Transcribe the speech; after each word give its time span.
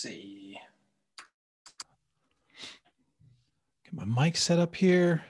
see. 0.00 0.58
Get 3.84 3.92
my 3.92 4.24
mic 4.24 4.36
set 4.36 4.58
up 4.58 4.74
here. 4.74 5.22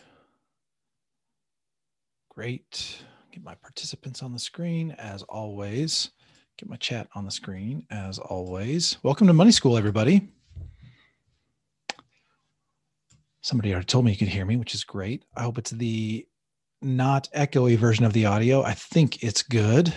Great. 2.28 3.02
Get 3.32 3.42
my 3.42 3.56
participants 3.56 4.22
on 4.22 4.32
the 4.32 4.38
screen 4.38 4.92
as 4.92 5.24
always. 5.24 6.10
Get 6.56 6.68
my 6.68 6.76
chat 6.76 7.08
on 7.16 7.24
the 7.24 7.32
screen 7.32 7.84
as 7.90 8.20
always. 8.20 8.98
Welcome 9.02 9.26
to 9.26 9.32
Money 9.32 9.50
School, 9.50 9.76
everybody. 9.76 10.28
Somebody 13.40 13.72
already 13.72 13.86
told 13.86 14.04
me 14.04 14.12
you 14.12 14.18
could 14.18 14.28
hear 14.28 14.44
me, 14.44 14.56
which 14.56 14.74
is 14.76 14.84
great. 14.84 15.24
I 15.36 15.42
hope 15.42 15.58
it's 15.58 15.72
the 15.72 16.28
not 16.80 17.28
echoey 17.34 17.76
version 17.76 18.04
of 18.04 18.12
the 18.12 18.26
audio. 18.26 18.62
I 18.62 18.74
think 18.74 19.24
it's 19.24 19.42
good. 19.42 19.92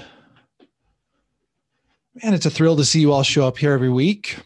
Man, 2.24 2.34
it's 2.34 2.48
a 2.48 2.50
thrill 2.50 2.76
to 2.78 2.86
see 2.86 3.02
you 3.02 3.12
all 3.12 3.22
show 3.22 3.48
up 3.48 3.60
here 3.60 3.74
every 3.74 3.90
week. 3.92 4.40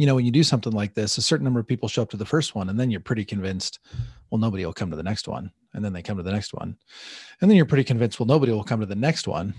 You 0.00 0.06
know, 0.06 0.14
when 0.14 0.24
you 0.24 0.30
do 0.30 0.42
something 0.42 0.72
like 0.72 0.94
this, 0.94 1.18
a 1.18 1.22
certain 1.22 1.44
number 1.44 1.60
of 1.60 1.66
people 1.66 1.86
show 1.86 2.00
up 2.00 2.08
to 2.08 2.16
the 2.16 2.24
first 2.24 2.54
one, 2.54 2.70
and 2.70 2.80
then 2.80 2.90
you're 2.90 3.00
pretty 3.00 3.22
convinced, 3.22 3.80
well, 4.30 4.38
nobody 4.38 4.64
will 4.64 4.72
come 4.72 4.88
to 4.88 4.96
the 4.96 5.02
next 5.02 5.28
one. 5.28 5.50
And 5.74 5.84
then 5.84 5.92
they 5.92 6.00
come 6.00 6.16
to 6.16 6.22
the 6.22 6.32
next 6.32 6.54
one. 6.54 6.74
And 7.42 7.50
then 7.50 7.56
you're 7.58 7.66
pretty 7.66 7.84
convinced, 7.84 8.18
well, 8.18 8.26
nobody 8.26 8.50
will 8.50 8.64
come 8.64 8.80
to 8.80 8.86
the 8.86 8.94
next 8.94 9.28
one. 9.28 9.52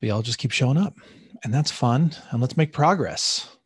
But 0.00 0.08
y'all 0.08 0.22
just 0.22 0.38
keep 0.38 0.50
showing 0.50 0.76
up. 0.76 0.96
And 1.44 1.54
that's 1.54 1.70
fun. 1.70 2.10
And 2.32 2.40
let's 2.40 2.56
make 2.56 2.72
progress. 2.72 3.56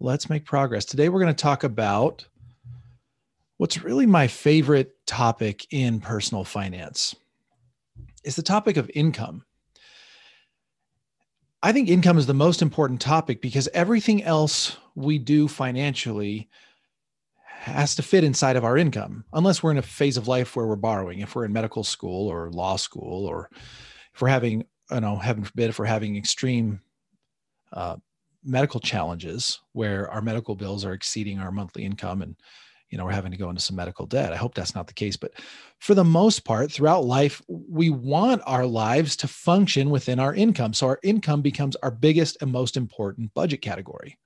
Let's 0.00 0.30
make 0.30 0.46
progress. 0.46 0.86
Today, 0.86 1.10
we're 1.10 1.20
going 1.20 1.34
to 1.34 1.42
talk 1.42 1.62
about 1.62 2.26
what's 3.58 3.84
really 3.84 4.06
my 4.06 4.26
favorite 4.26 4.94
topic 5.06 5.66
in 5.70 6.00
personal 6.00 6.44
finance 6.44 7.14
is 8.24 8.36
the 8.36 8.42
topic 8.42 8.78
of 8.78 8.90
income. 8.94 9.44
I 11.62 11.72
think 11.72 11.88
income 11.88 12.16
is 12.16 12.26
the 12.26 12.34
most 12.34 12.62
important 12.62 13.00
topic 13.00 13.42
because 13.42 13.68
everything 13.74 14.22
else 14.22 14.78
we 14.94 15.18
do 15.18 15.46
financially 15.46 16.48
has 17.44 17.94
to 17.96 18.02
fit 18.02 18.24
inside 18.24 18.56
of 18.56 18.64
our 18.64 18.78
income, 18.78 19.24
unless 19.34 19.62
we're 19.62 19.70
in 19.70 19.78
a 19.78 19.82
phase 19.82 20.16
of 20.16 20.26
life 20.26 20.56
where 20.56 20.66
we're 20.66 20.76
borrowing. 20.76 21.20
If 21.20 21.34
we're 21.34 21.44
in 21.44 21.52
medical 21.52 21.84
school 21.84 22.28
or 22.28 22.50
law 22.50 22.76
school, 22.76 23.26
or 23.26 23.50
if 24.14 24.22
we're 24.22 24.28
having, 24.28 24.64
you 24.90 25.00
know, 25.00 25.16
heaven 25.16 25.44
forbid, 25.44 25.68
if 25.68 25.78
we're 25.78 25.84
having 25.84 26.16
extreme 26.16 26.80
uh, 27.74 27.96
medical 28.42 28.80
challenges 28.80 29.60
where 29.72 30.10
our 30.10 30.22
medical 30.22 30.54
bills 30.54 30.86
are 30.86 30.94
exceeding 30.94 31.38
our 31.38 31.52
monthly 31.52 31.84
income 31.84 32.22
and 32.22 32.36
you 32.90 32.98
know 32.98 33.04
we're 33.04 33.12
having 33.12 33.30
to 33.30 33.38
go 33.38 33.48
into 33.48 33.62
some 33.62 33.76
medical 33.76 34.06
debt. 34.06 34.32
I 34.32 34.36
hope 34.36 34.54
that's 34.54 34.74
not 34.74 34.86
the 34.86 34.92
case 34.92 35.16
but 35.16 35.32
for 35.78 35.94
the 35.94 36.04
most 36.04 36.44
part 36.44 36.70
throughout 36.70 37.04
life 37.04 37.40
we 37.48 37.88
want 37.88 38.42
our 38.46 38.66
lives 38.66 39.16
to 39.16 39.28
function 39.28 39.90
within 39.90 40.18
our 40.18 40.34
income. 40.34 40.74
So 40.74 40.88
our 40.88 40.98
income 41.02 41.40
becomes 41.40 41.76
our 41.76 41.90
biggest 41.90 42.36
and 42.40 42.52
most 42.52 42.76
important 42.76 43.32
budget 43.34 43.62
category. 43.62 44.18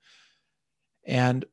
And 1.05 1.45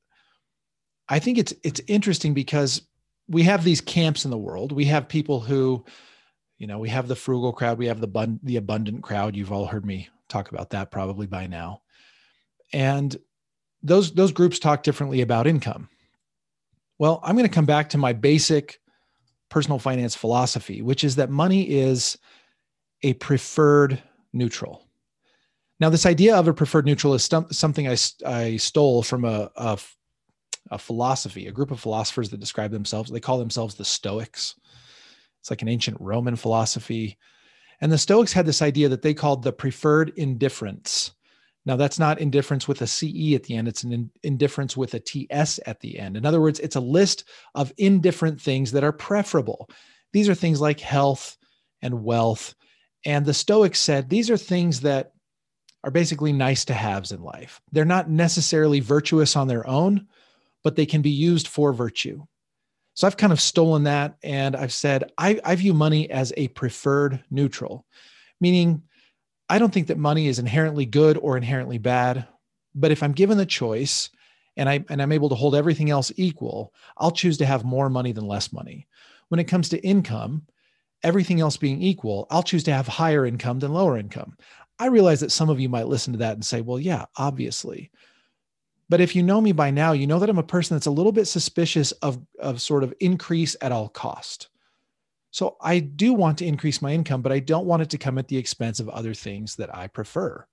i 1.09 1.19
think 1.19 1.39
it's 1.39 1.53
it's 1.63 1.81
interesting 1.87 2.33
because 2.35 2.83
we 3.29 3.43
have 3.45 3.65
these 3.65 3.81
camps 3.81 4.25
in 4.25 4.31
the 4.31 4.39
world. 4.39 4.73
We 4.73 4.87
have 4.87 5.09
people 5.09 5.41
who 5.41 5.85
you 6.59 6.67
know 6.67 6.79
we 6.79 6.89
have 6.89 7.09
the 7.09 7.17
frugal 7.17 7.53
crowd 7.53 7.79
we 7.79 7.87
have 7.87 8.01
the 8.01 8.07
bun- 8.07 8.41
the 8.43 8.57
abundant 8.57 9.03
crowd. 9.03 9.37
You've 9.37 9.53
all 9.53 9.67
heard 9.67 9.85
me 9.85 10.09
talk 10.29 10.51
about 10.51 10.71
that 10.71 10.91
probably 10.91 11.27
by 11.27 11.47
now. 11.47 11.83
And 12.73 13.15
those 13.83 14.13
those 14.13 14.33
groups 14.33 14.59
talk 14.59 14.83
differently 14.83 15.21
about 15.21 15.47
income 15.47 15.89
well, 17.03 17.19
I'm 17.25 17.35
going 17.35 17.49
to 17.49 17.53
come 17.53 17.67
back 17.67 17.89
to 17.89 17.99
my 17.99 18.13
basic 18.13 18.79
personal 19.49 19.81
finance 19.81 20.15
philosophy, 20.15 20.83
which 20.83 21.03
is 21.03 21.17
that 21.17 21.31
money 21.31 21.69
is 21.69 22.17
a 23.03 23.15
preferred 23.15 24.01
neutral. 24.33 24.87
Now, 25.81 25.91
this 25.91 26.07
idea 26.07 26.37
of 26.37 26.47
a 26.47 26.55
preferred 26.55 26.87
neutral 26.87 27.15
is 27.15 27.25
st- 27.25 27.53
something 27.53 27.89
I, 27.89 27.97
I 28.25 28.57
stole 28.57 29.03
from 29.03 29.25
a, 29.25 29.51
a, 29.57 29.81
a 30.71 30.79
philosophy, 30.79 31.49
a 31.49 31.53
group 31.53 31.73
of 31.73 31.81
philosophers 31.81 32.31
that 32.31 32.39
describe 32.39 32.71
themselves, 32.71 33.11
they 33.11 33.19
call 33.19 33.39
themselves 33.39 33.75
the 33.75 33.85
Stoics. 33.85 34.55
It's 35.41 35.51
like 35.51 35.63
an 35.63 35.69
ancient 35.69 36.01
Roman 36.01 36.37
philosophy. 36.37 37.19
And 37.81 37.91
the 37.91 37.99
Stoics 37.99 38.33
had 38.33 38.47
this 38.47 38.63
idea 38.63 38.89
that 38.91 39.03
they 39.03 39.13
called 39.13 39.43
the 39.43 39.53
preferred 39.53 40.15
indifferents. 40.15 41.11
Now, 41.65 41.77
that's 41.77 41.99
not 41.99 42.21
indifference 42.21 42.67
with 42.67 42.83
a 42.83 42.87
CE 42.87 43.35
at 43.35 43.45
the 43.45 43.55
end, 43.55 43.69
it's 43.69 43.85
an 43.85 43.93
in- 43.93 44.11
indifferents 44.25 44.77
with 44.77 44.95
a 44.95 45.01
TS 45.01 45.61
at 45.67 45.81
the 45.81 45.99
end. 45.99 46.17
In 46.17 46.27
other 46.27 46.41
words, 46.41 46.59
it's 46.59 46.77
a 46.77 46.81
list 46.81 47.25
of 47.55 47.73
indifferent 47.79 48.41
things 48.41 48.73
that 48.73 48.85
are 48.85 48.93
preferable. 48.93 49.69
These 50.13 50.29
are 50.29 50.35
things 50.35 50.61
like 50.61 50.81
health 50.81 51.37
and 51.81 52.05
wealth. 52.05 52.55
And 53.05 53.25
the 53.25 53.35
Stoics 53.35 53.81
said 53.81 54.09
these 54.09 54.31
are 54.31 54.37
things 54.37 54.81
that 54.81 55.13
are 55.85 55.91
basically 55.91 56.33
nice 56.33 56.65
to 56.67 56.75
haves 56.75 57.13
in 57.13 57.23
life. 57.23 57.61
They're 57.73 57.85
not 57.85 58.11
necessarily 58.11 58.81
virtuous 58.81 59.37
on 59.37 59.49
their 59.49 59.67
own, 59.67 60.07
but 60.63 60.77
they 60.77 60.87
can 60.87 61.03
be 61.03 61.11
used 61.11 61.49
for 61.49 61.73
virtue. 61.73 62.25
So 62.95 63.07
I've 63.07 63.17
kind 63.17 63.33
of 63.33 63.41
stolen 63.41 63.85
that 63.85 64.17
and 64.23 64.55
I've 64.55 64.73
said 64.73 65.11
I, 65.17 65.41
I 65.45 65.55
view 65.57 65.75
money 65.75 66.11
as 66.11 66.33
a 66.37 66.49
preferred 66.49 67.25
neutral, 67.31 67.87
meaning 68.41 68.83
I 69.53 69.59
don't 69.59 69.71
think 69.71 69.89
that 69.89 69.99
money 69.99 70.29
is 70.29 70.39
inherently 70.39 70.87
good 70.87 71.19
or 71.19 71.37
inherently 71.37 71.77
bad, 71.77 72.27
but 72.75 72.91
if 72.91 73.03
I'm 73.03 73.13
given 73.13 73.37
the 73.37 73.45
choice 73.45 74.09
and 74.57 74.67
I 74.67 74.83
and 74.89 75.03
I'm 75.03 75.13
able 75.13 75.29
to 75.29 75.35
hold 75.35 75.55
everything 75.55 75.91
else 75.91 76.11
equal, 76.17 76.73
I'll 76.97 77.11
choose 77.11 77.37
to 77.37 77.45
have 77.45 77.63
more 77.63 77.91
money 77.91 78.13
than 78.13 78.27
less 78.27 78.51
money. 78.51 78.89
When 79.29 79.41
it 79.41 79.45
comes 79.45 79.69
to 79.69 79.87
income, 79.87 80.47
everything 81.03 81.39
else 81.39 81.59
being 81.59 81.83
equal, 81.83 82.27
I'll 82.31 82.43
choose 82.43 82.65
to 82.65 82.73
have 82.73 82.89
higher 82.89 83.27
income 83.27 83.59
than 83.59 83.75
lower 83.75 83.99
income. 83.99 84.39
I 84.79 84.87
realize 84.87 85.21
that 85.21 85.33
some 85.33 85.51
of 85.51 85.61
you 85.61 85.69
might 85.69 85.87
listen 85.87 86.15
to 86.15 86.21
that 86.21 86.33
and 86.33 86.43
say, 86.47 86.63
"Well, 86.63 86.81
yeah, 86.81 87.05
obviously." 87.19 87.91
But 88.89 89.03
if 89.03 89.15
you 89.15 89.23
know 89.23 89.43
me 89.43 89.53
by 89.53 89.71
now, 89.71 89.93
you 89.93 90.07
know 90.07 90.19
that 90.19 90.31
I'm 90.31 90.39
a 90.39 90.43
person 90.43 90.77
that's 90.77 90.87
a 90.87 90.91
little 90.91 91.13
bit 91.13 91.27
suspicious 91.27 91.93
of, 92.01 92.19
of 92.39 92.63
sort 92.63 92.85
of 92.85 92.95
increase 93.01 93.55
at 93.61 93.71
all 93.71 93.91
cost. 93.91 94.49
So 95.33 95.57
I 95.63 95.79
do 95.81 96.13
want 96.13 96.39
to 96.39 96.47
increase 96.47 96.83
my 96.83 96.93
income, 96.93 97.23
but 97.23 97.33
I 97.33 97.41
don't 97.41 97.67
want 97.67 97.83
it 97.83 97.91
to 97.91 97.99
come 97.99 98.19
at 98.19 98.29
the 98.29 98.37
expense 98.37 98.81
of 98.81 98.89
other 98.91 99.15
things 99.15 99.57
that 99.57 99.75
I 99.75 99.89
prefer. 99.89 100.47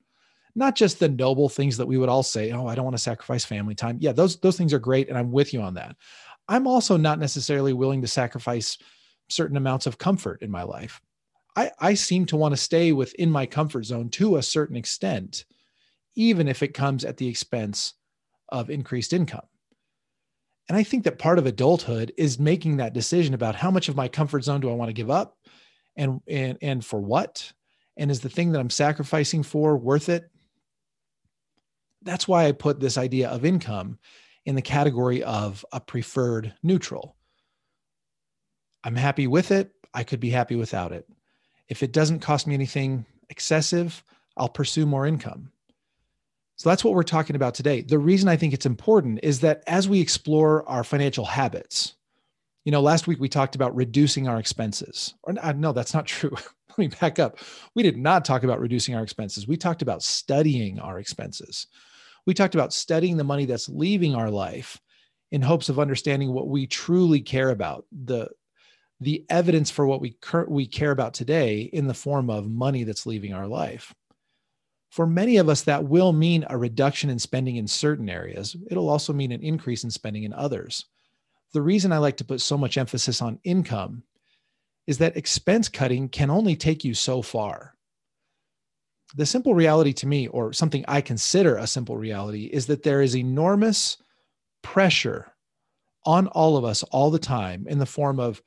Not 0.55 0.75
just 0.75 0.99
the 0.99 1.09
noble 1.09 1.49
things 1.49 1.77
that 1.77 1.85
we 1.85 1.97
would 1.97 2.09
all 2.09 2.23
say, 2.23 2.51
oh, 2.51 2.65
I 2.65 2.75
don't 2.75 2.85
want 2.85 2.95
to 2.95 3.03
sacrifice 3.03 3.43
family 3.43 3.75
time. 3.75 3.97
Yeah, 3.99 4.13
those 4.13 4.37
those 4.37 4.57
things 4.57 4.73
are 4.73 4.79
great 4.79 5.09
and 5.09 5.17
I'm 5.17 5.31
with 5.31 5.53
you 5.53 5.61
on 5.61 5.75
that. 5.75 5.95
I'm 6.47 6.65
also 6.65 6.97
not 6.97 7.19
necessarily 7.19 7.73
willing 7.73 8.01
to 8.01 8.07
sacrifice 8.07 8.77
certain 9.27 9.57
amounts 9.57 9.85
of 9.85 9.97
comfort 9.97 10.41
in 10.41 10.49
my 10.49 10.63
life. 10.63 11.01
I, 11.55 11.71
I 11.79 11.93
seem 11.93 12.25
to 12.27 12.37
want 12.37 12.53
to 12.53 12.57
stay 12.57 12.93
within 12.93 13.29
my 13.29 13.45
comfort 13.45 13.83
zone 13.83 14.09
to 14.11 14.37
a 14.37 14.43
certain 14.43 14.77
extent, 14.77 15.43
even 16.15 16.47
if 16.47 16.63
it 16.63 16.73
comes 16.73 17.03
at 17.03 17.17
the 17.17 17.27
expense 17.27 17.95
of 18.47 18.69
increased 18.69 19.11
income. 19.11 19.45
And 20.69 20.77
I 20.77 20.83
think 20.83 21.03
that 21.03 21.17
part 21.17 21.39
of 21.39 21.47
adulthood 21.47 22.13
is 22.15 22.37
making 22.37 22.77
that 22.77 22.93
decision 22.93 23.33
about 23.33 23.55
how 23.55 23.71
much 23.71 23.89
of 23.89 23.95
my 23.95 24.07
comfort 24.07 24.43
zone 24.43 24.61
do 24.61 24.69
I 24.69 24.75
want 24.75 24.89
to 24.89 24.93
give 24.93 25.09
up 25.09 25.35
and 25.95 26.21
and 26.27 26.57
and 26.61 26.85
for 26.85 27.01
what? 27.01 27.51
And 27.97 28.11
is 28.11 28.21
the 28.21 28.29
thing 28.29 28.51
that 28.51 28.59
I'm 28.59 28.69
sacrificing 28.69 29.41
for 29.41 29.75
worth 29.75 30.09
it? 30.09 30.29
That's 32.03 32.27
why 32.27 32.45
I 32.45 32.51
put 32.53 32.79
this 32.79 32.97
idea 32.97 33.29
of 33.29 33.43
income 33.43 33.97
in 34.45 34.55
the 34.55 34.61
category 34.61 35.23
of 35.23 35.65
a 35.73 35.81
preferred 35.81 36.53
neutral. 36.63 37.17
I'm 38.83 38.95
happy 38.95 39.27
with 39.27 39.51
it. 39.51 39.71
I 39.93 40.03
could 40.03 40.19
be 40.19 40.29
happy 40.29 40.55
without 40.55 40.91
it. 40.91 41.05
If 41.67 41.83
it 41.83 41.91
doesn't 41.91 42.19
cost 42.19 42.47
me 42.47 42.53
anything 42.53 43.05
excessive, 43.29 44.03
I'll 44.37 44.49
pursue 44.49 44.85
more 44.85 45.05
income. 45.05 45.51
So 46.59 46.67
that's 46.67 46.83
what 46.83 46.93
we're 46.93 47.03
talking 47.03 47.37
about 47.37 47.53
today. 47.53 47.81
The 47.81 47.97
reason 47.97 48.27
I 48.27 48.35
think 48.35 48.53
it's 48.53 48.65
important 48.65 49.21
is 49.23 49.39
that 49.39 49.63
as 49.65 49.87
we 49.87 50.01
explore 50.01 50.67
our 50.67 50.83
financial 50.83 51.23
habits, 51.23 51.95
you 52.65 52.73
know, 52.73 52.81
last 52.81 53.07
week 53.07 53.17
we 53.21 53.29
talked 53.29 53.55
about 53.55 53.73
reducing 53.73 54.27
our 54.27 54.39
expenses. 54.39 55.13
Or 55.23 55.35
uh, 55.41 55.53
no, 55.53 55.71
that's 55.71 55.93
not 55.93 56.05
true. 56.05 56.31
Let 56.31 56.77
me 56.77 56.87
back 56.87 57.17
up. 57.17 57.39
We 57.75 57.83
did 57.83 57.97
not 57.97 58.25
talk 58.25 58.43
about 58.43 58.59
reducing 58.59 58.93
our 58.93 59.03
expenses. 59.03 59.47
We 59.47 59.55
talked 59.55 59.81
about 59.81 60.03
studying 60.03 60.81
our 60.81 60.99
expenses. 60.99 61.67
We 62.27 62.33
talked 62.33 62.55
about 62.55 62.73
studying 62.73 63.15
the 63.15 63.23
money 63.23 63.45
that's 63.45 63.69
leaving 63.69 64.13
our 64.13 64.29
life 64.29 64.81
in 65.31 65.41
hopes 65.41 65.69
of 65.69 65.79
understanding 65.79 66.33
what 66.33 66.49
we 66.49 66.67
truly 66.67 67.21
care 67.21 67.51
about, 67.51 67.85
the 67.91 68.29
the 68.99 69.23
evidence 69.29 69.71
for 69.71 69.87
what 69.87 70.01
we 70.01 70.17
cur- 70.21 70.45
we 70.49 70.67
care 70.67 70.91
about 70.91 71.13
today 71.13 71.61
in 71.61 71.87
the 71.87 71.93
form 71.93 72.29
of 72.29 72.49
money 72.49 72.83
that's 72.83 73.05
leaving 73.05 73.33
our 73.33 73.47
life. 73.47 73.93
For 74.89 75.05
many 75.05 75.37
of 75.37 75.49
us, 75.49 75.61
that 75.63 75.85
will 75.85 76.11
mean 76.11 76.45
a 76.49 76.57
reduction 76.57 77.09
in 77.09 77.19
spending 77.19 77.57
in 77.57 77.67
certain 77.67 78.09
areas. 78.09 78.55
It'll 78.69 78.89
also 78.89 79.13
mean 79.13 79.31
an 79.31 79.43
increase 79.43 79.83
in 79.83 79.91
spending 79.91 80.23
in 80.23 80.33
others. 80.33 80.85
The 81.53 81.61
reason 81.61 81.91
I 81.91 81.99
like 81.99 82.17
to 82.17 82.25
put 82.25 82.41
so 82.41 82.57
much 82.57 82.77
emphasis 82.77 83.21
on 83.21 83.39
income 83.43 84.03
is 84.87 84.97
that 84.97 85.17
expense 85.17 85.69
cutting 85.69 86.09
can 86.09 86.31
only 86.31 86.55
take 86.55 86.83
you 86.83 86.93
so 86.95 87.21
far. 87.21 87.75
The 89.15 89.25
simple 89.25 89.55
reality 89.55 89.93
to 89.93 90.07
me, 90.07 90.27
or 90.27 90.53
something 90.53 90.85
I 90.87 91.01
consider 91.01 91.57
a 91.57 91.67
simple 91.67 91.97
reality, 91.97 92.45
is 92.45 92.67
that 92.67 92.83
there 92.83 93.01
is 93.01 93.15
enormous 93.15 93.97
pressure 94.61 95.31
on 96.05 96.27
all 96.27 96.57
of 96.57 96.65
us 96.65 96.83
all 96.83 97.11
the 97.11 97.19
time 97.19 97.65
in 97.67 97.79
the 97.79 97.85
form 97.85 98.19
of 98.19 98.41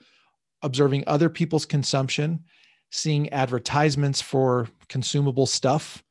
observing 0.63 1.05
other 1.07 1.29
people's 1.29 1.67
consumption, 1.67 2.45
seeing 2.91 3.29
advertisements 3.31 4.21
for 4.21 4.69
consumable 4.89 5.47
stuff, 5.47 6.03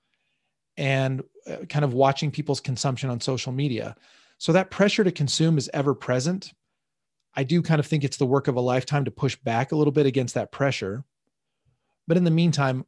and 0.78 1.24
uh, 1.48 1.58
kind 1.70 1.86
of 1.86 1.94
watching 1.94 2.32
people's 2.32 2.60
consumption 2.60 3.10
on 3.10 3.20
social 3.20 3.52
media. 3.52 3.96
So 4.38 4.52
that 4.54 4.72
pressure 4.72 5.04
to 5.04 5.12
consume 5.12 5.58
is 5.58 5.70
ever 5.74 5.94
present. 5.94 6.52
I 7.36 7.44
do 7.44 7.62
kind 7.62 7.80
of 7.80 7.86
think 7.86 8.04
it's 8.04 8.18
the 8.18 8.26
work 8.26 8.48
of 8.48 8.56
a 8.56 8.62
lifetime 8.62 9.06
to 9.06 9.12
push 9.12 9.36
back 9.36 9.72
a 9.72 9.76
little 9.76 9.92
bit 9.92 10.06
against 10.06 10.34
that 10.36 10.52
pressure. 10.52 11.04
But 12.08 12.18
in 12.18 12.24
the 12.24 12.32
meantime, 12.32 12.86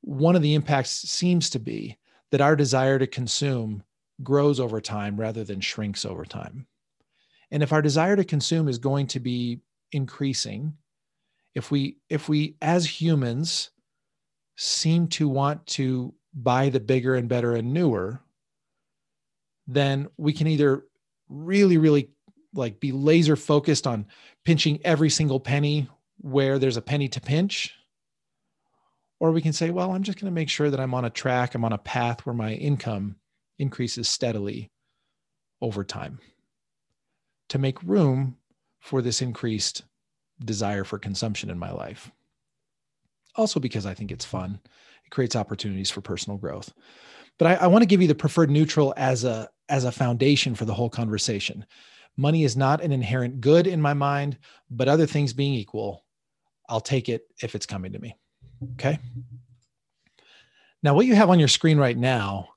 one 0.00 0.36
of 0.36 0.42
the 0.42 0.54
impacts 0.54 0.90
seems 0.90 1.50
to 1.50 1.58
be 1.58 1.98
that 2.30 2.40
our 2.40 2.56
desire 2.56 2.98
to 2.98 3.06
consume 3.06 3.82
grows 4.22 4.60
over 4.60 4.80
time 4.80 5.18
rather 5.18 5.44
than 5.44 5.60
shrinks 5.60 6.04
over 6.04 6.24
time. 6.24 6.66
And 7.50 7.62
if 7.62 7.72
our 7.72 7.82
desire 7.82 8.16
to 8.16 8.24
consume 8.24 8.68
is 8.68 8.78
going 8.78 9.06
to 9.08 9.20
be 9.20 9.60
increasing, 9.92 10.74
if 11.54 11.70
we 11.70 11.98
if 12.08 12.28
we 12.28 12.56
as 12.60 13.00
humans 13.00 13.70
seem 14.56 15.06
to 15.08 15.28
want 15.28 15.64
to 15.66 16.12
buy 16.36 16.68
the 16.68 16.80
bigger 16.80 17.14
and 17.14 17.28
better 17.28 17.54
and 17.54 17.72
newer, 17.72 18.20
then 19.66 20.06
we 20.16 20.32
can 20.32 20.46
either 20.46 20.84
really, 21.28 21.78
really 21.78 22.10
like 22.54 22.78
be 22.78 22.92
laser 22.92 23.36
focused 23.36 23.86
on 23.86 24.06
pinching 24.44 24.78
every 24.84 25.10
single 25.10 25.40
penny 25.40 25.88
where 26.18 26.58
there's 26.58 26.76
a 26.76 26.82
penny 26.82 27.08
to 27.08 27.20
pinch. 27.20 27.74
Or 29.18 29.32
we 29.32 29.40
can 29.40 29.54
say, 29.54 29.70
well, 29.70 29.92
I'm 29.92 30.02
just 30.02 30.20
going 30.20 30.30
to 30.30 30.34
make 30.34 30.50
sure 30.50 30.70
that 30.70 30.78
I'm 30.78 30.94
on 30.94 31.06
a 31.06 31.10
track, 31.10 31.54
I'm 31.54 31.64
on 31.64 31.72
a 31.72 31.78
path 31.78 32.26
where 32.26 32.34
my 32.34 32.52
income 32.52 33.16
increases 33.58 34.08
steadily 34.08 34.70
over 35.62 35.82
time 35.82 36.18
to 37.48 37.58
make 37.58 37.82
room 37.82 38.36
for 38.80 39.00
this 39.00 39.22
increased 39.22 39.82
desire 40.44 40.84
for 40.84 40.98
consumption 40.98 41.48
in 41.48 41.58
my 41.58 41.70
life. 41.70 42.10
Also, 43.36 43.58
because 43.58 43.86
I 43.86 43.94
think 43.94 44.12
it's 44.12 44.24
fun, 44.24 44.60
it 45.06 45.10
creates 45.10 45.36
opportunities 45.36 45.90
for 45.90 46.00
personal 46.00 46.38
growth. 46.38 46.72
But 47.38 47.46
I, 47.46 47.54
I 47.54 47.66
want 47.66 47.82
to 47.82 47.86
give 47.86 48.02
you 48.02 48.08
the 48.08 48.14
preferred 48.14 48.50
neutral 48.50 48.94
as 48.96 49.24
a 49.24 49.48
as 49.68 49.84
a 49.84 49.92
foundation 49.92 50.54
for 50.54 50.64
the 50.64 50.74
whole 50.74 50.90
conversation. 50.90 51.66
Money 52.16 52.44
is 52.44 52.56
not 52.56 52.82
an 52.82 52.92
inherent 52.92 53.40
good 53.40 53.66
in 53.66 53.80
my 53.80 53.94
mind, 53.94 54.38
but 54.70 54.88
other 54.88 55.06
things 55.06 55.32
being 55.32 55.54
equal, 55.54 56.04
I'll 56.68 56.80
take 56.80 57.08
it 57.08 57.26
if 57.42 57.54
it's 57.54 57.66
coming 57.66 57.92
to 57.92 57.98
me. 57.98 58.16
Okay. 58.74 58.98
Now, 60.82 60.94
what 60.94 61.06
you 61.06 61.14
have 61.14 61.30
on 61.30 61.38
your 61.38 61.48
screen 61.48 61.78
right 61.78 61.96
now 61.96 62.48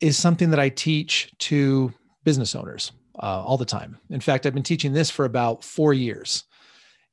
is 0.00 0.16
something 0.16 0.50
that 0.50 0.58
I 0.58 0.70
teach 0.70 1.32
to 1.40 1.92
business 2.24 2.54
owners 2.54 2.90
uh, 3.22 3.44
all 3.44 3.58
the 3.58 3.64
time. 3.64 3.98
In 4.10 4.20
fact, 4.20 4.46
I've 4.46 4.54
been 4.54 4.62
teaching 4.62 4.92
this 4.92 5.10
for 5.10 5.24
about 5.24 5.62
four 5.62 5.92
years. 5.92 6.44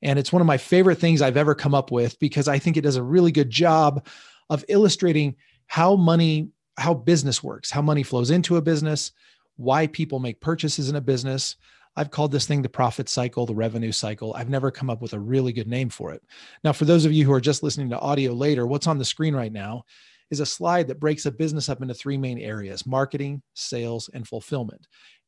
And 0.01 0.17
it's 0.17 0.33
one 0.33 0.41
of 0.41 0.47
my 0.47 0.57
favorite 0.57 0.97
things 0.97 1.21
I've 1.21 1.37
ever 1.37 1.53
come 1.53 1.75
up 1.75 1.91
with 1.91 2.17
because 2.19 2.47
I 2.47 2.57
think 2.57 2.75
it 2.75 2.81
does 2.81 2.95
a 2.95 3.03
really 3.03 3.31
good 3.31 3.49
job 3.51 4.07
of 4.51 4.63
illustrating 4.67 5.35
how 5.65 5.95
money, 5.95 6.49
how 6.77 6.93
business 6.93 7.41
works, 7.41 7.71
how 7.71 7.81
money 7.81 8.03
flows 8.03 8.29
into 8.29 8.57
a 8.57 8.61
business, 8.61 9.13
why 9.55 9.87
people 9.87 10.19
make 10.19 10.41
purchases 10.41 10.89
in 10.89 10.97
a 10.97 11.01
business. 11.01 11.55
I've 11.95 12.11
called 12.11 12.31
this 12.31 12.45
thing 12.45 12.61
the 12.61 12.69
profit 12.69 13.09
cycle, 13.09 13.45
the 13.45 13.55
revenue 13.55 13.93
cycle. 13.93 14.33
I've 14.33 14.49
never 14.49 14.69
come 14.69 14.89
up 14.89 15.01
with 15.01 15.13
a 15.13 15.19
really 15.19 15.53
good 15.53 15.67
name 15.67 15.89
for 15.89 16.13
it. 16.13 16.21
Now, 16.63 16.73
for 16.73 16.85
those 16.85 17.05
of 17.05 17.13
you 17.13 17.25
who 17.25 17.31
are 17.31 17.41
just 17.41 17.63
listening 17.63 17.89
to 17.89 17.99
audio 17.99 18.33
later, 18.33 18.67
what's 18.67 18.87
on 18.87 18.97
the 18.97 19.05
screen 19.05 19.33
right 19.33 19.51
now 19.51 19.85
is 20.29 20.41
a 20.41 20.45
slide 20.45 20.87
that 20.89 20.99
breaks 20.99 21.25
a 21.25 21.31
business 21.31 21.69
up 21.69 21.81
into 21.81 21.93
three 21.93 22.17
main 22.17 22.37
areas 22.37 22.85
marketing, 22.85 23.41
sales, 23.53 24.09
and 24.13 24.27
fulfillment. 24.27 24.85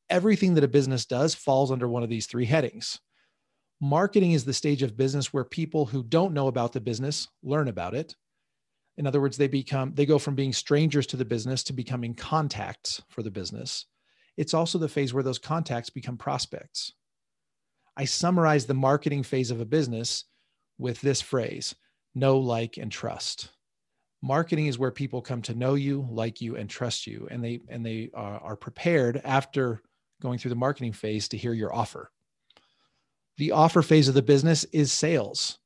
Everything 0.10 0.54
that 0.56 0.66
a 0.66 0.68
business 0.68 1.06
does 1.06 1.34
falls 1.34 1.72
under 1.72 1.88
one 1.88 2.04
of 2.04 2.10
these 2.10 2.28
three 2.28 2.46
headings. 2.46 3.00
Marketing 3.80 4.34
is 4.34 4.44
the 4.44 4.54
stage 4.54 4.84
of 4.84 4.98
business 4.98 5.34
where 5.34 5.46
people 5.46 5.86
who 5.86 6.04
don't 6.04 6.34
know 6.34 6.48
about 6.48 6.74
the 6.74 6.82
business 6.82 7.30
learn 7.42 7.70
about 7.70 7.94
it. 7.94 8.16
In 8.98 9.08
other 9.08 9.22
words, 9.22 9.38
they 9.38 9.48
become 9.48 9.94
they 9.96 10.06
go 10.06 10.20
from 10.20 10.36
being 10.36 10.54
strangers 10.54 11.08
to 11.08 11.18
the 11.18 11.26
business 11.26 11.64
to 11.64 11.74
becoming 11.74 12.14
contacts 12.14 13.02
for 13.10 13.24
the 13.24 13.32
business. 13.32 13.86
It's 14.38 14.54
also 14.54 14.78
the 14.78 14.90
phase 14.90 15.14
where 15.14 15.24
those 15.24 15.40
contacts 15.40 15.90
become 15.90 16.18
prospects. 16.18 16.94
I 17.96 18.06
summarize 18.06 18.66
the 18.66 18.74
marketing 18.74 19.24
phase 19.24 19.52
of 19.52 19.60
a 19.60 19.66
business 19.66 20.26
with 20.78 21.02
this 21.02 21.22
phrase 21.22 21.76
know, 22.16 22.38
like, 22.38 22.78
and 22.78 22.92
trust 22.92 23.50
marketing 24.24 24.68
is 24.68 24.80
where 24.80 24.90
people 24.90 25.22
come 25.22 25.42
to 25.42 25.54
know 25.54 25.76
you 25.76 26.08
like 26.10 26.40
you 26.40 26.56
and 26.56 26.70
trust 26.70 27.06
you 27.06 27.28
and 27.30 27.44
they 27.44 27.60
and 27.68 27.86
they 27.86 28.10
are, 28.14 28.40
are, 28.40 28.56
prepared 28.56 29.22
after 29.26 29.82
going 30.22 30.40
through 30.40 30.50
the 30.50 30.56
marketing 30.56 30.94
phase 30.94 31.28
to 31.28 31.38
hear 31.38 31.54
your 31.54 31.76
offer 31.76 32.10
the 33.38 33.52
offer 33.52 33.82
phase 33.82 34.08
of 34.08 34.14
the 34.14 34.22
business 34.22 34.64
is 34.72 34.94
sales 34.94 35.60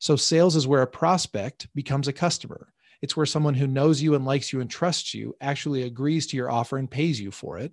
so 0.00 0.16
sales 0.16 0.56
is 0.56 0.66
where 0.66 0.82
a 0.82 0.86
prospect 0.86 1.68
becomes 1.74 2.08
a 2.08 2.12
customer 2.12 2.72
it's 3.02 3.16
where 3.16 3.26
someone 3.26 3.54
who 3.54 3.66
knows 3.66 4.02
you 4.02 4.14
and 4.14 4.26
likes 4.26 4.52
you 4.52 4.60
and 4.60 4.68
trusts 4.68 5.14
you 5.14 5.34
actually 5.40 5.84
agrees 5.84 6.26
to 6.26 6.36
your 6.36 6.50
offer 6.50 6.76
and 6.76 6.90
pays 6.90 7.20
you 7.20 7.30
for 7.30 7.56
it 7.56 7.72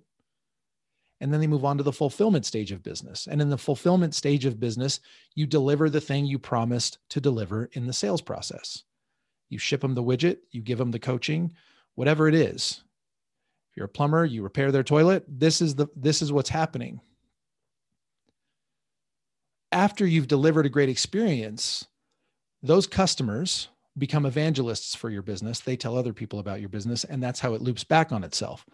and 1.20 1.32
then 1.32 1.40
they 1.40 1.48
move 1.48 1.64
on 1.64 1.76
to 1.76 1.82
the 1.82 1.92
fulfillment 1.92 2.46
stage 2.46 2.70
of 2.70 2.82
business 2.82 3.26
and 3.28 3.42
in 3.42 3.50
the 3.50 3.58
fulfillment 3.58 4.14
stage 4.14 4.44
of 4.44 4.60
business 4.60 5.00
you 5.34 5.46
deliver 5.46 5.90
the 5.90 6.00
thing 6.00 6.24
you 6.24 6.38
promised 6.38 6.98
to 7.08 7.20
deliver 7.20 7.68
in 7.72 7.86
the 7.86 7.92
sales 7.92 8.22
process 8.22 8.84
you 9.48 9.58
ship 9.58 9.80
them 9.80 9.94
the 9.94 10.02
widget, 10.02 10.38
you 10.50 10.60
give 10.60 10.78
them 10.78 10.90
the 10.90 10.98
coaching, 10.98 11.52
whatever 11.94 12.28
it 12.28 12.34
is. 12.34 12.82
If 13.70 13.76
you're 13.76 13.86
a 13.86 13.88
plumber, 13.88 14.24
you 14.24 14.42
repair 14.42 14.70
their 14.70 14.82
toilet. 14.82 15.24
This 15.28 15.60
is 15.60 15.74
the 15.74 15.88
this 15.96 16.22
is 16.22 16.32
what's 16.32 16.50
happening. 16.50 17.00
After 19.72 20.06
you've 20.06 20.28
delivered 20.28 20.66
a 20.66 20.70
great 20.70 20.88
experience, 20.88 21.86
those 22.62 22.86
customers 22.86 23.68
become 23.96 24.26
evangelists 24.26 24.94
for 24.94 25.10
your 25.10 25.22
business. 25.22 25.60
They 25.60 25.76
tell 25.76 25.96
other 25.96 26.12
people 26.12 26.38
about 26.38 26.60
your 26.60 26.68
business, 26.68 27.04
and 27.04 27.22
that's 27.22 27.40
how 27.40 27.54
it 27.54 27.62
loops 27.62 27.84
back 27.84 28.12
on 28.12 28.24
itself. 28.24 28.64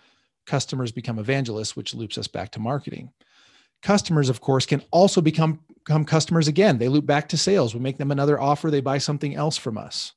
Customers 0.47 0.93
become 0.93 1.19
evangelists, 1.19 1.77
which 1.77 1.95
loops 1.95 2.19
us 2.19 2.29
back 2.29 2.51
to 2.53 2.61
marketing. 2.61 3.11
Customers, 3.83 4.29
of 4.29 4.41
course, 4.41 4.67
can 4.67 4.83
also 4.91 5.21
become, 5.21 5.61
become 5.85 6.05
customers 6.05 6.49
again. 6.49 6.79
They 6.79 6.89
loop 6.89 7.07
back 7.07 7.29
to 7.31 7.37
sales. 7.37 7.75
We 7.75 7.81
make 7.81 7.99
them 7.99 8.11
another 8.11 8.41
offer, 8.41 8.71
they 8.71 8.81
buy 8.81 8.99
something 8.99 9.35
else 9.35 9.57
from 9.57 9.79
us. 9.79 10.13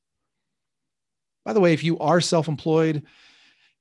By 1.45 1.53
the 1.53 1.61
way, 1.61 1.73
if 1.73 1.83
you 1.83 1.97
are 1.99 2.19
self-employed, 2.19 3.03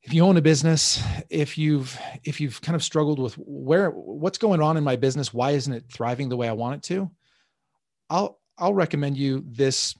if 0.02 0.14
you 0.14 0.24
own 0.24 0.36
a 0.36 0.42
business, 0.42 1.02
if 1.30 1.58
you've 1.58 1.98
if 2.22 2.40
you've 2.40 2.60
kind 2.60 2.76
of 2.76 2.84
struggled 2.84 3.18
with 3.18 3.34
where 3.34 3.90
what's 3.90 4.38
going 4.38 4.62
on 4.62 4.76
in 4.76 4.84
my 4.84 4.94
business, 4.94 5.34
why 5.34 5.50
isn't 5.50 5.72
it 5.72 5.86
thriving 5.92 6.28
the 6.28 6.36
way 6.36 6.48
I 6.48 6.52
want 6.52 6.76
it 6.76 6.82
to? 6.94 7.10
I'll 8.08 8.38
I'll 8.58 8.74
recommend 8.74 9.16
you 9.16 9.44
this 9.46 9.96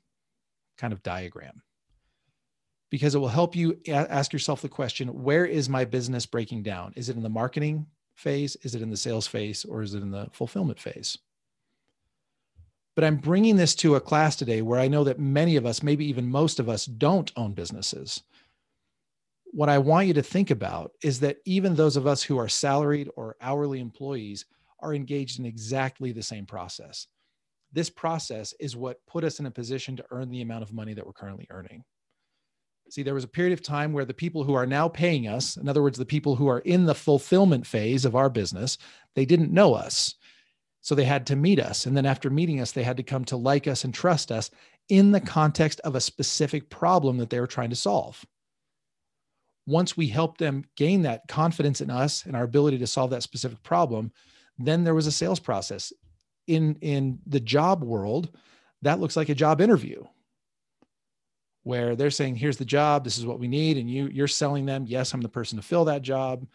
kind 0.78 0.92
of 0.92 1.02
diagram 1.02 1.62
because 2.90 3.14
it 3.14 3.18
will 3.18 3.28
help 3.28 3.56
you 3.56 3.80
ask 3.88 4.32
yourself 4.32 4.62
the 4.62 4.68
question 4.68 5.08
where 5.22 5.44
is 5.44 5.68
my 5.68 5.84
business 5.84 6.26
breaking 6.26 6.62
down 6.62 6.92
is 6.96 7.08
it 7.08 7.16
in 7.16 7.22
the 7.22 7.28
marketing 7.28 7.86
phase 8.14 8.56
is 8.56 8.74
it 8.74 8.82
in 8.82 8.90
the 8.90 8.96
sales 8.96 9.26
phase 9.26 9.64
or 9.64 9.82
is 9.82 9.94
it 9.94 10.02
in 10.02 10.10
the 10.10 10.28
fulfillment 10.32 10.78
phase 10.78 11.16
but 12.96 13.04
I'm 13.04 13.16
bringing 13.16 13.56
this 13.56 13.74
to 13.76 13.94
a 13.94 14.00
class 14.00 14.36
today 14.36 14.62
where 14.62 14.80
I 14.80 14.88
know 14.88 15.04
that 15.04 15.20
many 15.20 15.56
of 15.56 15.66
us, 15.66 15.82
maybe 15.82 16.06
even 16.06 16.26
most 16.26 16.58
of 16.58 16.68
us, 16.68 16.86
don't 16.86 17.30
own 17.36 17.52
businesses. 17.52 18.22
What 19.52 19.68
I 19.68 19.78
want 19.78 20.06
you 20.06 20.14
to 20.14 20.22
think 20.22 20.50
about 20.50 20.92
is 21.02 21.20
that 21.20 21.36
even 21.44 21.74
those 21.74 21.98
of 21.98 22.06
us 22.06 22.22
who 22.22 22.38
are 22.38 22.48
salaried 22.48 23.10
or 23.14 23.36
hourly 23.42 23.80
employees 23.80 24.46
are 24.80 24.94
engaged 24.94 25.38
in 25.38 25.44
exactly 25.44 26.10
the 26.10 26.22
same 26.22 26.46
process. 26.46 27.06
This 27.76 27.90
process 27.90 28.54
is 28.58 28.74
what 28.74 29.04
put 29.06 29.22
us 29.22 29.38
in 29.38 29.44
a 29.44 29.50
position 29.50 29.96
to 29.96 30.04
earn 30.10 30.30
the 30.30 30.40
amount 30.40 30.62
of 30.62 30.72
money 30.72 30.94
that 30.94 31.04
we're 31.04 31.12
currently 31.12 31.46
earning. 31.50 31.84
See, 32.88 33.02
there 33.02 33.12
was 33.12 33.24
a 33.24 33.28
period 33.28 33.52
of 33.52 33.62
time 33.62 33.92
where 33.92 34.06
the 34.06 34.14
people 34.14 34.44
who 34.44 34.54
are 34.54 34.64
now 34.64 34.88
paying 34.88 35.28
us, 35.28 35.58
in 35.58 35.68
other 35.68 35.82
words, 35.82 35.98
the 35.98 36.06
people 36.06 36.36
who 36.36 36.48
are 36.48 36.60
in 36.60 36.86
the 36.86 36.94
fulfillment 36.94 37.66
phase 37.66 38.06
of 38.06 38.16
our 38.16 38.30
business, 38.30 38.78
they 39.14 39.26
didn't 39.26 39.52
know 39.52 39.74
us. 39.74 40.14
So 40.80 40.94
they 40.94 41.04
had 41.04 41.26
to 41.26 41.36
meet 41.36 41.60
us. 41.60 41.84
And 41.84 41.94
then 41.94 42.06
after 42.06 42.30
meeting 42.30 42.62
us, 42.62 42.72
they 42.72 42.82
had 42.82 42.96
to 42.96 43.02
come 43.02 43.26
to 43.26 43.36
like 43.36 43.68
us 43.68 43.84
and 43.84 43.92
trust 43.92 44.32
us 44.32 44.50
in 44.88 45.12
the 45.12 45.20
context 45.20 45.78
of 45.80 45.96
a 45.96 46.00
specific 46.00 46.70
problem 46.70 47.18
that 47.18 47.28
they 47.28 47.40
were 47.40 47.46
trying 47.46 47.70
to 47.70 47.76
solve. 47.76 48.24
Once 49.66 49.98
we 49.98 50.06
helped 50.06 50.38
them 50.38 50.64
gain 50.76 51.02
that 51.02 51.28
confidence 51.28 51.82
in 51.82 51.90
us 51.90 52.24
and 52.24 52.34
our 52.34 52.44
ability 52.44 52.78
to 52.78 52.86
solve 52.86 53.10
that 53.10 53.22
specific 53.22 53.62
problem, 53.62 54.10
then 54.58 54.82
there 54.82 54.94
was 54.94 55.06
a 55.06 55.12
sales 55.12 55.40
process. 55.40 55.92
In, 56.46 56.76
in 56.80 57.18
the 57.26 57.40
job 57.40 57.82
world, 57.82 58.30
that 58.82 59.00
looks 59.00 59.16
like 59.16 59.28
a 59.28 59.34
job 59.34 59.60
interview 59.60 60.04
where 61.64 61.96
they're 61.96 62.10
saying, 62.10 62.36
here's 62.36 62.58
the 62.58 62.64
job, 62.64 63.02
this 63.02 63.18
is 63.18 63.26
what 63.26 63.40
we 63.40 63.48
need. 63.48 63.76
And 63.76 63.90
you, 63.90 64.06
you're 64.06 64.28
selling 64.28 64.66
them, 64.66 64.84
yes, 64.86 65.12
I'm 65.12 65.20
the 65.20 65.28
person 65.28 65.56
to 65.56 65.64
fill 65.64 65.86
that 65.86 66.02
job. 66.02 66.46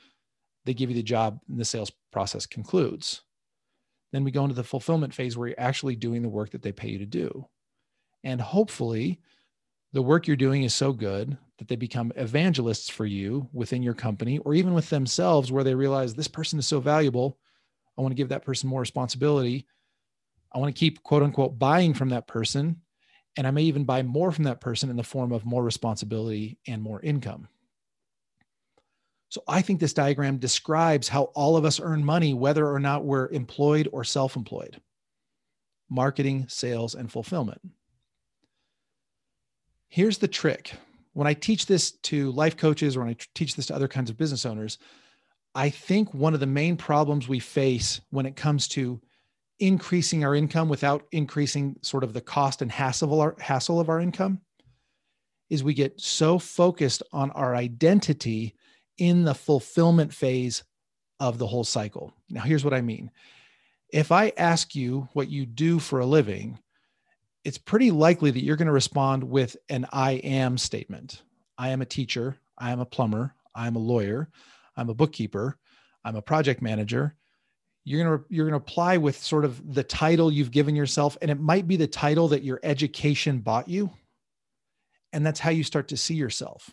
They 0.64 0.74
give 0.74 0.90
you 0.90 0.96
the 0.96 1.04
job 1.04 1.42
and 1.50 1.60
the 1.60 1.66
sales 1.66 1.92
process 2.14 2.46
concludes. 2.46 3.22
Then 4.14 4.24
we 4.24 4.32
go 4.32 4.44
into 4.44 4.56
the 4.56 4.64
fulfillment 4.64 5.14
phase 5.14 5.38
where 5.38 5.50
you're 5.50 5.60
actually 5.60 5.98
doing 5.98 6.22
the 6.22 6.30
work 6.30 6.52
that 6.52 6.62
they 6.62 6.72
pay 6.72 6.90
you 6.90 7.00
to 7.00 7.06
do. 7.06 7.46
And 8.24 8.40
hopefully, 8.40 9.20
the 9.94 10.02
work 10.02 10.28
you're 10.28 10.38
doing 10.38 10.64
is 10.64 10.74
so 10.74 10.94
good 10.94 11.38
that 11.58 11.68
they 11.68 11.76
become 11.76 12.14
evangelists 12.16 12.90
for 12.90 13.06
you 13.06 13.50
within 13.52 13.84
your 13.84 13.94
company 13.94 14.38
or 14.40 14.54
even 14.54 14.74
with 14.74 14.90
themselves, 14.90 15.52
where 15.52 15.64
they 15.64 15.76
realize 15.76 16.14
this 16.14 16.28
person 16.28 16.58
is 16.58 16.68
so 16.68 16.80
valuable. 16.80 17.38
I 17.98 18.02
want 18.02 18.12
to 18.12 18.18
give 18.18 18.30
that 18.30 18.46
person 18.46 18.70
more 18.70 18.80
responsibility. 18.80 19.66
I 20.54 20.60
want 20.60 20.74
to 20.74 20.80
keep 20.80 21.04
quote 21.04 21.24
unquote 21.24 21.58
buying 21.58 21.94
from 21.94 22.10
that 22.10 22.28
person. 22.28 22.82
And 23.38 23.48
I 23.48 23.52
may 23.52 23.64
even 23.64 23.86
buy 23.86 24.04
more 24.04 24.32
from 24.32 24.44
that 24.44 24.60
person 24.60 24.90
in 24.90 24.98
the 24.98 25.04
form 25.04 25.32
of 25.32 25.46
more 25.46 25.64
responsibility 25.64 26.58
and 26.68 26.82
more 26.82 27.00
income. 27.02 27.48
So 29.30 29.42
I 29.48 29.62
think 29.62 29.80
this 29.80 29.94
diagram 29.94 30.38
describes 30.38 31.08
how 31.08 31.24
all 31.36 31.56
of 31.56 31.64
us 31.64 31.80
earn 31.80 32.04
money, 32.04 32.34
whether 32.34 32.68
or 32.68 32.80
not 32.80 33.06
we're 33.06 33.30
employed 33.30 33.88
or 33.94 34.04
self 34.04 34.36
employed 34.36 34.82
marketing, 35.90 36.46
sales, 36.48 36.96
and 36.96 37.12
fulfillment. 37.12 37.62
Here's 39.90 40.18
the 40.18 40.28
trick 40.28 40.74
when 41.14 41.28
I 41.28 41.34
teach 41.34 41.66
this 41.66 41.92
to 41.92 42.32
life 42.32 42.56
coaches 42.56 42.96
or 42.96 43.02
when 43.02 43.10
I 43.10 43.18
teach 43.36 43.56
this 43.56 43.66
to 43.68 43.76
other 43.76 43.90
kinds 43.90 44.10
of 44.10 44.18
business 44.18 44.46
owners, 44.46 44.78
I 45.54 45.70
think 45.70 46.14
one 46.14 46.34
of 46.34 46.40
the 46.40 46.46
main 46.46 46.78
problems 46.78 47.28
we 47.28 47.40
face 47.40 48.00
when 48.10 48.26
it 48.26 48.38
comes 48.38 48.70
to 48.70 49.02
increasing 49.62 50.26
our 50.26 50.36
income 50.36 50.68
without 50.68 51.06
increasing 51.12 51.78
sort 51.82 52.04
of 52.04 52.14
the 52.14 52.20
cost 52.20 52.62
and 52.62 52.72
hassle 52.72 53.14
of 53.14 53.20
our, 53.20 53.36
hassle 53.40 53.80
of 53.80 53.90
our 53.90 54.02
income 54.02 54.42
is 55.50 55.64
we 55.64 55.74
get 55.74 56.02
so 56.02 56.40
focused 56.40 57.04
on 57.14 57.30
our 57.32 57.56
identity 57.56 58.56
in 58.98 59.24
the 59.24 59.36
fulfillment 59.36 60.12
phase 60.14 60.64
of 61.20 61.38
the 61.38 61.46
whole 61.46 61.64
cycle. 61.64 62.12
Now, 62.30 62.42
here's 62.42 62.66
what 62.66 62.74
I 62.74 62.82
mean. 62.82 63.12
If 63.94 64.12
I 64.12 64.34
ask 64.36 64.74
you 64.74 65.08
what 65.14 65.30
you 65.30 65.46
do 65.46 65.78
for 65.78 66.00
a 66.00 66.06
living, 66.06 66.58
it's 67.44 67.58
pretty 67.60 67.92
likely 67.92 68.32
that 68.32 68.44
you're 68.44 68.56
going 68.56 68.68
to 68.68 68.72
respond 68.72 69.24
with 69.24 69.56
an 69.70 69.86
I 69.92 70.14
am 70.14 70.58
statement. 70.58 71.22
I 71.58 71.70
am 71.70 71.82
a 71.82 71.86
teacher. 71.86 72.38
I 72.58 72.72
am 72.72 72.80
a 72.80 72.86
plumber. 72.86 73.36
I'm 73.54 73.76
a 73.76 73.80
lawyer. 73.80 74.30
I'm 74.76 74.90
a 74.90 74.96
bookkeeper. 74.96 75.58
I'm 76.04 76.16
a 76.16 76.22
project 76.22 76.62
manager. 76.62 77.16
You're 77.84 78.04
going 78.04 78.20
to 78.20 78.26
you're 78.30 78.46
going 78.46 78.60
to 78.60 78.64
apply 78.64 78.98
with 78.98 79.18
sort 79.18 79.46
of 79.46 79.74
the 79.74 79.84
title 79.84 80.32
you've 80.32 80.52
given 80.52 80.76
yourself 80.76 81.18
and 81.22 81.32
it 81.32 81.40
might 81.40 81.68
be 81.68 81.78
the 81.78 81.88
title 81.88 82.28
that 82.30 82.44
your 82.44 82.60
education 82.64 83.40
bought 83.40 83.68
you. 83.68 83.92
And 85.14 85.26
that's 85.26 85.40
how 85.40 85.50
you 85.50 85.64
start 85.64 85.88
to 85.90 85.98
see 85.98 86.14
yourself. 86.14 86.72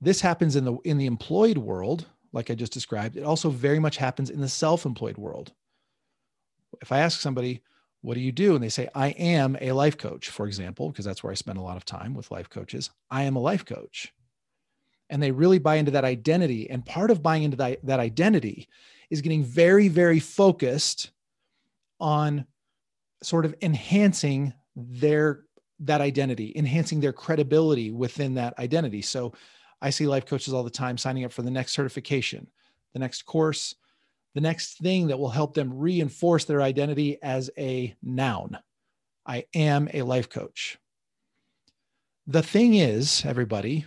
This 0.00 0.20
happens 0.20 0.56
in 0.56 0.64
the 0.64 0.76
in 0.84 0.98
the 0.98 1.06
employed 1.06 1.58
world, 1.58 2.06
like 2.32 2.50
I 2.50 2.54
just 2.54 2.72
described. 2.72 3.16
It 3.16 3.24
also 3.24 3.48
very 3.48 3.78
much 3.78 3.96
happens 3.96 4.28
in 4.28 4.40
the 4.40 4.48
self-employed 4.48 5.16
world. 5.16 5.52
If 6.82 6.90
I 6.90 6.98
ask 6.98 7.20
somebody, 7.20 7.62
what 8.02 8.14
do 8.14 8.20
you 8.20 8.32
do? 8.32 8.54
And 8.54 8.62
they 8.62 8.68
say, 8.68 8.88
I 8.94 9.08
am 9.10 9.56
a 9.60 9.72
life 9.72 9.96
coach, 9.96 10.28
for 10.28 10.46
example, 10.46 10.90
because 10.90 11.04
that's 11.04 11.22
where 11.22 11.30
I 11.30 11.36
spend 11.36 11.58
a 11.58 11.62
lot 11.62 11.76
of 11.76 11.84
time 11.84 12.12
with 12.12 12.30
life 12.30 12.50
coaches. 12.50 12.90
I 13.10 13.22
am 13.22 13.36
a 13.36 13.40
life 13.40 13.64
coach. 13.64 14.12
And 15.10 15.22
they 15.22 15.30
really 15.30 15.58
buy 15.58 15.76
into 15.76 15.92
that 15.92 16.04
identity. 16.04 16.68
And 16.70 16.84
part 16.84 17.10
of 17.10 17.22
buying 17.22 17.42
into 17.42 17.56
that, 17.58 17.84
that 17.84 18.00
identity 18.00 18.68
is 19.10 19.20
getting 19.20 19.44
very, 19.44 19.88
very 19.88 20.18
focused 20.18 21.10
on 22.00 22.46
sort 23.22 23.44
of 23.44 23.54
enhancing 23.62 24.52
their 24.76 25.44
that 25.80 26.00
identity, 26.00 26.52
enhancing 26.56 27.00
their 27.00 27.12
credibility 27.12 27.90
within 27.90 28.34
that 28.34 28.58
identity. 28.58 29.02
So 29.02 29.32
I 29.82 29.90
see 29.90 30.06
life 30.06 30.24
coaches 30.24 30.54
all 30.54 30.62
the 30.62 30.70
time 30.70 30.96
signing 30.96 31.24
up 31.24 31.32
for 31.32 31.42
the 31.42 31.50
next 31.50 31.72
certification, 31.72 32.46
the 32.92 33.00
next 33.00 33.22
course, 33.22 33.74
the 34.34 34.40
next 34.40 34.78
thing 34.78 35.08
that 35.08 35.18
will 35.18 35.30
help 35.30 35.54
them 35.54 35.78
reinforce 35.78 36.44
their 36.44 36.62
identity 36.62 37.18
as 37.22 37.50
a 37.58 37.94
noun. 38.02 38.58
I 39.26 39.44
am 39.54 39.88
a 39.92 40.02
life 40.02 40.28
coach. 40.28 40.78
The 42.26 42.42
thing 42.42 42.74
is, 42.74 43.24
everybody, 43.24 43.86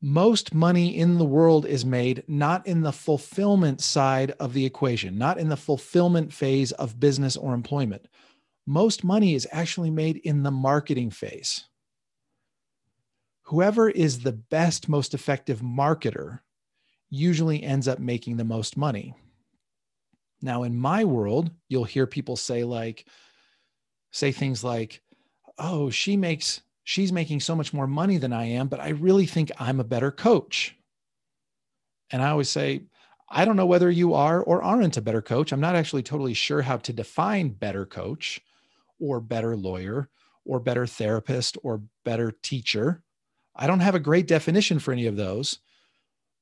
most 0.00 0.54
money 0.54 0.96
in 0.96 1.18
the 1.18 1.24
world 1.24 1.66
is 1.66 1.84
made 1.84 2.22
not 2.28 2.66
in 2.66 2.82
the 2.82 2.92
fulfillment 2.92 3.80
side 3.80 4.30
of 4.38 4.52
the 4.52 4.64
equation, 4.64 5.18
not 5.18 5.38
in 5.38 5.48
the 5.48 5.56
fulfillment 5.56 6.32
phase 6.32 6.72
of 6.72 7.00
business 7.00 7.36
or 7.36 7.52
employment. 7.52 8.06
Most 8.66 9.02
money 9.02 9.34
is 9.34 9.48
actually 9.50 9.90
made 9.90 10.18
in 10.18 10.42
the 10.42 10.50
marketing 10.50 11.10
phase. 11.10 11.64
Whoever 13.42 13.88
is 13.88 14.20
the 14.20 14.32
best, 14.32 14.88
most 14.88 15.14
effective 15.14 15.60
marketer 15.60 16.40
usually 17.10 17.62
ends 17.62 17.88
up 17.88 17.98
making 17.98 18.36
the 18.36 18.44
most 18.44 18.76
money. 18.76 19.14
Now, 20.42 20.62
in 20.62 20.76
my 20.76 21.04
world, 21.04 21.50
you'll 21.68 21.84
hear 21.84 22.06
people 22.06 22.36
say, 22.36 22.62
like, 22.62 23.06
say 24.12 24.30
things 24.30 24.62
like, 24.62 25.02
oh, 25.58 25.90
she 25.90 26.16
makes, 26.16 26.60
she's 26.88 27.12
making 27.12 27.38
so 27.38 27.54
much 27.54 27.74
more 27.74 27.86
money 27.86 28.16
than 28.16 28.32
I 28.32 28.46
am, 28.46 28.66
but 28.66 28.80
I 28.80 28.88
really 28.88 29.26
think 29.26 29.52
I'm 29.58 29.78
a 29.78 29.84
better 29.84 30.10
coach. 30.10 30.74
And 32.10 32.22
I 32.22 32.30
always 32.30 32.48
say, 32.48 32.84
I 33.28 33.44
don't 33.44 33.56
know 33.56 33.66
whether 33.66 33.90
you 33.90 34.14
are 34.14 34.42
or 34.42 34.62
aren't 34.62 34.96
a 34.96 35.02
better 35.02 35.20
coach. 35.20 35.52
I'm 35.52 35.60
not 35.60 35.76
actually 35.76 36.02
totally 36.02 36.32
sure 36.32 36.62
how 36.62 36.78
to 36.78 36.92
define 36.94 37.50
better 37.50 37.84
coach 37.84 38.40
or 38.98 39.20
better 39.20 39.54
lawyer 39.54 40.08
or 40.46 40.60
better 40.60 40.86
therapist 40.86 41.58
or 41.62 41.82
better 42.06 42.32
teacher. 42.42 43.02
I 43.54 43.66
don't 43.66 43.80
have 43.80 43.94
a 43.94 44.00
great 44.00 44.26
definition 44.26 44.78
for 44.78 44.92
any 44.92 45.04
of 45.04 45.16
those. 45.16 45.58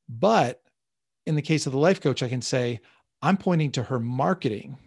But 0.08 0.62
in 1.26 1.34
the 1.34 1.42
case 1.42 1.66
of 1.66 1.72
the 1.72 1.78
life 1.80 2.00
coach, 2.00 2.22
I 2.22 2.28
can 2.28 2.40
say, 2.40 2.78
I'm 3.20 3.36
pointing 3.36 3.72
to 3.72 3.82
her 3.82 3.98
marketing, 3.98 4.78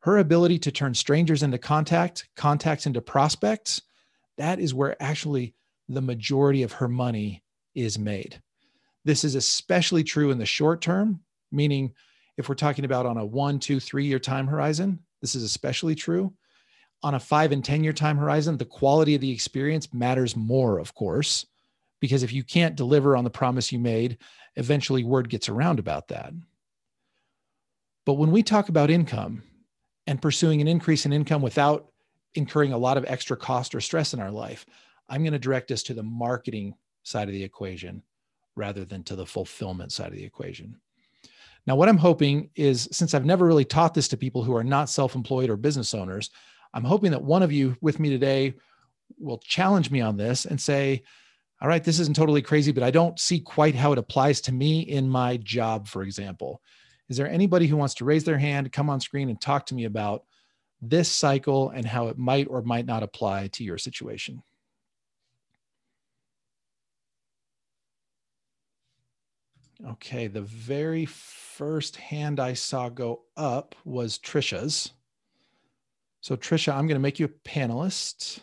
her 0.00 0.18
ability 0.18 0.58
to 0.58 0.72
turn 0.72 0.94
strangers 0.94 1.44
into 1.44 1.58
contact, 1.58 2.28
contacts 2.34 2.86
into 2.86 3.00
prospects. 3.00 3.82
That 4.40 4.58
is 4.58 4.72
where 4.72 5.00
actually 5.02 5.54
the 5.90 6.00
majority 6.00 6.62
of 6.62 6.72
her 6.72 6.88
money 6.88 7.44
is 7.74 7.98
made. 7.98 8.40
This 9.04 9.22
is 9.22 9.34
especially 9.34 10.02
true 10.02 10.30
in 10.30 10.38
the 10.38 10.46
short 10.46 10.80
term, 10.80 11.20
meaning 11.52 11.92
if 12.38 12.48
we're 12.48 12.54
talking 12.54 12.86
about 12.86 13.04
on 13.04 13.18
a 13.18 13.24
one, 13.24 13.58
two, 13.58 13.78
three 13.78 14.06
year 14.06 14.18
time 14.18 14.46
horizon, 14.46 14.98
this 15.20 15.34
is 15.34 15.42
especially 15.42 15.94
true. 15.94 16.32
On 17.02 17.16
a 17.16 17.20
five 17.20 17.52
and 17.52 17.62
10 17.62 17.84
year 17.84 17.92
time 17.92 18.16
horizon, 18.16 18.56
the 18.56 18.64
quality 18.64 19.14
of 19.14 19.20
the 19.20 19.30
experience 19.30 19.92
matters 19.92 20.34
more, 20.34 20.78
of 20.78 20.94
course, 20.94 21.44
because 22.00 22.22
if 22.22 22.32
you 22.32 22.42
can't 22.42 22.76
deliver 22.76 23.16
on 23.16 23.24
the 23.24 23.30
promise 23.30 23.70
you 23.70 23.78
made, 23.78 24.16
eventually 24.56 25.04
word 25.04 25.28
gets 25.28 25.50
around 25.50 25.78
about 25.78 26.08
that. 26.08 26.32
But 28.06 28.14
when 28.14 28.30
we 28.30 28.42
talk 28.42 28.70
about 28.70 28.88
income 28.88 29.42
and 30.06 30.22
pursuing 30.22 30.62
an 30.62 30.68
increase 30.68 31.04
in 31.04 31.12
income 31.12 31.42
without 31.42 31.89
incurring 32.34 32.72
a 32.72 32.78
lot 32.78 32.96
of 32.96 33.04
extra 33.06 33.36
cost 33.36 33.74
or 33.74 33.80
stress 33.80 34.14
in 34.14 34.20
our 34.20 34.30
life, 34.30 34.66
I'm 35.08 35.22
going 35.22 35.32
to 35.32 35.38
direct 35.38 35.70
us 35.70 35.82
to 35.84 35.94
the 35.94 36.02
marketing 36.02 36.74
side 37.02 37.28
of 37.28 37.34
the 37.34 37.42
equation 37.42 38.02
rather 38.56 38.84
than 38.84 39.02
to 39.04 39.16
the 39.16 39.26
fulfillment 39.26 39.92
side 39.92 40.08
of 40.08 40.16
the 40.16 40.24
equation. 40.24 40.76
Now, 41.66 41.76
what 41.76 41.88
I'm 41.88 41.98
hoping 41.98 42.50
is 42.54 42.88
since 42.92 43.14
I've 43.14 43.24
never 43.24 43.46
really 43.46 43.64
taught 43.64 43.94
this 43.94 44.08
to 44.08 44.16
people 44.16 44.42
who 44.42 44.56
are 44.56 44.64
not 44.64 44.88
self 44.88 45.14
employed 45.14 45.50
or 45.50 45.56
business 45.56 45.94
owners, 45.94 46.30
I'm 46.72 46.84
hoping 46.84 47.10
that 47.10 47.22
one 47.22 47.42
of 47.42 47.52
you 47.52 47.76
with 47.80 47.98
me 47.98 48.10
today 48.10 48.54
will 49.18 49.38
challenge 49.38 49.90
me 49.90 50.00
on 50.00 50.16
this 50.16 50.46
and 50.46 50.60
say, 50.60 51.02
all 51.60 51.68
right, 51.68 51.84
this 51.84 51.98
isn't 51.98 52.16
totally 52.16 52.42
crazy, 52.42 52.72
but 52.72 52.82
I 52.82 52.90
don't 52.90 53.18
see 53.18 53.40
quite 53.40 53.74
how 53.74 53.92
it 53.92 53.98
applies 53.98 54.40
to 54.42 54.52
me 54.52 54.80
in 54.80 55.08
my 55.08 55.36
job, 55.36 55.88
for 55.88 56.02
example. 56.02 56.62
Is 57.08 57.16
there 57.16 57.28
anybody 57.28 57.66
who 57.66 57.76
wants 57.76 57.94
to 57.94 58.04
raise 58.04 58.24
their 58.24 58.38
hand, 58.38 58.72
come 58.72 58.88
on 58.88 59.00
screen, 59.00 59.28
and 59.28 59.40
talk 59.40 59.66
to 59.66 59.74
me 59.74 59.84
about 59.84 60.24
this 60.80 61.10
cycle 61.10 61.70
and 61.70 61.86
how 61.86 62.08
it 62.08 62.18
might 62.18 62.48
or 62.48 62.62
might 62.62 62.86
not 62.86 63.02
apply 63.02 63.48
to 63.48 63.64
your 63.64 63.78
situation? 63.78 64.42
Okay, 69.86 70.26
the 70.26 70.42
very 70.42 71.06
first 71.06 71.96
hand 71.96 72.38
I 72.38 72.52
saw 72.52 72.88
go 72.88 73.22
up 73.36 73.74
was 73.84 74.18
Trisha's. 74.18 74.92
So, 76.20 76.36
Trisha, 76.36 76.74
I'm 76.74 76.86
going 76.86 76.96
to 76.96 77.00
make 77.00 77.18
you 77.18 77.26
a 77.26 77.48
panelist. 77.48 78.40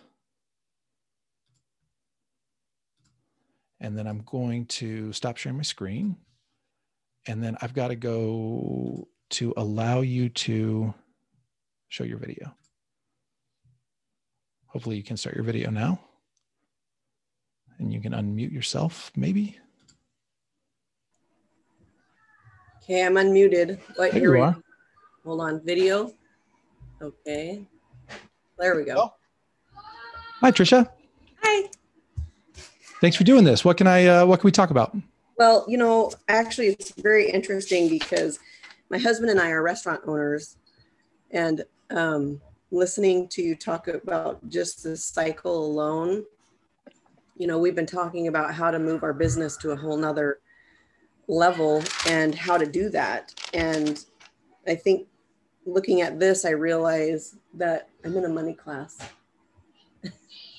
And 3.80 3.96
then 3.96 4.08
I'm 4.08 4.24
going 4.26 4.66
to 4.66 5.14
stop 5.14 5.38
sharing 5.38 5.58
my 5.58 5.64
screen 5.64 6.18
and 7.28 7.44
then 7.44 7.58
I've 7.62 7.74
got 7.74 7.90
to 7.90 7.96
go 7.96 9.08
to 9.32 9.54
allow 9.58 10.02
you 10.02 10.30
to 10.30 10.94
show 11.90 12.04
your 12.04 12.18
video. 12.18 12.54
Hopefully 14.68 14.98
you 14.98 15.04
can 15.04 15.18
start 15.18 15.36
your 15.36 15.46
video 15.46 15.70
now. 15.70 16.00
And 17.80 17.94
you 17.94 18.00
can 18.00 18.14
unmute 18.14 18.52
yourself, 18.52 19.12
maybe. 19.16 19.58
Okay, 22.84 23.06
I'm 23.06 23.16
unmuted. 23.16 23.80
What, 23.96 24.12
there 24.14 24.22
you 24.22 24.42
are. 24.42 24.58
Hold 25.26 25.42
on, 25.42 25.62
video. 25.64 26.14
Okay, 27.02 27.62
there 28.58 28.76
we 28.76 28.86
go. 28.86 28.96
Oh. 28.98 29.14
Hi, 30.40 30.52
Trisha. 30.52 30.90
Hi. 31.44 31.70
Thanks 33.02 33.16
for 33.16 33.24
doing 33.24 33.44
this. 33.44 33.64
What 33.64 33.78
can 33.78 33.88
I? 33.88 34.08
Uh, 34.08 34.26
what 34.26 34.40
can 34.40 34.48
we 34.48 34.52
talk 34.52 34.72
about? 34.72 34.96
Well, 35.38 35.66
you 35.68 35.78
know, 35.78 36.12
actually, 36.30 36.68
it's 36.68 36.92
very 36.92 37.30
interesting 37.30 37.90
because 37.90 38.40
my 38.90 38.98
husband 38.98 39.30
and 39.30 39.40
I 39.40 39.52
are 39.52 39.62
restaurant 39.62 40.02
owners, 40.08 40.58
and 41.30 41.64
um, 41.90 42.42
listening 42.72 43.28
to 43.30 43.42
you 43.42 43.56
talk 43.56 43.88
about 43.88 44.48
just 44.50 44.84
the 44.84 44.98
cycle 44.98 45.66
alone, 45.66 46.26
you 47.38 47.48
know, 47.48 47.60
we've 47.60 47.76
been 47.76 47.86
talking 47.86 48.28
about 48.28 48.54
how 48.54 48.72
to 48.72 48.80
move 48.80 49.04
our 49.04 49.14
business 49.14 49.58
to 49.58 49.72
a 49.72 49.76
whole 49.76 49.98
nother 49.98 50.40
level 51.28 51.84
and 52.08 52.34
how 52.34 52.58
to 52.58 52.66
do 52.66 52.90
that. 52.90 53.34
And 53.54 54.04
I 54.68 54.76
think 54.76 55.08
looking 55.66 56.02
at 56.02 56.20
this, 56.20 56.46
I 56.46 56.52
realize 56.52 57.36
that 57.54 57.90
I'm 58.04 58.16
in 58.18 58.26
a 58.26 58.30
money 58.30 58.54
class. 58.54 58.98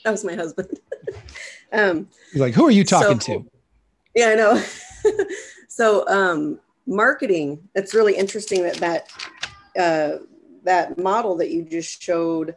that 0.05 0.11
was 0.11 0.25
my 0.25 0.35
husband. 0.35 0.79
um, 1.73 2.09
He's 2.33 2.41
like, 2.41 2.55
who 2.55 2.67
are 2.67 2.71
you 2.71 2.85
talking 2.85 3.21
so, 3.21 3.41
to? 3.41 3.51
Yeah, 4.15 4.29
I 4.29 4.35
know. 4.35 4.63
so 5.69 6.07
um, 6.09 6.61
marketing. 6.87 7.69
It's 7.75 7.95
really 7.95 8.17
interesting 8.17 8.63
that 8.63 8.77
that 8.77 9.09
uh, 9.79 10.25
that 10.69 10.99
model 10.99 11.35
that 11.37 11.51
you 11.51 11.63
just 11.63 12.03
showed 12.03 12.55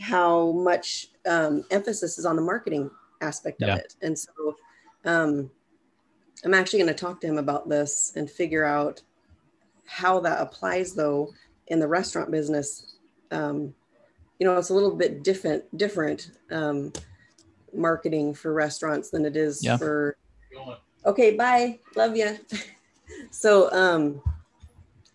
how 0.00 0.52
much 0.52 1.08
um, 1.26 1.64
emphasis 1.72 2.16
is 2.16 2.24
on 2.24 2.36
the 2.36 2.42
marketing 2.42 2.88
aspect 3.20 3.58
yeah. 3.60 3.74
of 3.74 3.78
it, 3.80 3.96
and 4.02 4.16
so 4.16 4.56
um, 5.04 5.50
I'm 6.44 6.54
actually 6.54 6.78
going 6.78 6.94
to 6.94 6.98
talk 6.98 7.20
to 7.20 7.26
him 7.26 7.38
about 7.38 7.68
this 7.68 8.12
and 8.14 8.30
figure 8.30 8.64
out 8.64 9.02
how 9.84 10.20
that 10.20 10.40
applies 10.40 10.94
though 10.94 11.32
in 11.66 11.80
the 11.80 11.88
restaurant 11.88 12.30
business. 12.30 12.96
Um, 13.30 13.74
you 14.38 14.46
know, 14.46 14.56
it's 14.56 14.70
a 14.70 14.74
little 14.74 14.94
bit 14.94 15.22
different 15.22 15.64
different 15.76 16.30
um, 16.50 16.92
marketing 17.74 18.34
for 18.34 18.52
restaurants 18.52 19.10
than 19.10 19.24
it 19.24 19.36
is 19.36 19.62
yeah. 19.64 19.76
for. 19.76 20.16
Okay, 21.04 21.34
bye. 21.34 21.78
Love 21.96 22.16
you. 22.16 22.38
so, 23.30 23.72
um, 23.72 24.22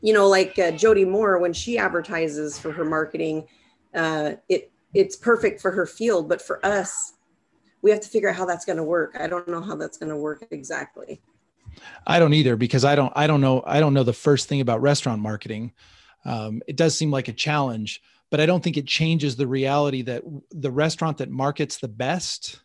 you 0.02 0.14
know, 0.14 0.28
like 0.28 0.58
uh, 0.60 0.72
Jody 0.72 1.06
Moore, 1.06 1.40
when 1.40 1.54
she 1.54 1.78
advertises 1.78 2.60
for 2.60 2.72
her 2.72 2.86
marketing, 2.86 3.48
uh, 3.94 4.34
it 4.50 4.72
it's 4.94 5.16
perfect 5.16 5.62
for 5.62 5.72
her 5.72 5.86
field, 5.86 6.30
but 6.30 6.42
for 6.42 6.66
us, 6.66 7.14
we 7.82 7.92
have 7.92 8.00
to 8.00 8.10
figure 8.10 8.30
out 8.30 8.36
how 8.36 8.46
that's 8.46 8.66
going 8.66 8.78
to 8.78 8.84
work. 8.84 9.16
I 9.20 9.28
don't 9.28 9.48
know 9.48 9.62
how 9.62 9.76
that's 9.76 9.98
going 9.98 10.10
to 10.10 10.18
work 10.18 10.46
exactly. 10.52 11.22
I 12.08 12.20
don't 12.20 12.34
either 12.34 12.56
because 12.56 12.86
I 12.86 12.96
don't 12.96 13.14
I 13.16 13.28
don't 13.28 13.42
know 13.42 13.64
I 13.66 13.80
don't 13.80 13.94
know 13.94 14.04
the 14.04 14.14
first 14.14 14.48
thing 14.48 14.62
about 14.62 14.82
restaurant 14.82 15.22
marketing. 15.22 15.74
Um, 16.24 16.62
it 16.68 16.76
does 16.76 16.98
seem 16.98 17.12
like 17.12 17.28
a 17.28 17.34
challenge, 17.34 18.02
but 18.32 18.40
I 18.40 18.46
don't 18.46 18.64
think 18.64 18.78
it 18.78 18.88
changes 18.88 19.36
the 19.36 19.48
reality 19.48 20.02
that 20.04 20.24
the 20.52 20.72
restaurant 20.72 21.20
that 21.20 21.30
markets 21.30 21.78
the 21.78 21.88
best 21.88 22.60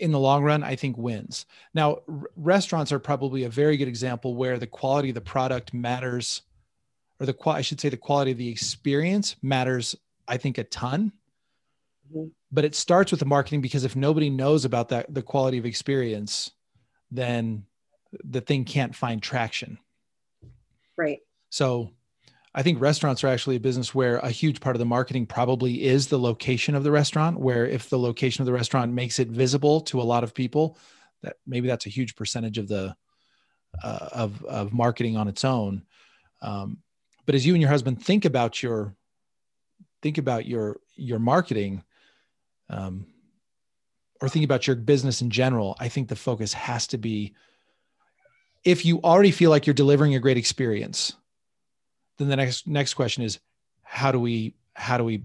in 0.00 0.12
the 0.12 0.18
long 0.18 0.42
run, 0.42 0.62
I 0.62 0.76
think 0.76 0.96
wins. 0.96 1.46
Now, 1.74 1.98
r- 2.08 2.30
restaurants 2.36 2.90
are 2.90 2.98
probably 2.98 3.44
a 3.44 3.48
very 3.48 3.76
good 3.76 3.88
example 3.88 4.34
where 4.34 4.58
the 4.58 4.66
quality 4.66 5.10
of 5.10 5.14
the 5.14 5.20
product 5.20 5.74
matters, 5.74 6.42
or 7.20 7.26
the 7.26 7.36
I 7.46 7.60
should 7.60 7.80
say 7.80 7.90
the 7.90 7.96
quality 7.96 8.32
of 8.32 8.38
the 8.38 8.48
experience 8.48 9.36
matters. 9.42 9.94
I 10.26 10.36
think 10.38 10.58
a 10.58 10.64
ton. 10.64 11.12
Mm-hmm. 12.10 12.28
But 12.50 12.64
it 12.64 12.74
starts 12.74 13.10
with 13.12 13.20
the 13.20 13.26
marketing 13.26 13.60
because 13.60 13.84
if 13.84 13.94
nobody 13.94 14.30
knows 14.30 14.64
about 14.64 14.88
that 14.88 15.12
the 15.12 15.22
quality 15.22 15.58
of 15.58 15.66
experience, 15.66 16.50
then 17.10 17.66
the 18.24 18.40
thing 18.40 18.64
can't 18.64 18.94
find 18.94 19.22
traction. 19.22 19.78
Right. 20.96 21.20
So 21.50 21.92
I 22.54 22.62
think 22.62 22.80
restaurants 22.80 23.22
are 23.22 23.28
actually 23.28 23.56
a 23.56 23.60
business 23.60 23.94
where 23.94 24.16
a 24.18 24.30
huge 24.30 24.60
part 24.60 24.74
of 24.74 24.80
the 24.80 24.86
marketing 24.86 25.26
probably 25.26 25.84
is 25.84 26.08
the 26.08 26.18
location 26.18 26.74
of 26.74 26.82
the 26.82 26.90
restaurant, 26.90 27.38
where 27.38 27.64
if 27.64 27.88
the 27.88 27.98
location 27.98 28.42
of 28.42 28.46
the 28.46 28.52
restaurant 28.52 28.92
makes 28.92 29.20
it 29.20 29.28
visible 29.28 29.80
to 29.82 30.00
a 30.00 30.02
lot 30.02 30.24
of 30.24 30.34
people, 30.34 30.76
that 31.22 31.36
maybe 31.46 31.68
that's 31.68 31.86
a 31.86 31.90
huge 31.90 32.16
percentage 32.16 32.58
of 32.58 32.66
the 32.66 32.96
uh, 33.82 34.08
of 34.12 34.44
of 34.44 34.72
marketing 34.72 35.16
on 35.16 35.28
its 35.28 35.44
own. 35.44 35.82
Um, 36.42 36.78
but 37.24 37.36
as 37.36 37.46
you 37.46 37.54
and 37.54 37.60
your 37.60 37.70
husband 37.70 38.02
think 38.02 38.24
about 38.24 38.62
your 38.62 38.96
think 40.02 40.18
about 40.18 40.44
your 40.44 40.80
your 40.96 41.20
marketing, 41.20 41.84
um, 42.68 43.06
or 44.20 44.28
think 44.28 44.44
about 44.44 44.66
your 44.66 44.74
business 44.74 45.22
in 45.22 45.30
general, 45.30 45.76
I 45.78 45.88
think 45.88 46.08
the 46.08 46.16
focus 46.16 46.52
has 46.54 46.88
to 46.88 46.98
be 46.98 47.34
if 48.64 48.84
you 48.84 49.00
already 49.02 49.30
feel 49.30 49.50
like 49.50 49.66
you're 49.66 49.74
delivering 49.74 50.16
a 50.16 50.20
great 50.20 50.36
experience 50.36 51.14
then 52.20 52.28
the 52.28 52.36
next 52.36 52.66
next 52.66 52.94
question 52.94 53.22
is 53.22 53.40
how 53.82 54.12
do 54.12 54.20
we 54.20 54.54
how 54.74 54.98
do 54.98 55.04
we 55.04 55.24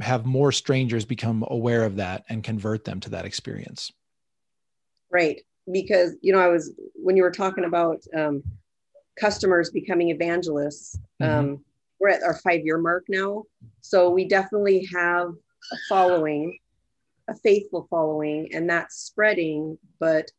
have 0.00 0.26
more 0.26 0.52
strangers 0.52 1.04
become 1.04 1.44
aware 1.48 1.84
of 1.84 1.96
that 1.96 2.24
and 2.28 2.44
convert 2.44 2.84
them 2.84 3.00
to 3.00 3.10
that 3.10 3.24
experience? 3.24 3.92
Right. 5.10 5.42
Because 5.70 6.16
you 6.20 6.32
know 6.32 6.40
i 6.40 6.48
was 6.48 6.72
when 6.94 7.16
you 7.16 7.22
were 7.22 7.30
talking 7.30 7.64
about 7.64 8.02
um, 8.16 8.42
customers 9.20 9.70
becoming 9.70 10.10
evangelists 10.10 10.98
mm-hmm. 11.20 11.38
um, 11.38 11.64
we're 12.00 12.08
at 12.08 12.22
our 12.22 12.36
five 12.36 12.64
year 12.64 12.78
mark 12.78 13.04
now. 13.08 13.44
So 13.80 14.10
we 14.10 14.26
definitely 14.26 14.88
have 14.92 15.28
a 15.72 15.76
following 15.88 16.58
a 17.28 17.34
faithful 17.34 17.86
following 17.90 18.48
and 18.54 18.70
that's 18.70 18.96
spreading 18.96 19.76
but 20.00 20.30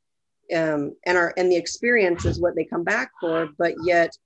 um, 0.56 0.96
and 1.06 1.18
our 1.18 1.34
and 1.38 1.52
the 1.52 1.56
experience 1.56 2.26
is 2.26 2.40
what 2.40 2.56
they 2.56 2.64
come 2.64 2.84
back 2.84 3.12
for 3.22 3.50
but 3.60 3.76
yet 3.84 4.18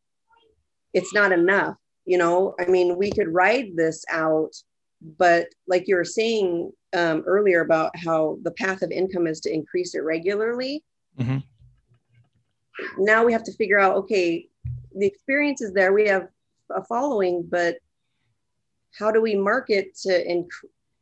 it's 0.93 1.13
not 1.13 1.31
enough 1.31 1.77
you 2.05 2.17
know? 2.17 2.53
I 2.59 2.65
mean 2.65 2.97
we 2.97 3.11
could 3.11 3.33
ride 3.33 3.75
this 3.75 4.03
out 4.09 4.53
but 5.17 5.47
like 5.67 5.87
you 5.87 5.95
were 5.95 6.05
saying 6.05 6.71
um, 6.93 7.23
earlier 7.25 7.61
about 7.61 7.95
how 7.97 8.37
the 8.43 8.51
path 8.51 8.81
of 8.81 8.91
income 8.91 9.27
is 9.27 9.39
to 9.41 9.53
increase 9.53 9.95
it 9.95 10.03
regularly. 10.03 10.83
Mm-hmm. 11.19 11.37
now 12.97 13.23
we 13.23 13.33
have 13.33 13.43
to 13.43 13.53
figure 13.53 13.79
out 13.79 13.95
okay 13.95 14.47
the 14.95 15.05
experience 15.05 15.61
is 15.61 15.73
there 15.73 15.93
we 15.93 16.07
have 16.07 16.27
a 16.75 16.83
following 16.83 17.45
but 17.47 17.75
how 18.97 19.11
do 19.11 19.21
we 19.21 19.35
market 19.35 19.95
to 19.97 20.09
inc- 20.27 20.47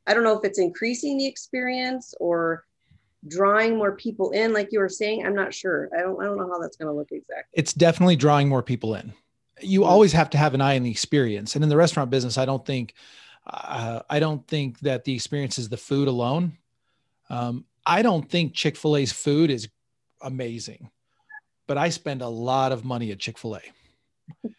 i 0.08 0.14
don't 0.14 0.26
know 0.26 0.38
if 0.38 0.44
it's 0.44 0.60
increasing 0.60 1.18
the 1.18 1.26
experience 1.26 2.14
or 2.20 2.66
drawing 3.30 3.78
more 3.78 3.96
people 3.96 4.32
in 4.32 4.52
like 4.52 4.68
you 4.74 4.80
were 4.80 4.90
saying 4.90 5.26
i'm 5.26 5.34
not 5.34 5.54
sure. 5.54 5.90
I 5.98 6.02
don't 6.02 6.22
i 6.22 6.26
don't 6.26 6.38
know 6.38 6.50
how 6.50 6.60
that's 6.60 6.76
going 6.76 6.92
to 6.92 6.94
look 6.94 7.12
exactly 7.12 7.54
it's 7.54 7.74
definitely 7.74 8.18
drawing 8.18 8.50
more 8.50 8.62
people 8.62 8.96
in 8.96 9.14
you 9.62 9.84
always 9.84 10.12
have 10.14 10.30
to 10.32 10.38
have 10.38 10.54
an 10.54 10.62
eye 10.62 10.76
on 10.76 10.84
the 10.84 10.92
experience. 10.92 11.56
And 11.56 11.64
in 11.64 11.70
the 11.70 11.78
restaurant 11.78 12.10
business, 12.10 12.38
I 12.38 12.46
don't 12.46 12.66
think 12.66 12.94
uh, 13.46 14.02
I 14.10 14.20
don't 14.20 14.48
think 14.48 14.80
that 14.82 15.04
the 15.04 15.14
experience 15.14 15.58
is 15.58 15.70
the 15.70 15.78
food 15.78 16.08
alone. 16.08 16.58
Um, 17.30 17.66
I 17.86 18.02
don't 18.02 18.30
think 18.30 18.54
Chick 18.54 18.78
Fil 18.78 18.98
A's 18.98 19.12
food 19.12 19.50
is 19.50 19.68
amazing, 20.22 20.92
but 21.68 21.78
I 21.78 21.90
spend 21.90 22.22
a 22.22 22.28
lot 22.28 22.72
of 22.72 22.86
money 22.86 23.12
at 23.12 23.20
Chick 23.20 23.38
Fil 23.38 23.58
A. 23.58 23.62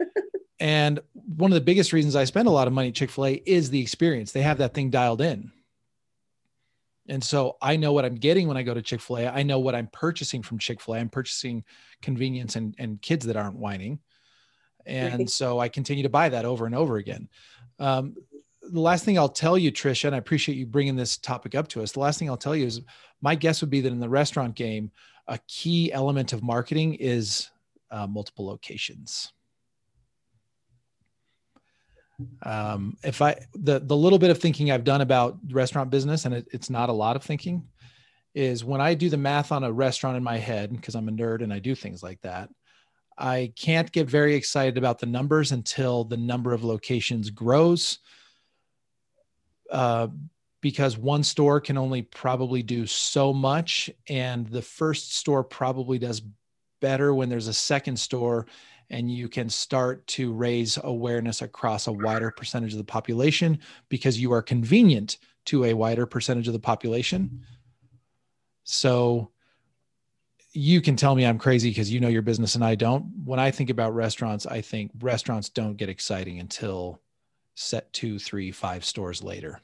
and 0.61 1.01
one 1.13 1.53
of 1.53 1.55
the 1.55 1.61
biggest 1.61 1.93
reasons 1.93 2.17
I 2.17 2.25
spend 2.25 2.49
a 2.49 2.53
lot 2.53 2.67
of 2.67 2.73
money 2.73 2.89
at 2.89 2.95
Chick 2.95 3.11
Fil 3.11 3.27
A 3.27 3.43
is 3.47 3.71
the 3.71 3.81
experience. 3.81 4.33
They 4.33 4.43
have 4.43 4.59
that 4.59 4.75
thing 4.75 4.91
dialed 4.91 5.21
in. 5.21 5.53
And 7.09 7.23
so 7.23 7.57
I 7.61 7.77
know 7.77 7.93
what 7.93 8.05
I'm 8.05 8.15
getting 8.15 8.49
when 8.49 8.57
I 8.57 8.63
go 8.63 8.75
to 8.75 8.83
Chick 8.83 9.01
fil 9.01 9.19
A. 9.19 9.27
I 9.27 9.43
know 9.43 9.59
what 9.59 9.75
I'm 9.75 9.89
purchasing 9.89 10.43
from 10.43 10.59
Chick 10.59 10.81
fil 10.81 10.95
A. 10.95 10.99
I'm 10.99 11.09
purchasing 11.09 11.65
convenience 12.01 12.57
and, 12.57 12.75
and 12.79 13.03
kids 13.03 13.27
that 13.27 13.37
aren't 13.37 13.57
whining 13.57 13.99
and 14.87 15.31
so 15.31 15.59
I 15.59 15.69
continue 15.69 16.03
to 16.03 16.09
buy 16.09 16.29
that 16.29 16.45
over 16.45 16.67
and 16.67 16.75
over 16.75 16.97
again. 16.97 17.29
Um, 17.79 18.15
the 18.63 18.81
last 18.81 19.05
thing 19.05 19.19
I'll 19.19 19.29
tell 19.29 19.59
you, 19.59 19.73
Trisha, 19.73 20.07
and 20.07 20.15
I 20.15 20.19
appreciate 20.19 20.57
you 20.57 20.67
bringing 20.67 20.97
this 20.97 21.17
topic 21.17 21.55
up 21.55 21.69
to 21.69 21.83
us. 21.83 21.93
The 21.93 22.01
last 22.01 22.19
thing 22.19 22.31
I'll 22.31 22.37
tell 22.37 22.57
you 22.57 22.67
is 22.67 22.81
my 23.21 23.35
guess 23.35 23.61
would 23.61 23.71
be 23.71 23.81
that 23.81 23.93
in 23.93 24.01
the 24.01 24.09
restaurant 24.09 24.55
game, 24.55 24.91
a 25.27 25.39
key 25.49 25.93
element 25.93 26.33
of 26.33 26.43
marketing 26.43 26.95
is 26.95 27.51
uh, 27.91 28.07
multiple 28.07 28.47
locations. 28.47 29.33
Um, 32.45 32.97
if 33.03 33.21
I 33.21 33.37
the 33.55 33.81
the 33.81 33.97
little 33.97 34.19
bit 34.19 34.31
of 34.31 34.39
thinking 34.39 34.71
I've 34.71 34.85
done 34.85 35.01
about 35.01 35.39
restaurant 35.51 35.91
business, 35.91 36.25
and 36.25 36.35
it, 36.35 36.47
it's 36.53 36.71
not 36.71 36.89
a 36.89 36.93
lot 36.93 37.17
of 37.17 37.23
thinking, 37.23 37.65
is 38.35 38.65
when 38.65 38.81
I 38.81 38.95
do 38.95 39.09
the 39.09 39.17
math 39.17 39.51
on 39.51 39.65
a 39.65 39.73
restaurant 39.73 40.17
in 40.17 40.23
my 40.23 40.39
head 40.39 40.73
because 40.73 40.95
I'm 40.95 41.09
a 41.09 41.13
nerd 41.13 41.43
and 41.43 41.53
I 41.53 41.59
do 41.59 41.75
things 41.75 42.03
like 42.03 42.21
that. 42.23 42.49
I 43.19 43.53
can't 43.57 43.91
get 43.93 44.09
very 44.09 44.35
excited 44.35 44.79
about 44.79 44.99
the 44.99 45.07
numbers 45.07 45.53
until 45.53 46.05
the 46.05 46.17
number 46.17 46.53
of 46.53 46.65
locations 46.65 47.31
grows. 47.31 47.99
Uh, 49.71 50.09
because 50.61 50.97
one 50.97 51.25
store 51.25 51.61
can 51.61 51.77
only 51.77 52.03
probably 52.03 52.63
do 52.63 52.87
so 52.87 53.33
much, 53.33 53.91
and 54.09 54.47
the 54.47 54.63
first 54.63 55.17
store 55.17 55.43
probably 55.43 55.99
does 55.99 56.23
better 56.81 57.15
when 57.15 57.29
there's 57.29 57.49
a 57.49 57.53
second 57.53 57.99
store, 57.99 58.47
and 58.89 59.11
you 59.11 59.29
can 59.29 59.49
start 59.51 60.07
to 60.07 60.33
raise 60.33 60.79
awareness 60.85 61.43
across 61.43 61.89
a 61.89 61.93
wider 61.93 62.31
percentage 62.31 62.73
of 62.73 62.79
the 62.79 62.85
population 62.85 63.59
because 63.89 64.21
you 64.21 64.33
are 64.33 64.43
convenient 64.43 65.19
to 65.47 65.65
a 65.65 65.75
wider 65.75 66.07
percentage 66.07 66.47
of 66.47 66.53
the 66.53 66.61
population. 66.61 67.43
So, 68.65 69.33
you 70.53 70.81
can 70.81 70.97
tell 70.97 71.15
me 71.15 71.25
I'm 71.25 71.39
crazy 71.39 71.71
because 71.71 71.93
you 71.93 72.01
know 72.01 72.09
your 72.09 72.23
business 72.23 72.55
and 72.55 72.65
I 72.65 72.75
don't. 72.75 73.05
When 73.25 73.39
I 73.39 73.51
think 73.51 73.71
about 73.71 73.95
restaurants, 73.95 74.47
I 74.47 74.61
think 74.61 74.91
restaurants 75.01 75.49
don't 75.49 75.77
get 75.77 75.89
exciting 75.89 76.41
until 76.41 77.01
set 77.55 77.93
two, 77.93 78.19
three, 78.19 78.53
five 78.53 78.85
stores 78.85 79.23
later. 79.23 79.61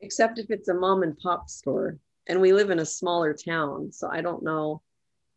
Except 0.00 0.38
if 0.38 0.50
it's 0.50 0.68
a 0.68 0.74
mom 0.74 1.02
and 1.02 1.18
pop 1.18 1.48
store. 1.48 1.98
And 2.28 2.40
we 2.40 2.52
live 2.52 2.70
in 2.70 2.78
a 2.78 2.86
smaller 2.86 3.32
town. 3.32 3.90
So 3.90 4.08
I 4.10 4.20
don't 4.20 4.42
know. 4.42 4.82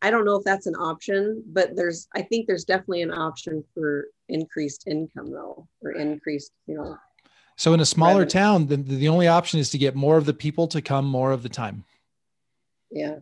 I 0.02 0.10
don't 0.10 0.24
know 0.24 0.36
if 0.36 0.44
that's 0.44 0.66
an 0.66 0.74
option, 0.74 1.42
but 1.46 1.74
there's, 1.74 2.08
I 2.14 2.22
think 2.22 2.46
there's 2.46 2.64
definitely 2.64 3.02
an 3.02 3.12
option 3.12 3.64
for 3.72 4.08
increased 4.28 4.84
income 4.86 5.30
though, 5.30 5.66
or 5.82 5.92
increased, 5.92 6.52
you 6.66 6.76
know. 6.76 6.96
So 7.56 7.72
in 7.72 7.80
a 7.80 7.86
smaller 7.86 8.20
revenue. 8.20 8.30
town, 8.30 8.66
the, 8.66 8.76
the 8.76 9.08
only 9.08 9.28
option 9.28 9.60
is 9.60 9.70
to 9.70 9.78
get 9.78 9.94
more 9.94 10.16
of 10.16 10.26
the 10.26 10.34
people 10.34 10.66
to 10.68 10.82
come 10.82 11.06
more 11.06 11.32
of 11.32 11.42
the 11.42 11.48
time 11.48 11.84
yeah 12.92 13.16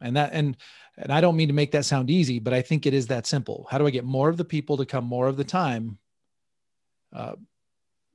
and 0.00 0.16
that 0.16 0.30
and 0.32 0.56
and 0.96 1.12
i 1.12 1.20
don't 1.20 1.36
mean 1.36 1.48
to 1.48 1.54
make 1.54 1.72
that 1.72 1.84
sound 1.84 2.10
easy 2.10 2.38
but 2.38 2.52
i 2.52 2.62
think 2.62 2.86
it 2.86 2.94
is 2.94 3.06
that 3.06 3.26
simple 3.26 3.66
how 3.70 3.78
do 3.78 3.86
i 3.86 3.90
get 3.90 4.04
more 4.04 4.28
of 4.28 4.36
the 4.36 4.44
people 4.44 4.76
to 4.76 4.86
come 4.86 5.04
more 5.04 5.26
of 5.26 5.36
the 5.36 5.44
time 5.44 5.98
uh, 7.12 7.34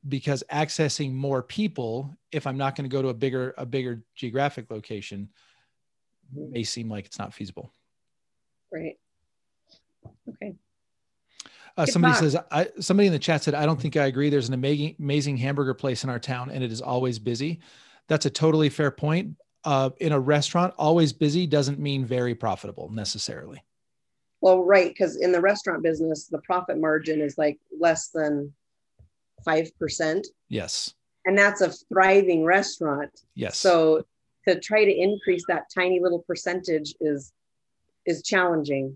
because 0.08 0.44
accessing 0.52 1.14
more 1.14 1.44
people 1.44 2.18
if 2.32 2.48
i'm 2.48 2.58
not 2.58 2.76
going 2.76 2.90
to 2.90 2.94
go 2.94 3.02
to 3.02 3.10
a 3.10 3.14
bigger 3.14 3.54
a 3.58 3.66
bigger 3.66 4.02
geographic 4.16 4.72
location 4.72 5.30
may 6.34 6.64
seem 6.64 6.90
like 6.90 7.06
it's 7.06 7.20
not 7.20 7.34
feasible. 7.34 7.74
Right. 8.72 8.98
Okay. 10.30 10.56
Uh, 11.76 11.86
somebody 11.86 12.16
says, 12.16 12.36
I, 12.52 12.70
somebody 12.80 13.08
in 13.08 13.14
the 13.14 13.20
chat 13.20 13.44
said, 13.44 13.54
I 13.54 13.66
don't 13.66 13.80
think 13.80 13.96
I 13.98 14.06
agree. 14.06 14.30
There's 14.30 14.48
an 14.48 14.56
amazing, 14.56 14.96
amazing 15.00 15.38
hamburger 15.38 15.76
place 15.76 16.04
in 16.04 16.10
our 16.10 16.20
town 16.20 16.50
and 16.50 16.64
it 16.64 16.72
is 16.72 16.82
always 16.82 17.20
busy. 17.20 17.60
That's 18.08 18.26
a 18.26 18.30
totally 18.30 18.70
fair 18.70 18.90
point. 18.90 19.36
Uh, 19.64 19.90
in 20.00 20.12
a 20.12 20.20
restaurant, 20.20 20.74
always 20.78 21.12
busy 21.12 21.46
doesn't 21.46 21.80
mean 21.80 22.06
very 22.06 22.34
profitable 22.34 22.90
necessarily. 22.90 23.64
Well, 24.40 24.64
right. 24.64 24.90
Because 24.90 25.18
in 25.18 25.32
the 25.32 25.42
restaurant 25.42 25.84
business, 25.84 26.28
the 26.28 26.40
profit 26.40 26.78
margin 26.80 27.22
is 27.22 27.38
like 27.38 27.60
less 27.78 28.10
than 28.10 28.54
5%. 29.46 30.26
Yes. 30.50 30.94
And 31.26 31.38
that's 31.38 31.62
a 31.62 31.72
thriving 31.92 32.46
restaurant. 32.46 33.12
Yes. 33.36 33.58
So 33.58 34.06
to 34.48 34.60
try 34.60 34.86
to 34.86 34.92
increase 34.92 35.44
that 35.48 35.64
tiny 35.74 36.00
little 36.00 36.20
percentage 36.20 36.94
is 37.02 37.34
is 38.06 38.24
challenging 38.24 38.96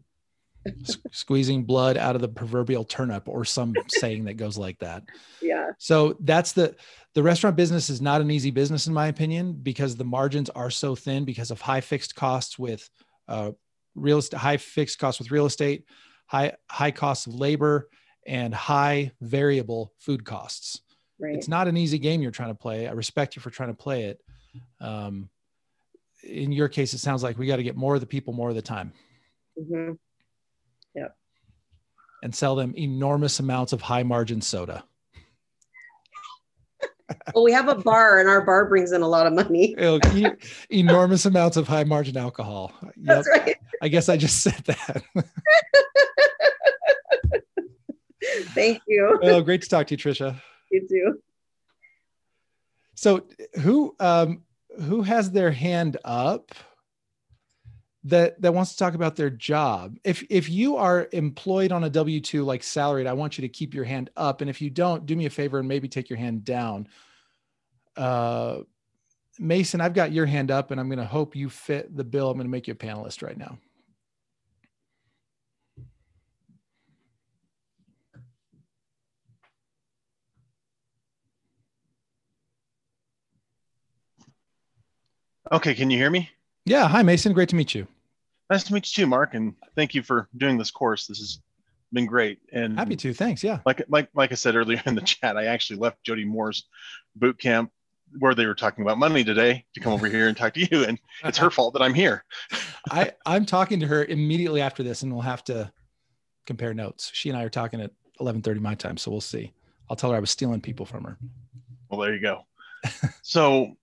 squeezing 1.12 1.64
blood 1.64 1.98
out 1.98 2.16
of 2.16 2.22
the 2.22 2.28
proverbial 2.28 2.84
turnip 2.84 3.28
or 3.28 3.46
some 3.46 3.74
saying 3.88 4.26
that 4.26 4.36
goes 4.36 4.58
like 4.58 4.78
that. 4.80 5.04
Yeah. 5.42 5.72
So 5.78 6.16
that's 6.22 6.54
the 6.54 6.76
the 7.14 7.24
restaurant 7.24 7.56
business 7.56 7.90
is 7.90 8.02
not 8.02 8.22
an 8.22 8.32
easy 8.32 8.52
business 8.52 8.88
in 8.88 8.94
my 8.94 9.08
opinion 9.08 9.54
because 9.54 9.96
the 9.96 10.06
margins 10.06 10.50
are 10.52 10.70
so 10.70 10.96
thin 10.96 11.26
because 11.26 11.52
of 11.52 11.60
high 11.60 11.82
fixed 11.82 12.16
costs 12.16 12.58
with 12.58 12.90
uh, 13.28 13.52
real 13.96 14.20
estate, 14.20 14.38
high 14.38 14.58
fixed 14.58 15.00
costs 15.00 15.20
with 15.20 15.32
real 15.32 15.46
estate, 15.46 15.86
high 16.28 16.54
high 16.70 16.92
costs 16.92 17.28
of 17.28 17.36
labor, 17.36 17.90
and 18.26 18.54
high 18.54 19.12
variable 19.22 19.94
food 20.00 20.24
costs. 20.24 20.82
Right. 21.20 21.36
It's 21.36 21.48
not 21.48 21.68
an 21.68 21.78
easy 21.78 22.00
game 22.00 22.22
you're 22.22 22.32
trying 22.32 22.50
to 22.50 22.56
play. 22.56 22.88
I 22.88 22.92
respect 22.94 23.36
you 23.36 23.42
for 23.42 23.50
trying 23.50 23.70
to 23.70 23.76
play 23.76 24.06
it. 24.06 24.22
Um, 24.80 25.30
in 26.24 26.52
your 26.52 26.68
case, 26.68 26.94
it 26.94 27.00
sounds 27.00 27.24
like 27.24 27.38
we 27.38 27.48
got 27.48 27.58
to 27.58 27.64
get 27.64 27.76
more 27.76 27.96
of 27.96 28.02
the 28.02 28.08
people 28.08 28.34
more 28.34 28.50
of 28.50 28.56
the 28.56 28.62
time. 28.62 28.94
Mm-hmm 29.60 29.94
and 32.22 32.34
sell 32.34 32.56
them 32.56 32.74
enormous 32.78 33.40
amounts 33.40 33.74
of 33.74 33.82
high 33.82 34.04
margin 34.04 34.42
soda. 34.42 34.84
well, 37.36 37.44
we 37.44 37.52
have 37.52 37.68
a 37.68 37.76
bar, 37.76 38.20
and 38.20 38.30
our 38.30 38.42
bar 38.42 38.66
brings 38.68 38.92
in 38.92 39.02
a 39.02 39.08
lot 39.08 39.28
of 39.28 39.34
money. 39.34 39.76
enormous 40.70 41.26
amounts 41.26 41.58
of 41.58 41.68
high 41.68 41.84
margin 41.84 42.18
alcohol. 42.18 42.74
Yep. 43.04 43.26
That's 43.26 43.30
right. 43.30 43.56
I 43.82 43.88
guess 43.88 44.10
I 44.10 44.18
just 44.18 44.44
said 44.44 44.64
that. 44.66 45.04
Thank 48.54 48.82
you. 48.88 49.20
Oh, 49.24 49.42
great 49.42 49.64
to 49.64 49.70
talk 49.70 49.88
to 49.88 49.96
you, 49.96 49.98
Trisha. 49.98 50.40
You 50.70 50.88
too. 50.88 51.20
So, 52.94 53.26
who 53.62 53.96
um, 54.00 54.44
who 54.82 55.02
has 55.02 55.32
their 55.32 55.50
hand 55.50 55.98
up? 56.06 56.52
That 58.04 58.42
that 58.42 58.54
wants 58.54 58.72
to 58.72 58.78
talk 58.78 58.96
about 58.96 59.16
their 59.16 59.30
job. 59.30 59.98
If 60.04 60.24
if 60.30 60.50
you 60.50 60.78
are 60.78 61.08
employed 61.12 61.72
on 61.72 61.84
a 61.84 61.90
W 61.90 62.20
two 62.20 62.44
like 62.44 62.64
salaried, 62.64 63.08
I 63.08 63.14
want 63.14 63.38
you 63.38 63.44
to 63.44 63.50
keep 63.50 63.74
your 63.74 63.86
hand 63.86 64.10
up, 64.18 64.42
and 64.42 64.50
if 64.50 64.62
you 64.62 64.70
don't, 64.70 65.06
do 65.06 65.16
me 65.16 65.26
a 65.28 65.30
favor 65.30 65.60
and 65.60 65.68
maybe 65.68 65.88
take 65.88 66.10
your 66.10 66.18
hand 66.18 66.44
down. 66.44 66.88
Uh, 67.96 68.60
Mason, 69.40 69.82
I've 69.82 69.94
got 69.94 70.12
your 70.12 70.26
hand 70.26 70.52
up, 70.52 70.72
and 70.72 70.80
I'm 70.80 70.88
going 70.88 71.00
to 71.00 71.06
hope 71.06 71.36
you 71.36 71.50
fit 71.50 71.96
the 71.96 72.04
bill. 72.04 72.30
I'm 72.30 72.38
going 72.38 72.46
to 72.46 72.52
make 72.52 72.68
you 72.68 72.74
a 72.74 72.76
panelist 72.76 73.22
right 73.22 73.38
now. 73.38 73.58
Okay, 85.52 85.76
can 85.76 85.90
you 85.90 85.98
hear 85.98 86.10
me? 86.10 86.30
Yeah. 86.66 86.88
Hi, 86.88 87.02
Mason. 87.02 87.34
Great 87.34 87.50
to 87.50 87.56
meet 87.56 87.74
you. 87.74 87.88
Nice 88.50 88.64
to 88.66 88.74
meet 88.74 88.86
you 88.96 89.04
too, 89.04 89.08
Mark. 89.08 89.34
And 89.34 89.56
thank 89.76 89.96
you 89.96 90.04
for 90.04 90.28
doing 90.38 90.58
this 90.58 90.72
course. 90.72 91.08
This 91.08 91.20
has 91.20 91.40
been 91.94 92.06
great. 92.06 92.40
And 92.52 92.78
happy 92.78 92.96
to. 92.98 93.14
Thanks. 93.14 93.44
Yeah. 93.44 93.60
Like 93.66 93.84
like 93.88 94.10
like 94.14 94.32
I 94.32 94.36
said 94.36 94.56
earlier 94.56 94.82
in 94.86 94.96
the 94.96 95.02
chat, 95.02 95.38
I 95.38 95.46
actually 95.46 95.80
left 95.80 96.04
Jody 96.04 96.26
Moore's 96.26 96.68
boot 97.16 97.40
camp 97.40 97.72
where 98.20 98.36
they 98.36 98.46
were 98.46 98.56
talking 98.56 98.84
about 98.84 98.98
money 98.98 99.24
today 99.24 99.66
to 99.74 99.80
come 99.80 99.94
over 99.94 100.08
here 100.08 100.28
and 100.28 100.36
talk 100.36 100.54
to 100.54 100.60
you. 100.60 100.84
And 100.84 101.00
it's 101.24 101.38
her 101.38 101.50
fault 101.52 101.74
that 101.74 101.82
I'm 101.82 101.94
here. 101.94 102.24
I, 102.92 103.12
I'm 103.26 103.46
talking 103.46 103.80
to 103.80 103.88
her 103.88 104.04
immediately 104.04 104.60
after 104.62 104.84
this, 104.84 105.04
and 105.04 105.14
we'll 105.14 105.22
have 105.22 105.44
to 105.46 105.72
compare 106.46 106.74
notes. 106.74 107.10
She 107.14 107.30
and 107.30 107.38
I 107.38 107.44
are 107.44 107.50
talking 107.50 107.80
at 107.82 107.92
11:30 108.20 108.60
my 108.60 108.76
time, 108.76 108.98
so 108.98 109.12
we'll 109.12 109.22
see. 109.22 109.54
I'll 109.90 109.96
tell 109.96 110.12
her 110.12 110.18
I 110.18 110.20
was 110.20 110.32
stealing 110.32 110.62
people 110.62 110.86
from 110.86 111.04
her. 111.04 111.18
Well, 111.90 112.00
there 112.00 112.14
you 112.14 112.22
go. 112.22 112.46
so, 113.22 113.76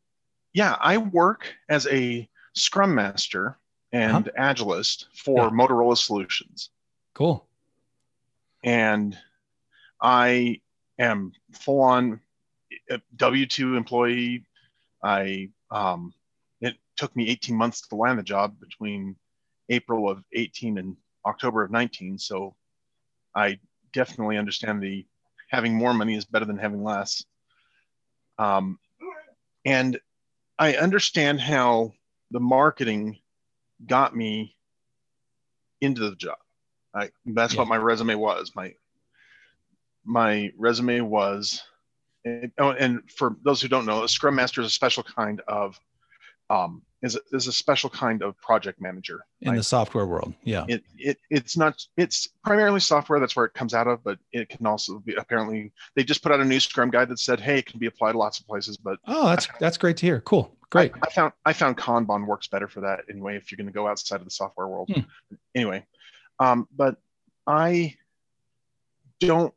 yeah, 0.55 0.77
I 0.81 0.97
work 0.97 1.55
as 1.69 1.87
a 1.89 2.29
Scrum 2.59 2.95
Master 2.95 3.57
and 3.93 4.29
uh-huh. 4.29 4.53
Agilist 4.55 5.07
for 5.15 5.45
yeah. 5.45 5.51
Motorola 5.51 5.97
Solutions. 5.97 6.71
Cool. 7.15 7.47
And 8.63 9.17
I 10.01 10.61
am 10.99 11.33
full 11.53 11.81
on 11.81 12.21
W 13.17 13.47
2 13.47 13.77
employee. 13.77 14.45
I, 15.03 15.51
um, 15.71 16.13
it 16.61 16.77
took 16.97 17.15
me 17.15 17.29
18 17.29 17.57
months 17.57 17.87
to 17.89 17.97
land 17.97 18.19
the 18.19 18.25
job 18.25 18.59
between 18.61 19.17
April 19.69 20.09
of 20.09 20.23
18 20.33 20.79
and 20.79 20.97
October 21.25 21.63
of 21.63 21.71
19. 21.71 22.19
So 22.19 22.55
I 23.35 23.59
definitely 23.93 24.37
understand 24.37 24.83
the 24.83 25.07
having 25.49 25.75
more 25.75 25.95
money 25.95 26.15
is 26.15 26.25
better 26.25 26.45
than 26.45 26.59
having 26.59 26.83
less. 26.83 27.25
Um, 28.39 28.79
and 29.65 29.99
I 30.59 30.75
understand 30.75 31.41
how 31.41 31.93
the 32.31 32.41
marketing 32.41 33.19
got 33.87 34.15
me 34.15 34.57
into 35.81 36.09
the 36.09 36.17
job. 36.17 36.37
I, 36.95 37.11
that's 37.27 37.55
yeah. 37.55 37.61
what 37.61 37.69
my 37.69 37.77
resume 37.77 38.15
was. 38.15 38.53
My 38.55 38.75
my 40.05 40.51
resume 40.57 41.01
was, 41.01 41.63
and, 42.25 42.51
oh, 42.59 42.71
and 42.71 43.03
for 43.11 43.37
those 43.45 43.61
who 43.61 43.69
don't 43.69 43.85
know, 43.85 44.05
a 44.05 44.09
Scrum 44.09 44.35
Master 44.35 44.63
is 44.63 44.69
a 44.69 44.71
special 44.71 45.03
kind 45.03 45.43
of 45.47 45.79
um, 46.51 46.83
is 47.03 47.19
is 47.33 47.47
a 47.47 47.53
special 47.53 47.91
kind 47.91 48.23
of 48.23 48.37
project 48.41 48.81
manager 48.81 49.25
in 49.43 49.55
the 49.55 49.63
software 49.63 50.07
world. 50.07 50.35
Yeah, 50.43 50.65
it, 50.69 50.83
it 50.97 51.19
it's 51.31 51.57
not 51.57 51.81
it's 51.97 52.29
primarily 52.43 52.81
software. 52.81 53.21
That's 53.21 53.37
where 53.37 53.45
it 53.45 53.55
comes 53.55 53.75
out 53.75 53.87
of, 53.87 54.03
but 54.03 54.19
it 54.33 54.49
can 54.49 54.67
also 54.67 54.99
be 54.99 55.15
apparently 55.15 55.73
they 55.95 56.03
just 56.03 56.23
put 56.23 56.33
out 56.33 56.41
a 56.41 56.45
new 56.45 56.59
Scrum 56.59 56.91
guide 56.91 57.09
that 57.11 57.19
said, 57.19 57.39
hey, 57.39 57.59
it 57.59 57.67
can 57.67 57.79
be 57.79 57.87
applied 57.87 58.13
to 58.13 58.19
lots 58.19 58.41
of 58.41 58.47
places. 58.47 58.77
But 58.77 58.99
oh, 59.07 59.29
that's 59.29 59.47
that's 59.61 59.77
great 59.77 59.97
to 59.99 60.07
hear. 60.07 60.21
Cool. 60.21 60.53
Great. 60.71 60.93
I, 60.95 60.99
I, 61.03 61.11
found 61.11 61.33
I 61.47 61.53
found 61.53 61.77
Kanban 61.77 62.27
works 62.27 62.49
better 62.49 62.69
for 62.69 62.81
that 62.83 63.01
anyway. 63.11 63.37
If 63.37 63.51
you're 63.51 63.57
going 63.57 63.69
to 63.69 63.73
go 63.73 63.89
outside 63.89 64.21
of 64.21 64.25
the 64.25 64.31
software 64.31 64.69
world, 64.69 64.91
hmm. 64.93 65.01
anyway. 65.55 65.87
Um, 66.39 66.69
but 66.77 66.97
I 67.47 67.97
don't, 69.21 69.55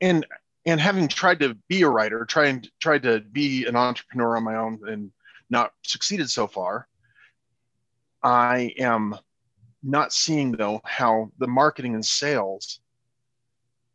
and 0.00 0.26
and 0.64 0.80
having 0.80 1.08
tried 1.08 1.40
to 1.40 1.54
be 1.68 1.82
a 1.82 1.88
writer, 1.88 2.24
trying 2.24 2.66
tried 2.80 3.02
to 3.02 3.20
be 3.20 3.66
an 3.66 3.76
entrepreneur 3.76 4.36
on 4.36 4.44
my 4.44 4.56
own, 4.56 4.80
and 4.86 5.10
not 5.50 5.72
succeeded 5.82 6.30
so 6.30 6.46
far. 6.46 6.88
I 8.22 8.72
am 8.78 9.16
not 9.82 10.12
seeing 10.12 10.52
though 10.52 10.80
how 10.84 11.30
the 11.38 11.46
marketing 11.46 11.94
and 11.94 12.04
sales 12.04 12.80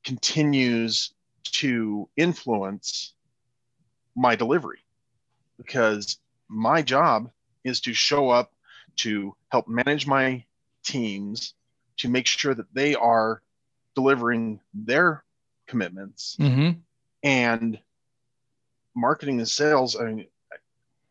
continues 0.04 1.14
to 1.44 2.10
influence 2.16 3.14
my 4.16 4.36
delivery 4.36 4.80
because 5.58 6.20
my 6.52 6.82
job 6.82 7.30
is 7.64 7.82
to 7.82 7.94
show 7.94 8.30
up 8.30 8.52
to 8.98 9.36
help 9.50 9.68
manage 9.68 10.06
my 10.06 10.44
teams 10.84 11.54
to 11.98 12.10
make 12.10 12.28
sure 12.28 12.54
that 12.54 12.74
they 12.74 12.94
are 12.94 13.42
delivering 13.96 14.60
their 14.74 15.24
commitments 15.68 16.36
mm-hmm. 16.40 16.72
and 17.24 17.80
marketing 18.96 19.40
and 19.40 19.48
sales 19.48 19.96
I, 19.96 20.06
mean, 20.06 20.28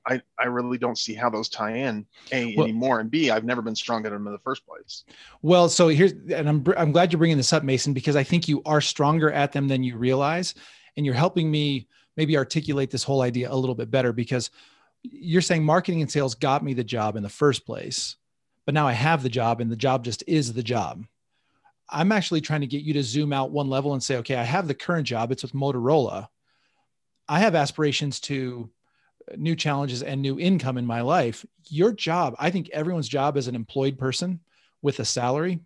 I, 0.07 0.20
I 0.38 0.46
really 0.46 0.76
don't 0.76 0.98
see 0.98 1.14
how 1.14 1.31
those 1.31 1.48
tie 1.48 1.76
in 1.76 2.07
a 2.33 2.55
well, 2.57 2.64
anymore 2.64 3.00
and 3.00 3.11
b 3.11 3.31
i've 3.31 3.44
never 3.44 3.62
been 3.62 3.74
strong 3.76 4.05
at 4.05 4.12
them 4.12 4.26
in 4.26 4.33
the 4.33 4.38
first 4.40 4.66
place 4.66 5.05
well 5.40 5.68
so 5.68 5.88
here's 5.88 6.12
and 6.12 6.48
i'm 6.48 6.64
i'm 6.76 6.92
glad 6.92 7.12
you're 7.12 7.18
bringing 7.18 7.37
this 7.38 7.53
up 7.53 7.62
mason 7.62 7.94
because 7.94 8.16
i 8.16 8.22
think 8.22 8.48
you 8.48 8.61
are 8.66 8.81
stronger 8.81 9.31
at 9.31 9.53
them 9.53 9.68
than 9.68 9.83
you 9.83 9.96
realize 9.96 10.55
and 10.96 11.07
you're 11.07 11.14
helping 11.14 11.50
me 11.50 11.87
maybe 12.16 12.37
articulate 12.37 12.90
this 12.90 13.05
whole 13.05 13.22
idea 13.22 13.50
a 13.50 13.57
little 13.57 13.74
bit 13.74 13.90
better 13.90 14.12
because 14.12 14.50
you're 15.02 15.40
saying 15.40 15.64
marketing 15.64 16.02
and 16.02 16.10
sales 16.10 16.34
got 16.34 16.64
me 16.64 16.74
the 16.74 16.84
job 16.84 17.16
in 17.16 17.22
the 17.22 17.28
first 17.28 17.64
place, 17.64 18.16
but 18.66 18.74
now 18.74 18.86
I 18.86 18.92
have 18.92 19.22
the 19.22 19.28
job 19.28 19.60
and 19.60 19.70
the 19.70 19.76
job 19.76 20.04
just 20.04 20.22
is 20.26 20.52
the 20.52 20.62
job. 20.62 21.04
I'm 21.88 22.12
actually 22.12 22.40
trying 22.40 22.60
to 22.60 22.66
get 22.66 22.82
you 22.82 22.92
to 22.94 23.02
zoom 23.02 23.32
out 23.32 23.50
one 23.50 23.68
level 23.68 23.92
and 23.94 24.02
say, 24.02 24.16
okay, 24.18 24.36
I 24.36 24.44
have 24.44 24.68
the 24.68 24.74
current 24.74 25.06
job, 25.06 25.32
it's 25.32 25.42
with 25.42 25.52
Motorola. 25.52 26.28
I 27.28 27.40
have 27.40 27.54
aspirations 27.54 28.20
to 28.20 28.70
new 29.36 29.56
challenges 29.56 30.02
and 30.02 30.20
new 30.20 30.38
income 30.38 30.78
in 30.78 30.86
my 30.86 31.00
life. 31.00 31.44
Your 31.68 31.92
job, 31.92 32.34
I 32.38 32.50
think 32.50 32.68
everyone's 32.70 33.08
job 33.08 33.36
as 33.36 33.48
an 33.48 33.54
employed 33.54 33.98
person 33.98 34.40
with 34.82 34.98
a 35.00 35.04
salary 35.04 35.60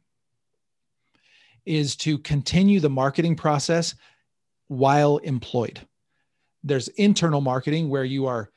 is 1.64 1.96
to 1.96 2.18
continue 2.18 2.80
the 2.80 2.90
marketing 2.90 3.36
process 3.36 3.94
while 4.68 5.18
employed. 5.18 5.80
There's 6.62 6.88
internal 6.88 7.40
marketing 7.40 7.88
where 7.88 8.04
you 8.04 8.26
are 8.26 8.50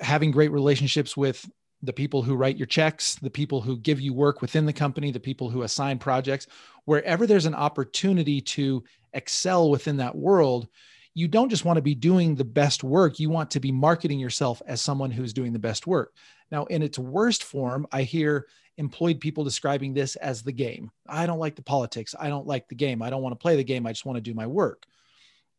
having 0.00 0.30
great 0.30 0.50
relationships 0.50 1.16
with 1.16 1.48
the 1.82 1.92
people 1.92 2.22
who 2.22 2.36
write 2.36 2.56
your 2.56 2.66
checks, 2.66 3.16
the 3.16 3.30
people 3.30 3.60
who 3.60 3.76
give 3.76 4.00
you 4.00 4.14
work 4.14 4.40
within 4.40 4.64
the 4.64 4.72
company, 4.72 5.10
the 5.10 5.20
people 5.20 5.50
who 5.50 5.62
assign 5.62 5.98
projects, 5.98 6.46
wherever 6.86 7.26
there's 7.26 7.46
an 7.46 7.54
opportunity 7.54 8.40
to 8.40 8.82
excel 9.12 9.70
within 9.70 9.98
that 9.98 10.16
world, 10.16 10.68
you 11.14 11.28
don't 11.28 11.50
just 11.50 11.64
want 11.64 11.76
to 11.76 11.82
be 11.82 11.94
doing 11.94 12.34
the 12.34 12.44
best 12.44 12.82
work, 12.82 13.20
you 13.20 13.30
want 13.30 13.50
to 13.52 13.60
be 13.60 13.70
marketing 13.70 14.18
yourself 14.18 14.60
as 14.66 14.80
someone 14.80 15.10
who's 15.10 15.32
doing 15.32 15.52
the 15.52 15.58
best 15.58 15.86
work. 15.86 16.14
Now, 16.50 16.64
in 16.64 16.82
its 16.82 16.98
worst 16.98 17.44
form, 17.44 17.86
I 17.92 18.02
hear 18.02 18.46
employed 18.76 19.20
people 19.20 19.44
describing 19.44 19.94
this 19.94 20.16
as 20.16 20.42
the 20.42 20.52
game. 20.52 20.90
I 21.08 21.26
don't 21.26 21.38
like 21.38 21.54
the 21.54 21.62
politics. 21.62 22.14
I 22.18 22.28
don't 22.28 22.46
like 22.46 22.68
the 22.68 22.74
game. 22.74 23.02
I 23.02 23.10
don't 23.10 23.22
want 23.22 23.32
to 23.32 23.42
play 23.42 23.56
the 23.56 23.64
game. 23.64 23.86
I 23.86 23.92
just 23.92 24.04
want 24.04 24.16
to 24.16 24.22
do 24.22 24.34
my 24.34 24.46
work. 24.46 24.84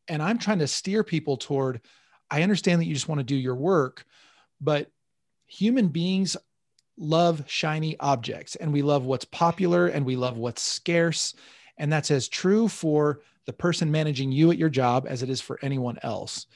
And 0.08 0.22
I'm 0.22 0.38
trying 0.38 0.60
to 0.60 0.68
steer 0.68 1.04
people 1.04 1.38
toward 1.38 1.82
I 2.30 2.44
understand 2.44 2.82
that 2.82 2.86
you 2.86 2.94
just 2.94 3.08
want 3.08 3.20
to 3.20 3.26
do 3.26 3.36
your 3.36 3.56
work, 3.56 4.06
but 4.60 4.90
human 5.46 5.88
beings 5.90 6.36
love 6.98 7.44
shiny 7.48 7.98
objects 8.00 8.56
and 8.56 8.72
we 8.72 8.82
love 8.82 9.06
what's 9.06 9.26
popular 9.26 9.88
and 9.88 10.06
we 10.06 10.16
love 10.16 10.38
what's 10.38 10.62
scarce. 10.62 11.34
And 11.78 11.92
that's 11.92 12.12
as 12.12 12.28
true 12.28 12.68
for 12.68 13.22
the 13.46 13.54
person 13.54 13.92
managing 13.92 14.32
you 14.32 14.52
at 14.52 14.58
your 14.58 14.70
job 14.70 15.06
as 15.08 15.22
it 15.22 15.30
is 15.30 15.42
for 15.42 15.60
anyone 15.62 16.00
else. 16.04 16.48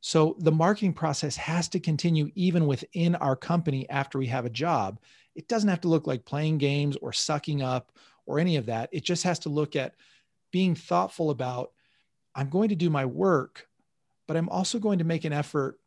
So 0.00 0.36
the 0.38 0.52
marketing 0.52 0.94
process 0.94 1.36
has 1.36 1.68
to 1.68 1.80
continue 1.80 2.30
even 2.34 2.66
within 2.66 3.14
our 3.16 3.36
company 3.36 3.88
after 3.90 4.18
we 4.18 4.26
have 4.26 4.44
a 4.44 4.50
job. 4.50 4.98
It 5.34 5.48
doesn't 5.48 5.68
have 5.68 5.80
to 5.82 5.88
look 5.88 6.06
like 6.06 6.24
playing 6.24 6.58
games 6.58 6.96
or 6.96 7.12
sucking 7.12 7.62
up 7.62 7.92
or 8.26 8.38
any 8.38 8.56
of 8.56 8.66
that. 8.66 8.88
It 8.92 9.04
just 9.04 9.22
has 9.24 9.38
to 9.40 9.48
look 9.48 9.76
at 9.76 9.94
being 10.50 10.74
thoughtful 10.74 11.30
about 11.30 11.72
I'm 12.34 12.48
going 12.48 12.70
to 12.70 12.74
do 12.74 12.90
my 12.90 13.04
work, 13.04 13.68
but 14.26 14.36
I'm 14.36 14.48
also 14.48 14.78
going 14.78 14.98
to 14.98 15.04
make 15.04 15.24
an 15.24 15.32
effort 15.32 15.78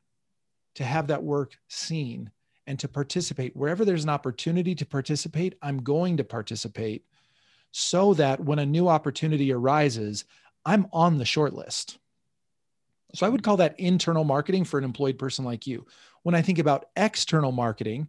to 0.76 0.84
have 0.84 1.08
that 1.08 1.24
work 1.24 1.58
seen 1.68 2.32
and 2.68 2.80
to 2.80 2.88
participate. 2.88 3.56
Wherever 3.56 3.86
there's 3.86 4.04
an 4.04 4.10
opportunity 4.10 4.76
to 4.76 4.86
participate, 4.86 5.56
I'm 5.62 5.84
going 5.84 6.18
to 6.18 6.24
participate 6.24 7.06
so 7.72 8.14
that 8.16 8.40
when 8.40 8.60
a 8.60 8.66
new 8.66 8.88
opportunity 8.88 9.52
arises, 9.52 10.26
I'm 10.66 10.88
on 10.92 11.18
the 11.18 11.26
short 11.26 11.54
list. 11.54 11.98
So 13.14 13.26
I 13.26 13.30
would 13.30 13.44
call 13.44 13.58
that 13.58 13.80
internal 13.80 14.24
marketing 14.24 14.66
for 14.66 14.78
an 14.78 14.84
employed 14.84 15.18
person 15.18 15.46
like 15.46 15.68
you. 15.68 15.86
When 16.24 16.36
I 16.36 16.42
think 16.42 16.60
about 16.60 16.90
external 16.96 17.52
marketing, 17.52 18.08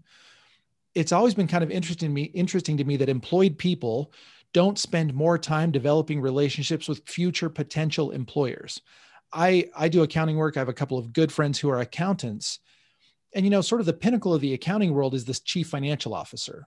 it's 0.94 1.12
always 1.12 1.34
been 1.34 1.46
kind 1.46 1.62
of 1.62 1.70
interesting 1.70 2.08
to 2.08 2.14
me, 2.14 2.22
interesting 2.22 2.76
to 2.78 2.84
me 2.84 2.96
that 2.96 3.08
employed 3.08 3.58
people 3.58 4.12
don't 4.52 4.78
spend 4.78 5.12
more 5.12 5.36
time 5.36 5.70
developing 5.70 6.20
relationships 6.20 6.88
with 6.88 7.06
future 7.06 7.50
potential 7.50 8.10
employers. 8.10 8.80
I 9.36 9.68
I 9.76 9.88
do 9.88 10.02
accounting 10.02 10.36
work. 10.36 10.56
I 10.56 10.60
have 10.60 10.70
a 10.70 10.72
couple 10.72 10.98
of 10.98 11.12
good 11.12 11.30
friends 11.30 11.58
who 11.58 11.68
are 11.68 11.80
accountants. 11.80 12.58
And 13.34 13.44
you 13.44 13.50
know, 13.50 13.60
sort 13.60 13.82
of 13.82 13.86
the 13.86 13.92
pinnacle 13.92 14.32
of 14.32 14.40
the 14.40 14.54
accounting 14.54 14.94
world 14.94 15.14
is 15.14 15.26
this 15.26 15.40
chief 15.40 15.68
financial 15.68 16.14
officer. 16.14 16.66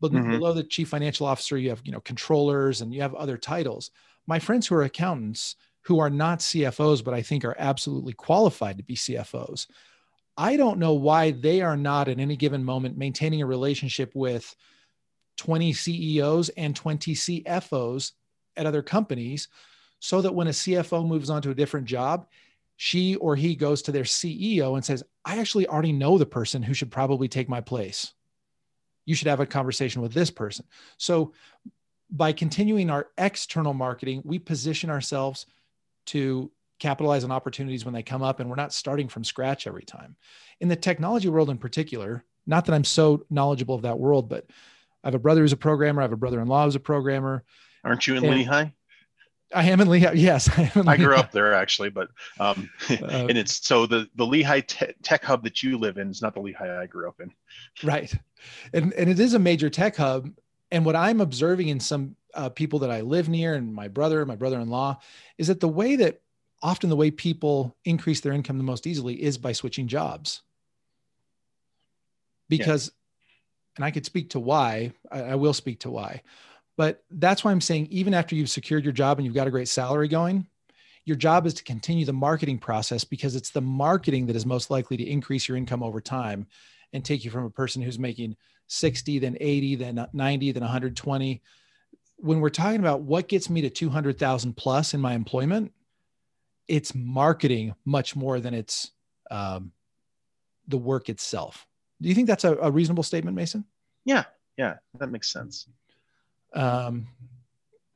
But 0.00 0.12
mm-hmm. 0.12 0.30
below 0.30 0.54
the 0.54 0.62
chief 0.62 0.88
financial 0.88 1.26
officer, 1.26 1.58
you 1.58 1.68
have, 1.68 1.82
you 1.84 1.92
know, 1.92 2.00
controllers 2.00 2.80
and 2.80 2.94
you 2.94 3.02
have 3.02 3.14
other 3.14 3.36
titles. 3.36 3.90
My 4.26 4.38
friends 4.38 4.66
who 4.66 4.74
are 4.76 4.84
accountants 4.84 5.56
who 5.82 5.98
are 5.98 6.10
not 6.10 6.38
CFOs, 6.40 7.04
but 7.04 7.14
I 7.14 7.22
think 7.22 7.44
are 7.44 7.56
absolutely 7.58 8.12
qualified 8.12 8.78
to 8.78 8.84
be 8.84 8.94
CFOs. 8.94 9.66
I 10.36 10.56
don't 10.56 10.78
know 10.78 10.94
why 10.94 11.32
they 11.32 11.62
are 11.62 11.76
not 11.76 12.08
at 12.08 12.20
any 12.20 12.36
given 12.36 12.64
moment 12.64 12.96
maintaining 12.96 13.42
a 13.42 13.46
relationship 13.46 14.14
with 14.14 14.54
20 15.38 15.72
CEOs 15.72 16.48
and 16.50 16.76
20 16.76 17.14
CFOs 17.14 18.12
at 18.56 18.66
other 18.66 18.82
companies 18.82 19.48
so 20.00 20.20
that 20.22 20.34
when 20.34 20.46
a 20.46 20.50
CFO 20.50 21.06
moves 21.06 21.30
on 21.30 21.42
to 21.42 21.50
a 21.50 21.54
different 21.54 21.86
job, 21.86 22.26
she 22.76 23.16
or 23.16 23.34
he 23.34 23.56
goes 23.56 23.82
to 23.82 23.92
their 23.92 24.04
CEO 24.04 24.74
and 24.74 24.84
says, 24.84 25.02
I 25.24 25.38
actually 25.38 25.66
already 25.66 25.92
know 25.92 26.16
the 26.16 26.26
person 26.26 26.62
who 26.62 26.74
should 26.74 26.90
probably 26.90 27.26
take 27.28 27.48
my 27.48 27.60
place. 27.60 28.12
You 29.04 29.14
should 29.14 29.28
have 29.28 29.40
a 29.40 29.46
conversation 29.46 30.00
with 30.00 30.12
this 30.12 30.30
person. 30.30 30.64
So, 30.96 31.32
by 32.10 32.32
continuing 32.32 32.88
our 32.88 33.08
external 33.18 33.74
marketing, 33.74 34.22
we 34.24 34.38
position 34.38 34.88
ourselves 34.88 35.44
to 36.06 36.50
capitalize 36.78 37.24
on 37.24 37.30
opportunities 37.30 37.84
when 37.84 37.92
they 37.92 38.02
come 38.02 38.22
up, 38.22 38.40
and 38.40 38.48
we're 38.48 38.56
not 38.56 38.72
starting 38.72 39.08
from 39.08 39.24
scratch 39.24 39.66
every 39.66 39.82
time. 39.82 40.16
In 40.60 40.68
the 40.68 40.76
technology 40.76 41.28
world, 41.28 41.50
in 41.50 41.58
particular, 41.58 42.24
not 42.46 42.64
that 42.64 42.74
I'm 42.74 42.84
so 42.84 43.26
knowledgeable 43.28 43.74
of 43.74 43.82
that 43.82 43.98
world, 43.98 44.28
but 44.28 44.46
I 45.04 45.08
have 45.08 45.14
a 45.14 45.18
brother 45.18 45.42
who's 45.42 45.52
a 45.52 45.56
programmer. 45.56 46.00
I 46.00 46.04
have 46.04 46.12
a 46.12 46.16
brother-in-law 46.16 46.64
who's 46.64 46.76
a 46.76 46.80
programmer. 46.80 47.44
Aren't 47.84 48.06
you 48.06 48.16
in 48.16 48.24
and 48.24 48.46
Lehi? 48.46 48.72
I 49.54 49.64
am 49.70 49.80
in 49.80 49.88
Lehi. 49.88 50.12
Yes, 50.14 50.48
I, 50.58 50.70
I 50.86 50.96
grew 50.96 51.16
up 51.16 51.32
there 51.32 51.54
actually, 51.54 51.88
but 51.90 52.08
um, 52.38 52.68
uh, 52.90 53.26
and 53.28 53.38
it's 53.38 53.66
so 53.66 53.86
the 53.86 54.08
the 54.16 54.24
Lehi 54.24 54.66
te- 54.66 54.92
tech 55.02 55.24
hub 55.24 55.42
that 55.44 55.62
you 55.62 55.78
live 55.78 55.98
in 55.98 56.10
is 56.10 56.20
not 56.20 56.34
the 56.34 56.40
Lehi 56.40 56.78
I 56.78 56.86
grew 56.86 57.08
up 57.08 57.20
in. 57.20 57.32
Right, 57.82 58.12
and 58.72 58.92
and 58.92 59.08
it 59.08 59.18
is 59.18 59.34
a 59.34 59.38
major 59.38 59.70
tech 59.70 59.96
hub. 59.96 60.30
And 60.70 60.84
what 60.84 60.96
I'm 60.96 61.22
observing 61.22 61.68
in 61.68 61.80
some 61.80 62.14
uh, 62.34 62.50
people 62.50 62.78
that 62.80 62.90
I 62.90 63.00
live 63.00 63.28
near, 63.28 63.54
and 63.54 63.74
my 63.74 63.88
brother, 63.88 64.24
my 64.26 64.36
brother-in-law, 64.36 64.98
is 65.38 65.46
that 65.46 65.60
the 65.60 65.68
way 65.68 65.96
that 65.96 66.20
often 66.62 66.90
the 66.90 66.96
way 66.96 67.10
people 67.10 67.74
increase 67.84 68.20
their 68.20 68.32
income 68.32 68.58
the 68.58 68.64
most 68.64 68.86
easily 68.86 69.22
is 69.22 69.38
by 69.38 69.52
switching 69.52 69.88
jobs. 69.88 70.42
Because 72.50 72.92
and 73.76 73.84
I 73.84 73.90
could 73.92 74.04
speak 74.04 74.30
to 74.30 74.40
why, 74.40 74.92
I, 75.10 75.20
I 75.20 75.34
will 75.36 75.54
speak 75.54 75.80
to 75.80 75.90
why. 75.90 76.22
But 76.78 77.02
that's 77.10 77.42
why 77.42 77.50
I'm 77.50 77.60
saying, 77.60 77.88
even 77.90 78.14
after 78.14 78.36
you've 78.36 78.48
secured 78.48 78.84
your 78.84 78.92
job 78.92 79.18
and 79.18 79.26
you've 79.26 79.34
got 79.34 79.48
a 79.48 79.50
great 79.50 79.66
salary 79.66 80.06
going, 80.06 80.46
your 81.04 81.16
job 81.16 81.44
is 81.44 81.54
to 81.54 81.64
continue 81.64 82.06
the 82.06 82.12
marketing 82.12 82.58
process 82.58 83.02
because 83.02 83.34
it's 83.34 83.50
the 83.50 83.60
marketing 83.60 84.26
that 84.26 84.36
is 84.36 84.46
most 84.46 84.70
likely 84.70 84.96
to 84.96 85.04
increase 85.04 85.48
your 85.48 85.56
income 85.56 85.82
over 85.82 86.00
time 86.00 86.46
and 86.92 87.04
take 87.04 87.24
you 87.24 87.32
from 87.32 87.44
a 87.44 87.50
person 87.50 87.82
who's 87.82 87.98
making 87.98 88.36
60, 88.68 89.18
then 89.18 89.36
80, 89.40 89.74
then 89.74 90.06
90, 90.12 90.52
then 90.52 90.62
120. 90.62 91.42
When 92.18 92.40
we're 92.40 92.48
talking 92.48 92.78
about 92.78 93.00
what 93.00 93.26
gets 93.26 93.50
me 93.50 93.60
to 93.62 93.70
200,000 93.70 94.56
plus 94.56 94.94
in 94.94 95.00
my 95.00 95.14
employment, 95.14 95.72
it's 96.68 96.94
marketing 96.94 97.74
much 97.86 98.14
more 98.14 98.38
than 98.38 98.54
it's 98.54 98.92
um, 99.32 99.72
the 100.68 100.78
work 100.78 101.08
itself. 101.08 101.66
Do 102.00 102.08
you 102.08 102.14
think 102.14 102.28
that's 102.28 102.44
a, 102.44 102.54
a 102.56 102.70
reasonable 102.70 103.02
statement, 103.02 103.34
Mason? 103.34 103.64
Yeah, 104.04 104.24
yeah, 104.56 104.74
that 105.00 105.10
makes 105.10 105.32
sense. 105.32 105.66
Um, 106.52 107.08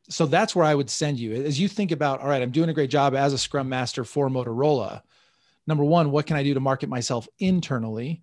so 0.09 0.27
that's 0.27 0.55
where 0.55 0.65
I 0.65 0.75
would 0.75 0.91
send 0.91 1.19
you 1.19 1.33
as 1.33 1.59
you 1.59 1.69
think 1.69 1.91
about, 1.91 2.21
all 2.21 2.29
right, 2.29 2.43
I'm 2.43 2.51
doing 2.51 2.69
a 2.69 2.75
great 2.75 2.91
job 2.91 3.15
as 3.15 3.33
a 3.33 3.39
scrum 3.39 3.69
master 3.69 4.05
for 4.05 4.29
Motorola. 4.29 5.03
Number 5.67 5.85
one, 5.85 6.11
what 6.11 6.27
can 6.27 6.37
I 6.37 6.43
do 6.43 6.55
to 6.55 6.61
market 6.61 6.89
myself 6.89 7.29
internally 7.39 8.23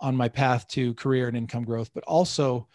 on 0.00 0.16
my 0.16 0.28
path 0.28 0.68
to 0.68 0.94
career 0.94 1.28
and 1.28 1.36
income 1.36 1.64
growth? 1.64 1.90
But 1.92 2.04
also, 2.04 2.68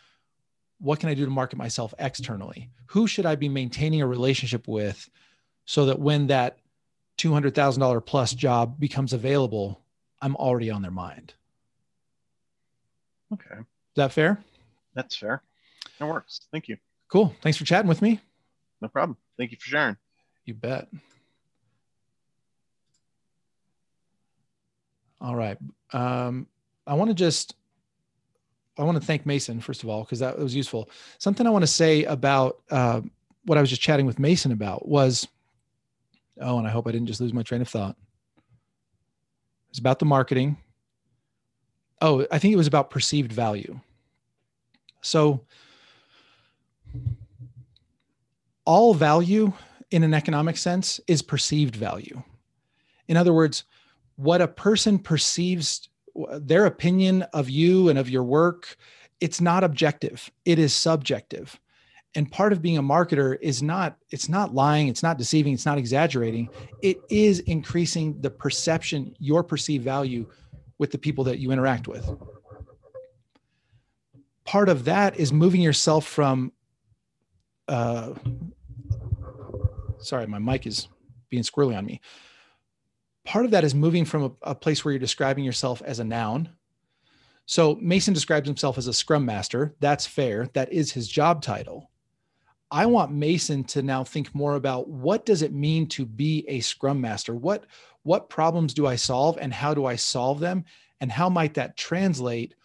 what 0.79 0.99
can 0.99 1.09
I 1.09 1.13
do 1.13 1.25
to 1.25 1.31
market 1.31 1.55
myself 1.55 1.93
externally? 1.97 2.69
Who 2.87 3.07
should 3.07 3.25
I 3.25 3.35
be 3.35 3.49
maintaining 3.49 4.01
a 4.01 4.07
relationship 4.07 4.67
with 4.67 5.09
so 5.65 5.85
that 5.85 5.99
when 5.99 6.27
that 6.27 6.57
$200,000 7.17 8.05
plus 8.05 8.33
job 8.33 8.79
becomes 8.79 9.13
available, 9.13 9.81
I'm 10.21 10.35
already 10.35 10.69
on 10.69 10.81
their 10.81 10.91
mind? 10.91 11.33
Okay. 13.31 13.55
Is 13.59 13.95
that 13.95 14.11
fair? 14.11 14.43
That's 14.93 15.15
fair. 15.15 15.41
That 15.99 16.07
works. 16.07 16.41
Thank 16.51 16.67
you. 16.67 16.77
Cool. 17.07 17.33
Thanks 17.41 17.57
for 17.57 17.65
chatting 17.65 17.87
with 17.87 18.01
me. 18.01 18.19
No 18.81 18.87
problem. 18.87 19.17
Thank 19.37 19.51
you 19.51 19.57
for 19.59 19.69
sharing. 19.69 19.97
You 20.45 20.53
bet. 20.53 20.87
All 25.21 25.35
right. 25.35 25.57
Um, 25.93 26.47
I 26.85 26.95
want 26.95 27.09
to 27.09 27.13
just 27.13 27.55
I 28.77 28.83
want 28.83 28.99
to 28.99 29.05
thank 29.05 29.25
Mason 29.25 29.61
first 29.61 29.83
of 29.83 29.89
all 29.89 30.03
because 30.03 30.19
that 30.19 30.37
was 30.37 30.55
useful. 30.55 30.89
Something 31.19 31.47
I 31.47 31.51
want 31.51 31.63
to 31.63 31.67
say 31.67 32.03
about 32.03 32.61
uh, 32.71 33.01
what 33.45 33.57
I 33.57 33.61
was 33.61 33.69
just 33.69 33.81
chatting 33.81 34.05
with 34.05 34.19
Mason 34.19 34.51
about 34.51 34.87
was 34.87 35.27
oh, 36.41 36.57
and 36.57 36.67
I 36.67 36.71
hope 36.71 36.87
I 36.87 36.91
didn't 36.91 37.07
just 37.07 37.21
lose 37.21 37.33
my 37.33 37.43
train 37.43 37.61
of 37.61 37.69
thought. 37.69 37.95
It's 39.69 39.79
about 39.79 39.99
the 39.99 40.05
marketing 40.05 40.57
oh, 42.03 42.27
I 42.29 42.37
think 42.37 42.53
it 42.53 42.57
was 42.57 42.67
about 42.67 42.91
perceived 42.91 43.31
value. 43.31 43.79
So, 45.01 45.41
all 48.65 48.93
value 48.93 49.53
in 49.91 50.03
an 50.03 50.13
economic 50.13 50.57
sense 50.57 50.99
is 51.07 51.21
perceived 51.21 51.75
value. 51.75 52.21
In 53.07 53.17
other 53.17 53.33
words, 53.33 53.65
what 54.15 54.41
a 54.41 54.47
person 54.47 54.99
perceives, 54.99 55.89
their 56.39 56.65
opinion 56.65 57.23
of 57.33 57.49
you 57.49 57.89
and 57.89 57.99
of 57.99 58.09
your 58.09 58.23
work, 58.23 58.77
it's 59.19 59.41
not 59.41 59.63
objective, 59.63 60.31
it 60.45 60.59
is 60.59 60.73
subjective. 60.73 61.59
And 62.15 62.31
part 62.31 62.53
of 62.53 62.61
being 62.61 62.77
a 62.77 62.83
marketer 62.83 63.37
is 63.41 63.63
not, 63.63 63.97
it's 64.11 64.29
not 64.29 64.53
lying, 64.53 64.87
it's 64.87 65.01
not 65.01 65.17
deceiving, 65.17 65.53
it's 65.53 65.65
not 65.65 65.79
exaggerating. 65.79 66.47
It 66.83 66.97
is 67.09 67.39
increasing 67.39 68.21
the 68.21 68.29
perception, 68.29 69.15
your 69.17 69.43
perceived 69.43 69.83
value 69.83 70.27
with 70.77 70.91
the 70.91 70.99
people 70.99 71.23
that 71.23 71.39
you 71.39 71.51
interact 71.51 71.87
with. 71.87 72.07
Part 74.45 74.69
of 74.69 74.85
that 74.85 75.17
is 75.19 75.33
moving 75.33 75.61
yourself 75.61 76.05
from, 76.05 76.51
uh, 77.67 78.13
sorry, 79.99 80.27
my 80.27 80.39
mic 80.39 80.67
is 80.67 80.87
being 81.29 81.43
squirrely 81.43 81.77
on 81.77 81.85
me. 81.85 82.01
Part 83.25 83.45
of 83.45 83.51
that 83.51 83.63
is 83.63 83.73
moving 83.73 84.05
from 84.05 84.23
a, 84.23 84.51
a 84.51 84.55
place 84.55 84.83
where 84.83 84.91
you're 84.91 84.99
describing 84.99 85.43
yourself 85.43 85.81
as 85.83 85.99
a 85.99 86.03
noun 86.03 86.49
So 87.45 87.75
Mason 87.81 88.13
describes 88.13 88.47
himself 88.47 88.77
as 88.77 88.87
a 88.87 88.93
scrum 88.93 89.25
master. 89.25 89.75
That's 89.79 90.05
fair. 90.05 90.49
That 90.53 90.71
is 90.71 90.91
his 90.91 91.07
job 91.07 91.41
title. 91.41 91.89
I 92.71 92.85
want 92.87 93.11
Mason 93.11 93.63
to 93.65 93.83
now 93.83 94.03
think 94.03 94.33
more 94.33 94.55
about 94.55 94.89
what 94.89 95.25
does 95.25 95.41
it 95.41 95.53
mean 95.53 95.87
to 95.89 96.05
be 96.05 96.45
a 96.47 96.59
scrum 96.61 96.99
master? 97.01 97.35
What 97.35 97.65
what 98.03 98.29
problems 98.29 98.73
do 98.73 98.87
I 98.87 98.95
solve 98.95 99.37
and 99.39 99.53
how 99.53 99.73
do 99.73 99.85
I 99.85 99.95
solve 99.95 100.39
them 100.39 100.65
and 100.99 101.11
how 101.11 101.29
might 101.29 101.53
that 101.53 101.77
translate 101.77 102.55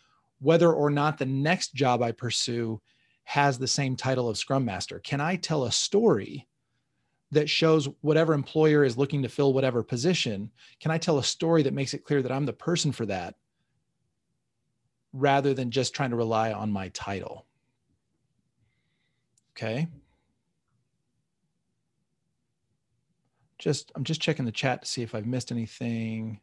whether 0.40 0.72
or 0.72 0.90
not 0.90 1.18
the 1.18 1.26
next 1.26 1.74
job 1.74 2.02
I 2.02 2.12
pursue 2.12 2.80
has 3.28 3.58
the 3.58 3.68
same 3.68 3.94
title 3.94 4.26
of 4.30 4.38
scrum 4.38 4.64
master? 4.64 5.00
Can 5.00 5.20
I 5.20 5.36
tell 5.36 5.64
a 5.64 5.70
story 5.70 6.48
that 7.30 7.50
shows 7.50 7.86
whatever 8.00 8.32
employer 8.32 8.84
is 8.84 8.96
looking 8.96 9.22
to 9.22 9.28
fill 9.28 9.52
whatever 9.52 9.82
position? 9.82 10.50
Can 10.80 10.92
I 10.92 10.96
tell 10.96 11.18
a 11.18 11.22
story 11.22 11.62
that 11.64 11.74
makes 11.74 11.92
it 11.92 12.06
clear 12.06 12.22
that 12.22 12.32
I'm 12.32 12.46
the 12.46 12.54
person 12.54 12.90
for 12.90 13.04
that 13.04 13.34
rather 15.12 15.52
than 15.52 15.70
just 15.70 15.94
trying 15.94 16.08
to 16.08 16.16
rely 16.16 16.54
on 16.54 16.72
my 16.72 16.88
title? 16.88 17.44
Okay. 19.54 19.88
Just 23.58 23.92
I'm 23.94 24.04
just 24.04 24.22
checking 24.22 24.46
the 24.46 24.52
chat 24.52 24.80
to 24.80 24.88
see 24.88 25.02
if 25.02 25.14
I've 25.14 25.26
missed 25.26 25.52
anything. 25.52 26.40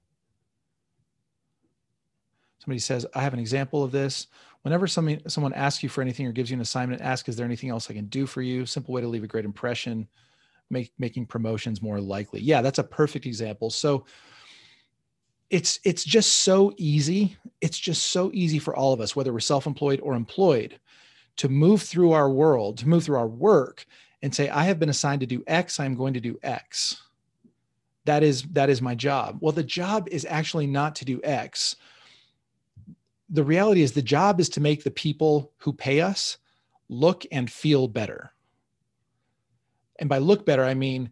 Somebody 2.60 2.78
says, 2.78 3.08
I 3.16 3.24
have 3.24 3.34
an 3.34 3.40
example 3.40 3.84
of 3.84 3.92
this. 3.92 4.28
Whenever 4.66 4.88
somebody, 4.88 5.22
someone 5.28 5.54
asks 5.54 5.84
you 5.84 5.90
for 5.90 6.02
anything 6.02 6.26
or 6.26 6.32
gives 6.32 6.50
you 6.50 6.56
an 6.56 6.62
assignment, 6.62 7.00
ask, 7.00 7.30
is 7.30 7.36
there 7.36 7.46
anything 7.46 7.70
else 7.70 7.88
I 7.88 7.94
can 7.94 8.08
do 8.08 8.26
for 8.26 8.42
you? 8.42 8.66
Simple 8.66 8.96
way 8.96 9.02
to 9.02 9.08
leave 9.08 9.24
a 9.24 9.28
great 9.28 9.46
impression, 9.46 10.08
make, 10.72 10.92
making 10.98 11.28
promotions 11.28 11.84
more 11.84 12.02
likely. 12.02 12.42
Yeah, 12.42 12.64
that's 12.64 12.80
a 12.80 12.84
perfect 12.84 13.28
example. 13.28 13.70
So 13.70 14.08
it's, 15.52 15.80
it's 15.84 16.04
just 16.04 16.40
so 16.40 16.74
easy. 16.78 17.38
It's 17.62 17.78
just 17.78 18.08
so 18.08 18.32
easy 18.34 18.58
for 18.58 18.76
all 18.76 18.92
of 18.92 19.02
us, 19.02 19.16
whether 19.16 19.32
we're 19.32 19.40
self-employed 19.40 20.00
or 20.00 20.16
employed 20.16 20.80
to 21.36 21.48
move 21.48 21.84
through 21.84 22.14
our 22.14 22.32
world, 22.32 22.80
to 22.80 22.88
move 22.88 23.04
through 23.04 23.18
our 23.18 23.28
work 23.28 23.86
and 24.24 24.34
say, 24.34 24.50
I 24.50 24.64
have 24.64 24.80
been 24.80 24.90
assigned 24.90 25.20
to 25.20 25.28
do 25.28 25.44
X, 25.46 25.80
I'm 25.80 25.94
going 25.94 26.16
to 26.16 26.20
do 26.20 26.40
X. 26.42 27.04
That 28.06 28.24
is, 28.24 28.42
that 28.54 28.72
is 28.72 28.82
my 28.82 28.96
job. 28.96 29.38
Well, 29.42 29.52
the 29.52 29.62
job 29.62 30.08
is 30.10 30.26
actually 30.28 30.66
not 30.66 30.96
to 30.96 31.06
do 31.06 31.22
X 31.24 31.76
the 33.30 33.44
reality 33.44 33.82
is 33.82 33.92
the 33.92 34.02
job 34.02 34.40
is 34.40 34.50
to 34.50 34.62
make 34.62 34.84
the 34.84 34.92
people 34.92 35.52
who 35.58 35.74
pay 35.74 36.02
us 36.02 36.38
look 36.90 37.26
and 37.32 37.52
feel 37.52 37.88
better. 37.88 38.32
And 40.00 40.10
by 40.10 40.20
look 40.20 40.46
better, 40.46 40.64
I 40.64 40.74
mean 40.74 41.12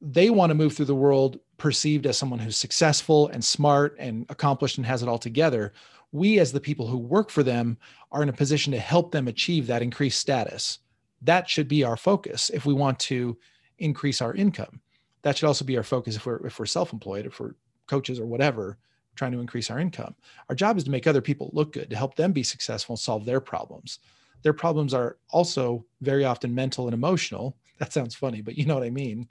they 0.00 0.30
want 0.30 0.50
to 0.50 0.54
move 0.54 0.74
through 0.74 0.86
the 0.86 0.94
world 0.94 1.38
perceived 1.58 2.06
as 2.06 2.18
someone 2.18 2.40
who's 2.40 2.56
successful 2.56 3.28
and 3.28 3.44
smart 3.44 3.94
and 3.98 4.26
accomplished 4.28 4.78
and 4.78 4.86
has 4.86 5.02
it 5.02 5.08
all 5.08 5.18
together. 5.18 5.72
We, 6.10 6.40
as 6.40 6.50
the 6.50 6.60
people 6.60 6.88
who 6.88 6.98
work 6.98 7.30
for 7.30 7.44
them, 7.44 7.78
are 8.10 8.22
in 8.22 8.28
a 8.28 8.32
position 8.32 8.72
to 8.72 8.80
help 8.80 9.12
them 9.12 9.28
achieve 9.28 9.68
that 9.68 9.80
increased 9.80 10.18
status. 10.18 10.80
That 11.22 11.48
should 11.48 11.68
be 11.68 11.84
our 11.84 11.96
focus 11.96 12.50
if 12.50 12.66
we 12.66 12.74
want 12.74 12.98
to 13.00 13.38
increase 13.78 14.20
our 14.20 14.34
income. 14.34 14.80
That 15.22 15.38
should 15.38 15.46
also 15.46 15.64
be 15.64 15.76
our 15.76 15.84
focus 15.84 16.16
if 16.16 16.26
we're 16.26 16.44
if 16.44 16.58
we're 16.58 16.66
self-employed, 16.66 17.26
if 17.26 17.38
we're 17.38 17.54
coaches 17.86 18.18
or 18.18 18.26
whatever 18.26 18.78
trying 19.14 19.32
to 19.32 19.40
increase 19.40 19.70
our 19.70 19.78
income. 19.78 20.14
Our 20.48 20.54
job 20.54 20.76
is 20.76 20.84
to 20.84 20.90
make 20.90 21.06
other 21.06 21.20
people 21.20 21.50
look 21.52 21.72
good, 21.72 21.90
to 21.90 21.96
help 21.96 22.16
them 22.16 22.32
be 22.32 22.42
successful 22.42 22.94
and 22.94 23.00
solve 23.00 23.24
their 23.24 23.40
problems. 23.40 23.98
Their 24.42 24.52
problems 24.52 24.94
are 24.94 25.18
also 25.30 25.84
very 26.00 26.24
often 26.24 26.54
mental 26.54 26.86
and 26.86 26.94
emotional. 26.94 27.56
That 27.78 27.92
sounds 27.92 28.14
funny, 28.14 28.42
but 28.42 28.56
you 28.56 28.64
know 28.64 28.74
what 28.74 28.84
I 28.84 28.90
mean. 28.90 29.28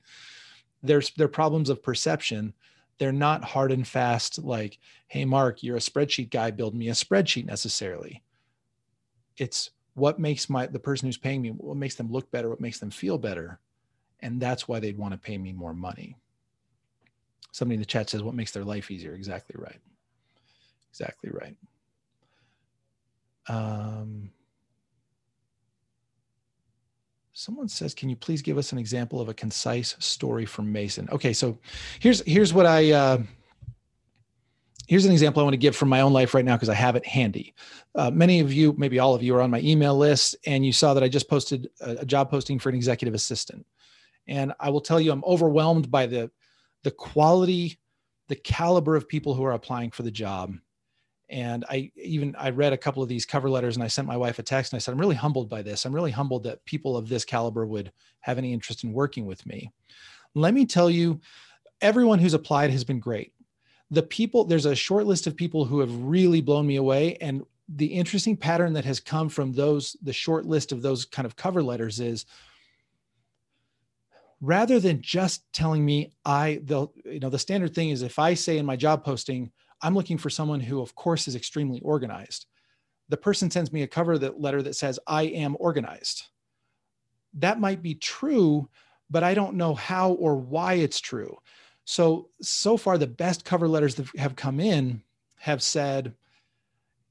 There's 0.83 1.11
their 1.11 1.29
problems 1.29 1.69
of 1.69 1.81
perception. 1.81 2.53
They're 2.97 3.13
not 3.13 3.45
hard 3.45 3.71
and 3.71 3.87
fast 3.87 4.39
like, 4.39 4.77
hey, 5.07 5.23
Mark, 5.23 5.63
you're 5.63 5.77
a 5.77 5.79
spreadsheet 5.79 6.31
guy, 6.31 6.51
build 6.51 6.75
me 6.75 6.89
a 6.89 6.93
spreadsheet 6.93 7.45
necessarily. 7.45 8.23
It's 9.37 9.69
what 9.93 10.19
makes 10.19 10.49
my 10.49 10.65
the 10.65 10.79
person 10.79 11.07
who's 11.07 11.17
paying 11.17 11.41
me, 11.41 11.49
what 11.51 11.77
makes 11.77 11.95
them 11.95 12.11
look 12.11 12.29
better, 12.29 12.49
what 12.49 12.59
makes 12.59 12.79
them 12.79 12.89
feel 12.89 13.17
better. 13.17 13.59
And 14.19 14.41
that's 14.41 14.67
why 14.67 14.81
they'd 14.81 14.97
want 14.97 15.13
to 15.13 15.17
pay 15.17 15.37
me 15.37 15.53
more 15.53 15.73
money. 15.73 16.17
Somebody 17.51 17.75
in 17.75 17.81
the 17.81 17.85
chat 17.85 18.09
says, 18.09 18.23
what 18.23 18.35
makes 18.35 18.51
their 18.51 18.63
life 18.63 18.89
easier? 18.91 19.13
Exactly 19.13 19.55
right. 19.57 19.79
Exactly 20.91 21.29
right. 21.31 21.55
Um, 23.47 24.31
someone 27.33 27.67
says, 27.67 27.93
can 27.93 28.09
you 28.09 28.15
please 28.15 28.41
give 28.41 28.57
us 28.57 28.71
an 28.71 28.77
example 28.77 29.19
of 29.19 29.29
a 29.29 29.33
concise 29.33 29.95
story 29.99 30.45
from 30.45 30.71
Mason? 30.71 31.09
Okay, 31.11 31.33
so 31.33 31.57
here's 31.99 32.21
here's 32.21 32.53
what 32.53 32.65
I 32.65 32.91
uh, 32.91 33.17
here's 34.87 35.05
an 35.05 35.11
example 35.11 35.41
I 35.41 35.43
want 35.43 35.53
to 35.53 35.57
give 35.57 35.75
from 35.75 35.89
my 35.89 36.01
own 36.01 36.13
life 36.13 36.33
right 36.33 36.45
now 36.45 36.55
because 36.55 36.69
I 36.69 36.73
have 36.73 36.95
it 36.95 37.05
handy. 37.05 37.53
Uh, 37.95 38.11
many 38.11 38.41
of 38.41 38.53
you, 38.53 38.75
maybe 38.77 38.99
all 38.99 39.15
of 39.15 39.23
you, 39.23 39.35
are 39.35 39.41
on 39.41 39.49
my 39.49 39.61
email 39.61 39.97
list, 39.97 40.35
and 40.45 40.65
you 40.65 40.73
saw 40.73 40.93
that 40.93 41.03
I 41.03 41.07
just 41.07 41.29
posted 41.29 41.69
a, 41.79 41.97
a 41.97 42.05
job 42.05 42.29
posting 42.29 42.59
for 42.59 42.69
an 42.69 42.75
executive 42.75 43.13
assistant. 43.13 43.65
And 44.27 44.53
I 44.59 44.69
will 44.69 44.81
tell 44.81 44.99
you, 44.99 45.11
I'm 45.11 45.23
overwhelmed 45.23 45.89
by 45.89 46.05
the 46.05 46.29
the 46.83 46.91
quality, 46.91 47.79
the 48.27 48.35
caliber 48.35 48.95
of 48.95 49.07
people 49.07 49.33
who 49.33 49.43
are 49.43 49.53
applying 49.53 49.91
for 49.91 50.03
the 50.03 50.11
job. 50.11 50.55
And 51.29 51.63
I 51.69 51.91
even 51.95 52.35
I 52.37 52.49
read 52.49 52.73
a 52.73 52.77
couple 52.77 53.01
of 53.01 53.07
these 53.07 53.25
cover 53.25 53.49
letters 53.49 53.77
and 53.77 53.83
I 53.83 53.87
sent 53.87 54.07
my 54.07 54.17
wife 54.17 54.37
a 54.39 54.43
text 54.43 54.73
and 54.73 54.77
I 54.77 54.81
said, 54.81 54.91
I'm 54.91 54.99
really 54.99 55.15
humbled 55.15 55.49
by 55.49 55.61
this. 55.61 55.85
I'm 55.85 55.95
really 55.95 56.11
humbled 56.11 56.43
that 56.43 56.65
people 56.65 56.97
of 56.97 57.07
this 57.07 57.23
caliber 57.23 57.65
would 57.65 57.91
have 58.19 58.37
any 58.37 58.51
interest 58.51 58.83
in 58.83 58.91
working 58.91 59.25
with 59.25 59.45
me. 59.45 59.71
Let 60.35 60.53
me 60.53 60.65
tell 60.65 60.89
you, 60.89 61.21
everyone 61.79 62.19
who's 62.19 62.33
applied 62.33 62.71
has 62.71 62.83
been 62.83 62.99
great. 62.99 63.33
The 63.91 64.03
people, 64.03 64.45
there's 64.45 64.65
a 64.65 64.75
short 64.75 65.05
list 65.05 65.27
of 65.27 65.35
people 65.35 65.65
who 65.65 65.79
have 65.79 65.93
really 66.03 66.41
blown 66.41 66.67
me 66.67 66.77
away. 66.77 67.15
And 67.19 67.43
the 67.67 67.87
interesting 67.87 68.37
pattern 68.37 68.73
that 68.73 68.85
has 68.85 68.99
come 68.99 69.29
from 69.29 69.53
those, 69.53 69.95
the 70.01 70.13
short 70.13 70.45
list 70.45 70.71
of 70.71 70.81
those 70.81 71.05
kind 71.05 71.25
of 71.25 71.35
cover 71.35 71.63
letters 71.63 71.99
is 71.99 72.25
rather 74.41 74.79
than 74.79 75.01
just 75.01 75.43
telling 75.53 75.85
me 75.85 76.11
I 76.25 76.61
the 76.63 76.87
you 77.05 77.19
know 77.19 77.29
the 77.29 77.39
standard 77.39 77.73
thing 77.73 77.91
is 77.91 78.01
if 78.01 78.19
I 78.19 78.33
say 78.33 78.57
in 78.57 78.65
my 78.65 78.75
job 78.75 79.05
posting 79.05 79.51
I'm 79.81 79.95
looking 79.95 80.17
for 80.17 80.29
someone 80.29 80.59
who 80.59 80.81
of 80.81 80.95
course 80.95 81.27
is 81.27 81.35
extremely 81.35 81.79
organized. 81.81 82.47
The 83.09 83.17
person 83.17 83.49
sends 83.49 83.71
me 83.71 83.83
a 83.83 83.87
cover 83.87 84.17
that 84.17 84.39
letter 84.39 84.61
that 84.63 84.75
says 84.75 84.99
I 85.07 85.23
am 85.23 85.55
organized. 85.59 86.23
That 87.35 87.59
might 87.59 87.81
be 87.81 87.95
true, 87.95 88.69
but 89.09 89.23
I 89.23 89.33
don't 89.33 89.55
know 89.55 89.75
how 89.75 90.11
or 90.13 90.35
why 90.35 90.73
it's 90.75 90.99
true. 90.99 91.37
So 91.85 92.29
so 92.41 92.77
far 92.77 92.97
the 92.97 93.07
best 93.07 93.45
cover 93.45 93.67
letters 93.67 93.95
that 93.95 94.07
have 94.17 94.35
come 94.35 94.59
in 94.59 95.03
have 95.37 95.61
said 95.61 96.13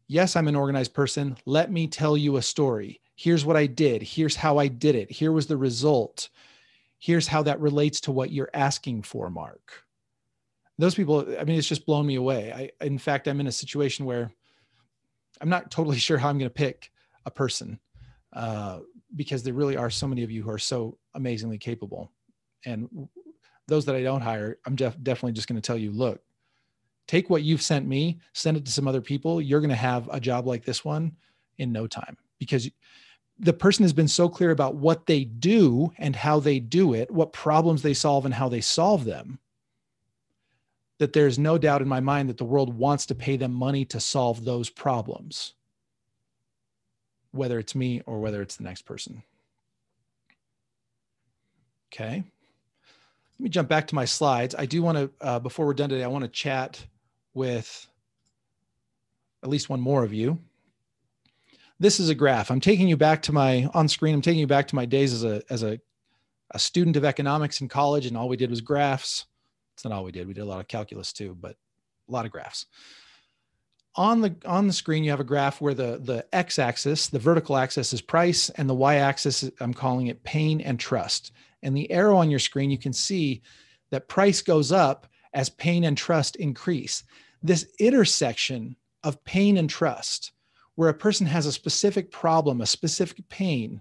yes, 0.09 0.35
I'm 0.35 0.49
an 0.49 0.57
organized 0.57 0.95
person. 0.95 1.37
Let 1.47 1.71
me 1.71 1.87
tell 1.87 2.17
you 2.17 2.37
a 2.37 2.43
story. 2.43 3.01
Here's 3.15 3.45
what 3.45 3.57
I 3.57 3.67
did. 3.67 4.03
Here's 4.03 4.35
how 4.35 4.59
I 4.59 4.67
did 4.67 4.97
it. 4.97 5.11
Here 5.11 5.31
was 5.31 5.47
the 5.47 5.57
result 5.57 6.31
here's 7.01 7.27
how 7.27 7.43
that 7.43 7.61
relates 7.61 8.01
to 8.03 8.13
what 8.13 8.31
you're 8.31 8.51
asking 8.55 9.03
for 9.03 9.29
mark. 9.29 9.83
Those 10.79 10.95
people 10.95 11.27
i 11.39 11.45
mean 11.45 11.59
it's 11.59 11.69
just 11.69 11.87
blown 11.87 12.07
me 12.07 12.15
away. 12.15 12.71
I 12.81 12.85
in 12.85 12.99
fact 12.99 13.29
i'm 13.29 13.41
in 13.41 13.47
a 13.47 13.53
situation 13.53 14.07
where 14.07 14.31
i'm 15.41 15.49
not 15.49 15.71
totally 15.71 15.99
sure 16.07 16.19
how 16.19 16.29
i'm 16.29 16.39
going 16.39 16.51
to 16.51 16.55
pick 16.55 16.91
a 17.27 17.31
person 17.31 17.79
uh, 18.33 18.79
because 19.17 19.43
there 19.43 19.53
really 19.53 19.77
are 19.77 19.91
so 19.91 20.07
many 20.07 20.23
of 20.23 20.31
you 20.31 20.43
who 20.43 20.51
are 20.51 20.59
so 20.59 20.97
amazingly 21.15 21.59
capable. 21.59 22.13
And 22.65 22.89
those 23.67 23.85
that 23.87 23.95
i 23.95 24.03
don't 24.03 24.23
hire 24.23 24.59
i'm 24.67 24.75
def- 24.75 25.03
definitely 25.03 25.33
just 25.33 25.49
going 25.49 25.61
to 25.61 25.67
tell 25.67 25.77
you 25.77 25.91
look 25.93 26.21
take 27.11 27.29
what 27.29 27.43
you've 27.43 27.61
sent 27.61 27.89
me 27.89 28.21
send 28.35 28.57
it 28.57 28.65
to 28.65 28.71
some 28.71 28.87
other 28.87 29.01
people. 29.01 29.43
You're 29.43 29.59
going 29.59 29.71
to 29.71 29.75
have 29.77 30.09
a 30.13 30.21
job 30.21 30.47
like 30.47 30.65
this 30.65 30.85
one 30.85 31.17
in 31.59 31.73
no 31.73 31.89
time. 31.89 32.17
Because 32.39 32.71
the 33.41 33.53
person 33.55 33.85
has 33.85 33.95
been 33.95 34.09
so 34.09 34.29
clear 34.29 34.51
about 34.51 34.75
what 34.75 35.07
they 35.07 35.25
do 35.25 35.91
and 35.97 36.15
how 36.15 36.39
they 36.39 36.61
do 36.61 36.93
it, 36.93 37.11
what 37.11 37.33
problems 37.33 37.81
they 37.81 37.95
solve 37.95 38.27
and 38.27 38.35
how 38.35 38.51
they 38.51 38.61
solve 38.61 39.05
them, 39.07 39.39
that 40.99 41.15
there's 41.15 41.39
no 41.39 41.57
doubt 41.57 41.81
in 41.81 41.89
my 41.89 42.01
mind 42.01 42.29
that 42.29 42.37
the 42.37 42.45
world 42.45 42.77
wants 42.77 43.07
to 43.07 43.15
pay 43.15 43.39
them 43.39 43.53
money 43.53 43.87
to 43.87 43.99
solve 43.99 44.45
those 44.45 44.69
problems, 44.69 45.55
whether 47.31 47.59
it's 47.59 47.75
me 47.75 48.03
or 48.05 48.21
whether 48.21 48.43
it's 48.43 48.57
the 48.57 48.65
next 48.65 48.83
person. 48.83 49.23
Okay. 51.91 52.23
Let 53.39 53.43
me 53.43 53.49
jump 53.49 53.71
back 53.71 53.87
to 53.87 53.95
my 53.95 54.05
slides. 54.05 54.55
I 54.55 54.67
do 54.67 54.83
want 54.83 54.99
to, 54.99 55.11
uh, 55.27 55.39
before 55.39 55.65
we're 55.65 55.73
done 55.73 55.89
today, 55.89 56.05
I 56.05 56.09
want 56.09 56.25
to 56.25 56.31
chat 56.31 56.85
with 57.33 57.87
at 59.43 59.49
least 59.49 59.71
one 59.71 59.81
more 59.81 60.05
of 60.05 60.13
you 60.13 60.39
this 61.81 61.99
is 61.99 62.11
a 62.11 62.15
graph. 62.15 62.51
I'm 62.51 62.61
taking 62.61 62.89
you 62.89 62.97
back 62.97 63.23
to 63.23 63.33
my 63.33 63.69
on 63.75 63.89
screen. 63.89 64.15
I'm 64.15 64.23
taking 64.23 64.41
you 64.41 64.47
back 64.47 64.69
to 64.69 64.77
my 64.77 64.85
days 64.85 65.13
as 65.13 65.25
a 65.25 65.43
as 65.51 65.63
a, 65.63 65.81
a 66.53 66.59
student 66.59 66.97
of 66.97 67.05
economics 67.05 67.61
in 67.61 67.69
college, 67.69 68.07
and 68.07 68.17
all 68.17 68.29
we 68.29 68.37
did 68.37 68.51
was 68.51 68.61
graphs. 68.61 69.27
It's 69.75 69.85
not 69.85 69.95
all 69.95 70.05
we 70.05 70.13
did. 70.13 70.29
We 70.29 70.35
did 70.35 70.43
a 70.43 70.47
lot 70.47 70.61
of 70.61 70.69
calculus 70.69 71.13
too, 71.13 71.37
but 71.41 71.57
a 72.09 72.13
lot 72.13 72.27
of 72.27 72.31
graphs. 72.31 72.67
On 73.97 74.21
the 74.21 74.37
on 74.45 74.67
the 74.67 74.73
screen, 74.73 75.03
you 75.03 75.11
have 75.11 75.21
a 75.21 75.25
graph 75.25 75.61
where 75.61 75.75
the 75.75 75.99
the 76.05 76.27
x-axis, 76.33 77.09
the 77.09 77.19
vertical 77.19 77.57
axis, 77.57 77.93
is 77.93 78.03
price, 78.03 78.51
and 78.51 78.69
the 78.69 78.75
y-axis, 78.75 79.51
I'm 79.59 79.75
calling 79.75 80.09
it 80.09 80.23
pain 80.23 80.61
and 80.61 80.79
trust. 80.79 81.33
And 81.63 81.77
the 81.77 81.91
arrow 81.91 82.17
on 82.17 82.31
your 82.31 82.39
screen, 82.39 82.71
you 82.71 82.79
can 82.79 82.93
see 82.93 83.43
that 83.91 84.09
price 84.09 84.43
goes 84.43 84.71
up 84.71 85.07
as 85.33 85.49
pain 85.49 85.85
and 85.85 85.97
trust 85.97 86.37
increase. 86.37 87.05
This 87.43 87.67
intersection 87.79 88.77
of 89.03 89.23
pain 89.25 89.57
and 89.57 89.69
trust, 89.69 90.33
where 90.75 90.89
a 90.89 90.95
person 90.95 91.27
has 91.27 91.47
a 91.47 91.53
specific 91.53 92.11
problem, 92.11 92.61
a 92.61 92.67
specific 92.67 93.29
pain, 93.29 93.81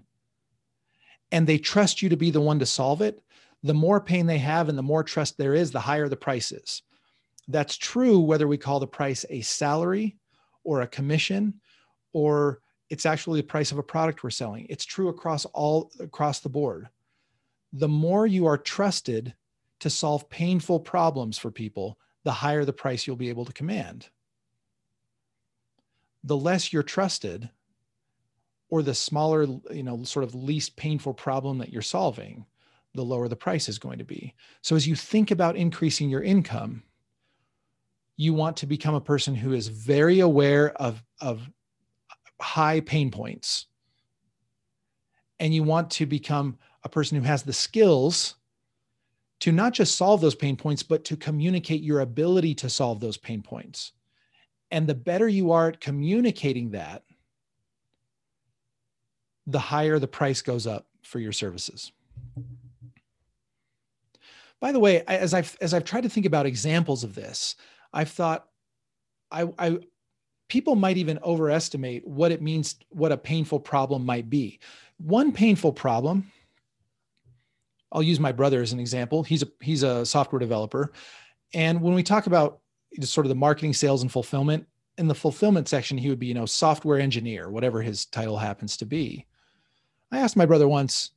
and 1.32 1.46
they 1.46 1.58
trust 1.58 2.02
you 2.02 2.08
to 2.08 2.16
be 2.16 2.30
the 2.30 2.40
one 2.40 2.58
to 2.58 2.66
solve 2.66 3.00
it, 3.00 3.22
the 3.62 3.74
more 3.74 4.00
pain 4.00 4.26
they 4.26 4.38
have 4.38 4.68
and 4.68 4.76
the 4.76 4.82
more 4.82 5.04
trust 5.04 5.36
there 5.36 5.54
is, 5.54 5.70
the 5.70 5.80
higher 5.80 6.08
the 6.08 6.16
price 6.16 6.52
is. 6.52 6.82
That's 7.48 7.76
true 7.76 8.18
whether 8.18 8.48
we 8.48 8.58
call 8.58 8.80
the 8.80 8.86
price 8.86 9.24
a 9.28 9.40
salary 9.42 10.16
or 10.64 10.82
a 10.82 10.86
commission 10.86 11.60
or 12.12 12.60
it's 12.88 13.06
actually 13.06 13.40
the 13.40 13.46
price 13.46 13.70
of 13.70 13.78
a 13.78 13.82
product 13.82 14.22
we're 14.22 14.30
selling. 14.30 14.66
It's 14.68 14.84
true 14.84 15.08
across 15.08 15.44
all 15.46 15.92
across 16.00 16.40
the 16.40 16.48
board. 16.48 16.88
The 17.72 17.88
more 17.88 18.26
you 18.26 18.46
are 18.46 18.58
trusted 18.58 19.34
to 19.80 19.90
solve 19.90 20.28
painful 20.28 20.80
problems 20.80 21.38
for 21.38 21.50
people, 21.50 21.98
the 22.24 22.32
higher 22.32 22.64
the 22.64 22.72
price 22.72 23.06
you'll 23.06 23.16
be 23.16 23.28
able 23.28 23.44
to 23.44 23.52
command. 23.52 24.08
The 26.24 26.36
less 26.36 26.72
you're 26.72 26.82
trusted 26.82 27.50
or 28.68 28.82
the 28.82 28.94
smaller, 28.94 29.46
you 29.70 29.82
know, 29.82 30.02
sort 30.04 30.24
of 30.24 30.34
least 30.34 30.76
painful 30.76 31.14
problem 31.14 31.58
that 31.58 31.72
you're 31.72 31.82
solving, 31.82 32.46
the 32.94 33.04
lower 33.04 33.28
the 33.28 33.36
price 33.36 33.68
is 33.68 33.78
going 33.78 33.98
to 33.98 34.04
be. 34.04 34.34
So 34.62 34.76
as 34.76 34.86
you 34.86 34.94
think 34.94 35.30
about 35.30 35.56
increasing 35.56 36.08
your 36.08 36.22
income, 36.22 36.82
you 38.16 38.34
want 38.34 38.58
to 38.58 38.66
become 38.66 38.94
a 38.94 39.00
person 39.00 39.34
who 39.34 39.52
is 39.52 39.68
very 39.68 40.20
aware 40.20 40.72
of, 40.72 41.02
of 41.20 41.48
high 42.40 42.80
pain 42.80 43.10
points. 43.10 43.66
And 45.38 45.54
you 45.54 45.62
want 45.62 45.90
to 45.92 46.06
become 46.06 46.58
a 46.84 46.88
person 46.88 47.16
who 47.16 47.24
has 47.24 47.42
the 47.42 47.52
skills 47.52 48.36
to 49.40 49.52
not 49.52 49.72
just 49.72 49.96
solve 49.96 50.20
those 50.20 50.34
pain 50.34 50.56
points, 50.56 50.82
but 50.82 51.04
to 51.06 51.16
communicate 51.16 51.82
your 51.82 52.00
ability 52.00 52.54
to 52.56 52.68
solve 52.68 53.00
those 53.00 53.16
pain 53.16 53.42
points. 53.42 53.92
And 54.70 54.86
the 54.86 54.94
better 54.94 55.28
you 55.28 55.52
are 55.52 55.68
at 55.68 55.80
communicating 55.80 56.70
that, 56.70 57.02
the 59.46 59.58
higher 59.58 59.98
the 59.98 60.06
price 60.06 60.42
goes 60.42 60.66
up 60.66 60.86
for 61.02 61.18
your 61.18 61.32
services. 61.32 61.92
By 64.60 64.72
the 64.72 64.80
way, 64.80 65.02
as 65.06 65.34
I've 65.34 65.56
as 65.60 65.72
I've 65.72 65.84
tried 65.84 66.02
to 66.02 66.08
think 66.08 66.26
about 66.26 66.46
examples 66.46 67.02
of 67.02 67.14
this, 67.14 67.56
I've 67.92 68.10
thought 68.10 68.46
I, 69.30 69.48
I 69.58 69.78
people 70.48 70.76
might 70.76 70.98
even 70.98 71.18
overestimate 71.22 72.06
what 72.06 72.30
it 72.30 72.42
means, 72.42 72.76
what 72.90 73.12
a 73.12 73.16
painful 73.16 73.60
problem 73.60 74.04
might 74.04 74.28
be. 74.28 74.60
One 74.98 75.32
painful 75.32 75.72
problem, 75.72 76.30
I'll 77.90 78.02
use 78.02 78.20
my 78.20 78.32
brother 78.32 78.60
as 78.60 78.72
an 78.72 78.80
example. 78.80 79.22
He's 79.22 79.42
a 79.42 79.48
he's 79.60 79.82
a 79.82 80.04
software 80.04 80.40
developer. 80.40 80.92
And 81.54 81.80
when 81.80 81.94
we 81.94 82.02
talk 82.02 82.26
about 82.26 82.59
sort 83.02 83.26
of 83.26 83.28
the 83.28 83.34
marketing, 83.34 83.72
sales, 83.72 84.02
and 84.02 84.10
fulfillment, 84.10 84.66
in 84.98 85.08
the 85.08 85.14
fulfillment 85.14 85.68
section, 85.68 85.96
he 85.96 86.08
would 86.08 86.18
be, 86.18 86.26
you 86.26 86.34
know, 86.34 86.46
software 86.46 87.00
engineer, 87.00 87.50
whatever 87.50 87.80
his 87.80 88.04
title 88.06 88.36
happens 88.36 88.76
to 88.76 88.84
be. 88.84 89.26
I 90.12 90.18
asked 90.18 90.36
my 90.36 90.46
brother 90.46 90.68
once, 90.68 91.12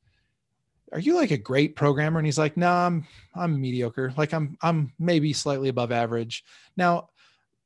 are 0.93 0.99
you 0.99 1.15
like 1.15 1.31
a 1.31 1.37
great 1.37 1.75
programmer? 1.75 2.19
And 2.19 2.25
he's 2.25 2.37
like, 2.37 2.55
no, 2.55 2.67
nah, 2.67 2.85
I'm 2.85 3.07
I'm 3.35 3.59
mediocre. 3.59 4.13
Like 4.15 4.33
I'm 4.33 4.57
I'm 4.61 4.93
maybe 4.99 5.33
slightly 5.33 5.69
above 5.69 5.91
average. 5.91 6.43
Now 6.77 7.09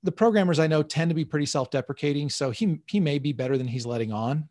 the 0.04 0.12
programmers 0.12 0.60
I 0.60 0.68
know 0.68 0.82
tend 0.82 1.10
to 1.10 1.16
be 1.16 1.26
pretty 1.26 1.46
self-deprecating, 1.46 2.30
so 2.30 2.52
he 2.52 2.80
he 2.88 3.00
may 3.00 3.20
be 3.20 3.34
better 3.34 3.58
than 3.58 3.68
he's 3.68 3.86
letting 3.86 4.14
on. 4.14 4.48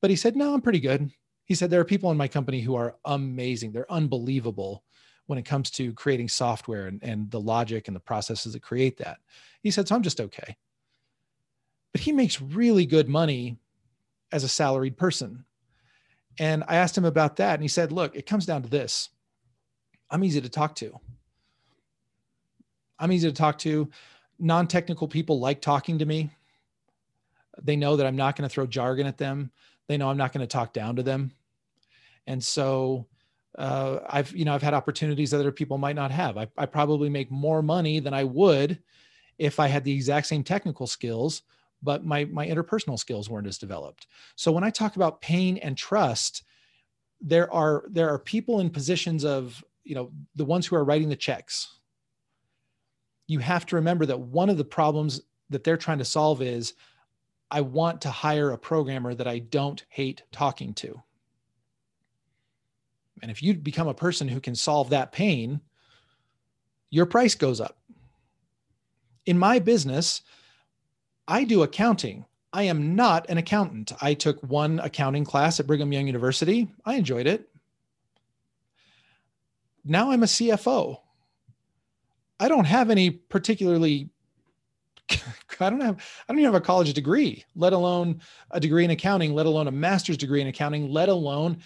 But 0.00 0.10
he 0.10 0.16
said, 0.16 0.34
"No, 0.34 0.52
I'm 0.52 0.60
pretty 0.60 0.80
good." 0.80 1.10
He 1.44 1.54
said 1.54 1.70
there 1.70 1.80
are 1.80 1.84
people 1.84 2.10
in 2.10 2.16
my 2.16 2.26
company 2.26 2.60
who 2.60 2.74
are 2.74 2.96
amazing. 3.04 3.70
They're 3.70 3.90
unbelievable 3.92 4.82
when 5.26 5.38
it 5.38 5.44
comes 5.44 5.70
to 5.70 5.92
creating 5.94 6.28
software 6.28 6.86
and, 6.86 7.02
and 7.02 7.30
the 7.30 7.40
logic 7.40 7.88
and 7.88 7.96
the 7.96 8.00
processes 8.00 8.52
that 8.52 8.62
create 8.62 8.98
that. 8.98 9.18
He 9.62 9.70
said, 9.70 9.88
"So 9.88 9.94
I'm 9.94 10.02
just 10.02 10.20
okay." 10.20 10.56
But 11.92 12.00
he 12.00 12.12
makes 12.12 12.40
really 12.40 12.86
good 12.86 13.08
money 13.08 13.56
as 14.32 14.44
a 14.44 14.48
salaried 14.48 14.96
person. 14.96 15.44
And 16.38 16.64
I 16.66 16.76
asked 16.76 16.98
him 16.98 17.04
about 17.04 17.36
that, 17.36 17.54
and 17.54 17.62
he 17.62 17.68
said, 17.68 17.92
"Look, 17.92 18.16
it 18.16 18.26
comes 18.26 18.46
down 18.46 18.62
to 18.62 18.68
this. 18.68 19.10
I'm 20.10 20.24
easy 20.24 20.40
to 20.40 20.48
talk 20.48 20.74
to. 20.76 20.98
I'm 22.98 23.12
easy 23.12 23.28
to 23.28 23.34
talk 23.34 23.58
to 23.60 23.90
non-technical 24.38 25.08
people 25.08 25.38
like 25.38 25.60
talking 25.60 25.98
to 25.98 26.06
me 26.06 26.30
they 27.62 27.76
know 27.76 27.96
that 27.96 28.06
i'm 28.06 28.16
not 28.16 28.36
going 28.36 28.48
to 28.48 28.52
throw 28.52 28.66
jargon 28.66 29.06
at 29.06 29.18
them 29.18 29.50
they 29.86 29.96
know 29.96 30.10
i'm 30.10 30.16
not 30.16 30.32
going 30.32 30.40
to 30.40 30.46
talk 30.46 30.72
down 30.72 30.96
to 30.96 31.02
them 31.02 31.32
and 32.26 32.42
so 32.42 33.06
uh, 33.58 34.00
i've 34.08 34.34
you 34.34 34.44
know 34.44 34.54
i've 34.54 34.62
had 34.62 34.74
opportunities 34.74 35.30
that 35.30 35.40
other 35.40 35.52
people 35.52 35.78
might 35.78 35.96
not 35.96 36.10
have. 36.10 36.36
I, 36.36 36.48
I 36.56 36.66
probably 36.66 37.08
make 37.08 37.30
more 37.30 37.62
money 37.62 38.00
than 38.00 38.14
i 38.14 38.24
would 38.24 38.80
if 39.38 39.60
i 39.60 39.66
had 39.66 39.84
the 39.84 39.92
exact 39.92 40.26
same 40.26 40.44
technical 40.44 40.86
skills 40.86 41.42
but 41.82 42.04
my 42.04 42.24
my 42.24 42.46
interpersonal 42.46 42.98
skills 42.98 43.28
weren't 43.28 43.46
as 43.46 43.58
developed. 43.58 44.06
So 44.36 44.50
when 44.50 44.64
i 44.64 44.70
talk 44.70 44.96
about 44.96 45.20
pain 45.20 45.58
and 45.58 45.76
trust 45.76 46.42
there 47.20 47.52
are 47.52 47.84
there 47.88 48.10
are 48.10 48.18
people 48.18 48.60
in 48.60 48.70
positions 48.70 49.24
of 49.24 49.64
you 49.84 49.94
know 49.94 50.10
the 50.34 50.44
ones 50.44 50.66
who 50.66 50.76
are 50.76 50.84
writing 50.84 51.08
the 51.08 51.16
checks. 51.16 51.78
You 53.26 53.38
have 53.38 53.64
to 53.66 53.76
remember 53.76 54.04
that 54.06 54.20
one 54.20 54.50
of 54.50 54.58
the 54.58 54.64
problems 54.64 55.22
that 55.50 55.64
they're 55.64 55.76
trying 55.76 55.98
to 55.98 56.04
solve 56.04 56.42
is 56.42 56.74
I 57.50 57.60
want 57.60 58.00
to 58.02 58.10
hire 58.10 58.50
a 58.50 58.58
programmer 58.58 59.14
that 59.14 59.28
I 59.28 59.38
don't 59.38 59.84
hate 59.88 60.22
talking 60.32 60.74
to. 60.74 61.02
And 63.22 63.30
if 63.30 63.42
you 63.42 63.54
become 63.54 63.88
a 63.88 63.94
person 63.94 64.28
who 64.28 64.40
can 64.40 64.54
solve 64.54 64.90
that 64.90 65.12
pain, 65.12 65.60
your 66.90 67.06
price 67.06 67.34
goes 67.34 67.60
up. 67.60 67.78
In 69.26 69.38
my 69.38 69.58
business, 69.58 70.22
I 71.26 71.44
do 71.44 71.62
accounting. 71.62 72.26
I 72.52 72.64
am 72.64 72.94
not 72.94 73.28
an 73.28 73.38
accountant. 73.38 73.92
I 74.00 74.14
took 74.14 74.40
one 74.42 74.78
accounting 74.78 75.24
class 75.24 75.58
at 75.58 75.66
Brigham 75.66 75.92
Young 75.92 76.06
University. 76.06 76.68
I 76.84 76.94
enjoyed 76.94 77.26
it. 77.26 77.48
Now 79.84 80.10
I'm 80.10 80.22
a 80.22 80.26
CFO. 80.26 80.98
I 82.40 82.48
don't 82.48 82.64
have 82.64 82.90
any 82.90 83.10
particularly 83.10 84.10
I 85.60 85.70
don't 85.70 85.80
have 85.80 85.96
I 85.96 86.32
don't 86.32 86.38
even 86.38 86.52
have 86.52 86.62
a 86.62 86.64
college 86.64 86.92
degree, 86.92 87.44
let 87.54 87.72
alone 87.72 88.20
a 88.50 88.60
degree 88.60 88.84
in 88.84 88.90
accounting, 88.90 89.34
let 89.34 89.46
alone 89.46 89.68
a 89.68 89.72
master's 89.72 90.16
degree 90.16 90.40
in 90.40 90.46
accounting, 90.46 90.90
let 90.90 91.08
alone 91.08 91.58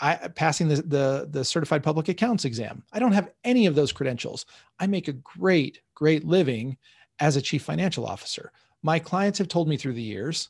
I, 0.00 0.16
passing 0.34 0.68
the, 0.68 0.76
the 0.82 1.28
the 1.30 1.44
certified 1.44 1.82
public 1.82 2.08
accounts 2.08 2.44
exam. 2.44 2.82
I 2.92 2.98
don't 2.98 3.12
have 3.12 3.30
any 3.44 3.66
of 3.66 3.74
those 3.74 3.92
credentials. 3.92 4.46
I 4.80 4.86
make 4.86 5.08
a 5.08 5.12
great 5.12 5.80
great 5.94 6.24
living 6.24 6.76
as 7.20 7.36
a 7.36 7.42
chief 7.42 7.62
financial 7.62 8.06
officer. 8.06 8.52
My 8.82 8.98
clients 8.98 9.38
have 9.38 9.48
told 9.48 9.68
me 9.68 9.76
through 9.76 9.92
the 9.92 10.02
years, 10.02 10.48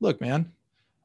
look, 0.00 0.20
man, 0.20 0.52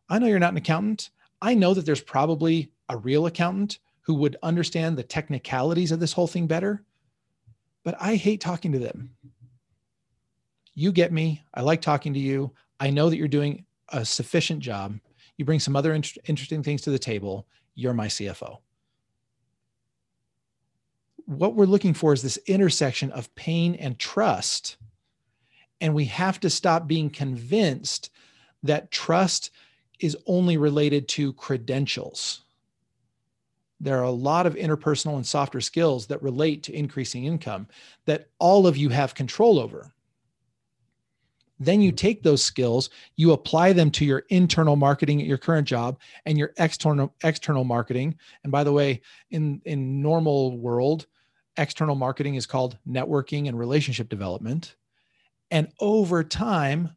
I 0.09 0.19
know 0.19 0.27
you're 0.27 0.39
not 0.39 0.51
an 0.51 0.57
accountant. 0.57 1.09
I 1.41 1.53
know 1.53 1.73
that 1.73 1.85
there's 1.85 2.01
probably 2.01 2.71
a 2.89 2.97
real 2.97 3.27
accountant 3.27 3.79
who 4.01 4.15
would 4.15 4.35
understand 4.43 4.97
the 4.97 5.03
technicalities 5.03 5.91
of 5.91 5.99
this 5.99 6.13
whole 6.13 6.27
thing 6.27 6.47
better 6.47 6.83
but 7.85 7.95
I 8.01 8.15
hate 8.15 8.41
talking 8.41 8.73
to 8.73 8.79
them. 8.79 9.11
You 10.73 10.91
get 10.91 11.13
me. 11.13 11.45
I 11.53 11.61
like 11.61 11.81
talking 11.81 12.13
to 12.15 12.19
you. 12.19 12.51
I 12.79 12.89
know 12.89 13.09
that 13.09 13.15
you're 13.15 13.29
doing 13.29 13.63
a 13.89 14.03
sufficient 14.03 14.59
job. 14.59 14.99
You 15.37 15.45
bring 15.45 15.59
some 15.59 15.75
other 15.75 15.93
inter- 15.93 16.19
interesting 16.25 16.63
things 16.63 16.81
to 16.81 16.89
the 16.89 16.99
table. 16.99 17.47
You're 17.75 17.93
my 17.93 18.07
CFO. 18.07 18.59
What 21.25 21.55
we're 21.55 21.65
looking 21.65 21.93
for 21.93 22.13
is 22.13 22.21
this 22.21 22.39
intersection 22.45 23.11
of 23.11 23.33
pain 23.35 23.75
and 23.75 23.97
trust. 23.99 24.77
And 25.81 25.93
we 25.93 26.05
have 26.05 26.39
to 26.41 26.49
stop 26.49 26.87
being 26.87 27.09
convinced 27.09 28.09
that 28.63 28.91
trust 28.91 29.51
is 29.99 30.17
only 30.25 30.57
related 30.57 31.07
to 31.09 31.33
credentials 31.33 32.41
there 33.79 33.99
are 33.99 34.03
a 34.03 34.11
lot 34.11 34.45
of 34.45 34.55
interpersonal 34.55 35.15
and 35.15 35.25
softer 35.25 35.61
skills 35.61 36.07
that 36.07 36.23
relate 36.23 36.63
to 36.63 36.73
increasing 36.73 37.25
income 37.25 37.67
that 38.05 38.29
all 38.39 38.67
of 38.67 38.77
you 38.77 38.89
have 38.89 39.13
control 39.13 39.59
over. 39.59 39.91
Then 41.59 41.81
you 41.81 41.91
hmm. 41.91 41.95
take 41.95 42.23
those 42.23 42.43
skills, 42.43 42.89
you 43.15 43.31
apply 43.31 43.73
them 43.73 43.91
to 43.91 44.05
your 44.05 44.23
internal 44.29 44.75
marketing 44.75 45.21
at 45.21 45.27
your 45.27 45.37
current 45.37 45.67
job 45.67 45.99
and 46.25 46.37
your 46.37 46.53
external 46.57 47.13
external 47.23 47.63
marketing. 47.63 48.15
And 48.43 48.51
by 48.51 48.63
the 48.63 48.73
way, 48.73 49.01
in 49.31 49.61
in 49.65 50.01
normal 50.01 50.57
world, 50.57 51.07
external 51.57 51.95
marketing 51.95 52.35
is 52.35 52.45
called 52.45 52.77
networking 52.87 53.47
and 53.47 53.57
relationship 53.57 54.09
development. 54.09 54.75
And 55.51 55.67
over 55.79 56.23
time, 56.23 56.95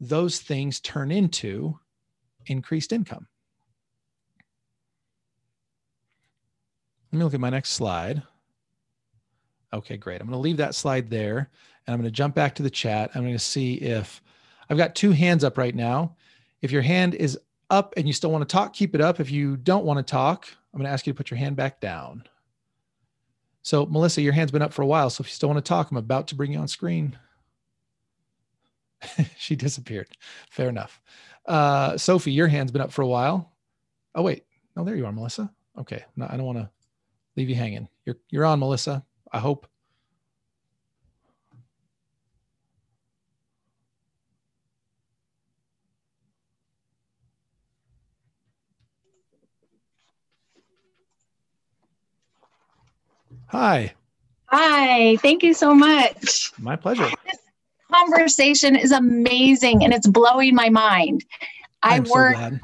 those 0.00 0.40
things 0.40 0.80
turn 0.80 1.10
into 1.10 1.78
increased 2.46 2.92
income. 2.92 3.26
Let 7.12 7.18
me 7.18 7.24
look 7.24 7.34
at 7.34 7.40
my 7.40 7.50
next 7.50 7.72
slide. 7.72 8.22
Okay, 9.74 9.96
great. 9.96 10.20
I'm 10.20 10.26
going 10.26 10.36
to 10.36 10.42
leave 10.42 10.58
that 10.58 10.74
slide 10.74 11.10
there 11.10 11.50
and 11.86 11.94
I'm 11.94 12.00
going 12.00 12.10
to 12.10 12.16
jump 12.16 12.34
back 12.34 12.54
to 12.56 12.62
the 12.62 12.70
chat. 12.70 13.10
I'm 13.14 13.22
going 13.22 13.34
to 13.34 13.38
see 13.38 13.74
if 13.74 14.22
I've 14.68 14.76
got 14.76 14.94
two 14.94 15.12
hands 15.12 15.44
up 15.44 15.58
right 15.58 15.74
now. 15.74 16.16
If 16.60 16.70
your 16.70 16.82
hand 16.82 17.14
is 17.14 17.38
up 17.70 17.94
and 17.96 18.06
you 18.06 18.12
still 18.12 18.30
want 18.30 18.48
to 18.48 18.52
talk, 18.52 18.72
keep 18.72 18.94
it 18.94 19.00
up. 19.00 19.20
If 19.20 19.30
you 19.30 19.56
don't 19.56 19.84
want 19.84 19.98
to 19.98 20.10
talk, 20.10 20.46
I'm 20.72 20.78
going 20.78 20.86
to 20.86 20.92
ask 20.92 21.06
you 21.06 21.12
to 21.12 21.16
put 21.16 21.30
your 21.30 21.38
hand 21.38 21.56
back 21.56 21.80
down. 21.80 22.24
So, 23.62 23.86
Melissa, 23.86 24.22
your 24.22 24.32
hand's 24.32 24.52
been 24.52 24.62
up 24.62 24.72
for 24.72 24.82
a 24.82 24.86
while. 24.86 25.10
So, 25.10 25.22
if 25.22 25.28
you 25.28 25.32
still 25.32 25.48
want 25.48 25.64
to 25.64 25.68
talk, 25.68 25.90
I'm 25.90 25.96
about 25.96 26.28
to 26.28 26.34
bring 26.34 26.52
you 26.52 26.58
on 26.58 26.68
screen. 26.68 27.16
she 29.38 29.56
disappeared. 29.56 30.08
Fair 30.50 30.68
enough. 30.68 31.00
Uh, 31.46 31.96
Sophie, 31.96 32.32
your 32.32 32.48
hand's 32.48 32.72
been 32.72 32.82
up 32.82 32.92
for 32.92 33.02
a 33.02 33.06
while. 33.06 33.52
Oh 34.14 34.22
wait, 34.22 34.44
no, 34.76 34.84
there 34.84 34.96
you 34.96 35.06
are, 35.06 35.12
Melissa. 35.12 35.50
Okay, 35.78 36.04
no, 36.16 36.26
I 36.28 36.36
don't 36.36 36.46
want 36.46 36.58
to 36.58 36.70
leave 37.36 37.48
you 37.48 37.54
hanging. 37.54 37.88
You're 38.04 38.16
you're 38.30 38.44
on, 38.44 38.58
Melissa. 38.58 39.04
I 39.32 39.38
hope. 39.38 39.66
Hi. 53.52 53.92
Hi, 54.46 55.16
thank 55.16 55.42
you 55.42 55.52
so 55.52 55.74
much. 55.74 56.52
My 56.58 56.74
pleasure. 56.74 57.08
This 57.26 57.38
conversation 57.92 58.74
is 58.74 58.92
amazing 58.92 59.84
and 59.84 59.92
it's 59.92 60.06
blowing 60.06 60.54
my 60.54 60.70
mind. 60.70 61.22
I 61.82 61.96
I'm 61.96 62.04
work 62.04 62.36
so 62.36 62.58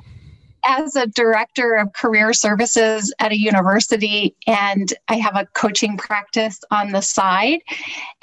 as 0.64 0.97
a 0.97 1.07
director 1.07 1.74
of 1.74 1.93
career 1.93 2.32
services 2.32 3.12
at 3.18 3.32
a 3.32 3.39
university 3.39 4.34
and 4.47 4.93
I 5.09 5.16
have 5.16 5.36
a 5.36 5.47
coaching 5.55 5.99
practice 5.99 6.59
on 6.70 6.93
the 6.93 7.03
side. 7.03 7.61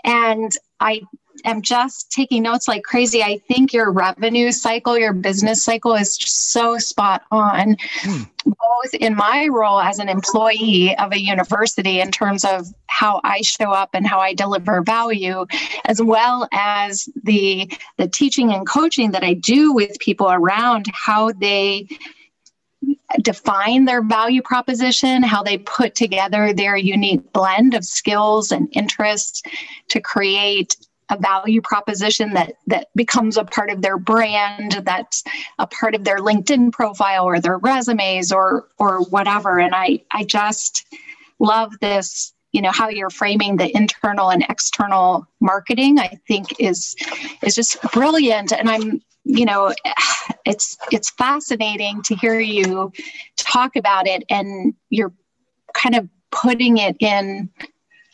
And 0.04 0.52
I 0.80 1.02
am 1.46 1.62
just 1.62 2.12
taking 2.12 2.44
notes 2.44 2.68
like 2.68 2.84
crazy. 2.84 3.24
I 3.24 3.40
think 3.48 3.74
your 3.74 3.92
revenue 3.92 4.52
cycle, 4.52 4.98
your 4.98 5.14
business 5.14 5.64
cycle 5.64 5.94
is 5.94 6.18
so 6.20 6.78
spot 6.78 7.24
on, 7.32 7.78
Hmm. 8.02 8.24
both 8.46 8.94
in 8.94 9.16
my 9.16 9.48
role 9.48 9.80
as 9.80 10.00
an 10.00 10.10
employee 10.10 10.96
of 10.98 11.12
a 11.14 11.20
university 11.20 12.00
in 12.00 12.12
terms 12.12 12.44
of 12.46 12.68
how 12.88 13.22
I 13.24 13.42
show 13.42 13.72
up 13.72 13.90
and 13.94 14.06
how 14.06 14.20
I 14.20 14.34
deliver 14.34 14.82
value, 14.82 15.46
as 15.86 16.02
well 16.02 16.48
as 16.52 17.08
the 17.24 17.72
the 17.98 18.08
teaching 18.08 18.52
and 18.52 18.68
coaching 18.68 19.12
that 19.12 19.24
I 19.24 19.34
do 19.34 19.74
with 19.74 20.00
people 20.00 20.30
around 20.30 20.86
how 20.94 21.32
they 21.32 21.88
define 23.22 23.86
their 23.86 24.04
value 24.04 24.42
proposition, 24.42 25.24
how 25.24 25.42
they 25.44 25.58
put 25.58 25.96
together 25.96 26.54
their 26.54 26.76
unique 26.78 27.32
blend 27.34 27.74
of 27.74 27.86
skills 27.86 28.52
and 28.52 28.68
interests 28.74 29.42
to 29.90 30.02
create 30.02 30.76
a 31.10 31.18
value 31.18 31.62
proposition 31.62 32.34
that 32.34 32.54
that 32.68 32.88
becomes 32.96 33.38
a 33.38 33.44
part 33.44 33.70
of 33.70 33.82
their 33.82 33.98
brand 33.98 34.82
that's 34.86 35.24
a 35.60 35.68
part 35.68 35.96
of 35.96 36.04
their 36.04 36.18
linkedin 36.18 36.72
profile 36.72 37.26
or 37.26 37.40
their 37.40 37.58
resumes 37.58 38.32
or 38.32 38.68
or 38.80 39.02
whatever. 39.06 39.60
And 39.60 39.76
i 39.76 40.02
i 40.12 40.24
just 40.24 40.86
love 41.40 41.74
this 41.82 42.34
you 42.52 42.62
know 42.62 42.72
how 42.72 42.90
you're 42.90 43.10
framing 43.10 43.58
the 43.58 43.76
internal 43.76 44.30
and 44.30 44.46
external 44.50 45.28
marketing 45.42 46.00
i 46.00 46.18
think 46.28 46.60
is 46.60 46.96
is 47.44 47.56
just 47.56 47.82
brilliant. 47.92 48.52
And 48.52 48.70
i'm 48.70 49.02
you 49.26 49.46
know 49.46 49.74
it's 50.46 50.78
it's 50.92 51.10
fascinating 51.12 52.02
to 52.04 52.16
hear 52.16 52.40
you 52.40 52.92
talk 53.38 53.76
about 53.76 54.08
it 54.08 54.24
and 54.30 54.74
you're 54.90 55.14
kind 55.74 55.96
of 55.96 56.08
putting 56.32 56.78
it 56.78 56.96
in 57.00 57.50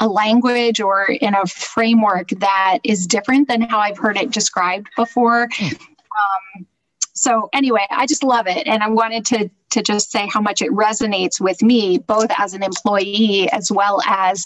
a 0.02 0.08
language 0.08 0.82
or 0.82 1.06
in 1.06 1.34
a 1.36 1.46
framework 1.46 2.30
that 2.40 2.80
is 2.84 3.08
different 3.08 3.48
than 3.48 3.62
how 3.62 3.80
I've 3.80 3.98
heard 3.98 4.18
it 4.18 4.32
described 4.32 4.88
before. 4.98 5.48
Um, 5.62 6.68
so 7.14 7.50
anyway, 7.54 7.86
I 7.90 8.08
just 8.08 8.24
love 8.24 8.48
it, 8.48 8.68
and 8.68 8.82
I 8.82 8.90
wanted 8.90 9.26
to 9.28 9.50
to 9.72 9.82
just 9.82 10.12
say 10.12 10.28
how 10.28 10.42
much 10.42 10.62
it 10.62 10.72
resonates 10.72 11.40
with 11.40 11.62
me, 11.62 12.00
both 12.00 12.30
as 12.38 12.54
an 12.54 12.64
employee 12.64 13.50
as 13.52 13.72
well 13.72 14.02
as 14.06 14.46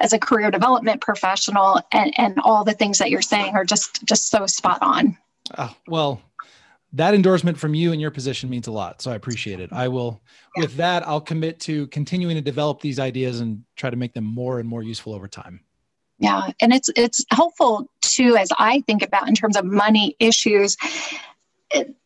as 0.00 0.12
a 0.12 0.18
career 0.18 0.50
development 0.50 1.00
professional, 1.00 1.80
and 1.92 2.18
and 2.18 2.40
all 2.40 2.64
the 2.64 2.72
things 2.72 2.98
that 2.98 3.10
you're 3.10 3.22
saying 3.22 3.54
are 3.54 3.64
just 3.64 4.04
just 4.04 4.30
so 4.30 4.46
spot 4.46 4.78
on. 4.80 5.18
Oh, 5.58 5.76
well, 5.86 6.22
that 6.94 7.14
endorsement 7.14 7.58
from 7.58 7.74
you 7.74 7.92
and 7.92 8.00
your 8.00 8.10
position 8.10 8.48
means 8.48 8.66
a 8.66 8.72
lot. 8.72 9.02
So 9.02 9.10
I 9.10 9.16
appreciate 9.16 9.60
it. 9.60 9.72
I 9.72 9.88
will, 9.88 10.22
with 10.56 10.76
that, 10.76 11.06
I'll 11.06 11.20
commit 11.20 11.60
to 11.60 11.88
continuing 11.88 12.36
to 12.36 12.40
develop 12.40 12.80
these 12.80 12.98
ideas 13.00 13.40
and 13.40 13.64
try 13.76 13.90
to 13.90 13.96
make 13.96 14.14
them 14.14 14.24
more 14.24 14.60
and 14.60 14.68
more 14.68 14.82
useful 14.82 15.12
over 15.12 15.28
time. 15.28 15.60
Yeah, 16.18 16.52
and 16.60 16.72
it's 16.72 16.88
it's 16.94 17.24
helpful 17.32 17.90
too 18.00 18.36
as 18.36 18.50
I 18.56 18.82
think 18.82 19.02
about 19.02 19.28
in 19.28 19.34
terms 19.34 19.56
of 19.56 19.64
money 19.64 20.14
issues. 20.20 20.76
It, 21.72 21.96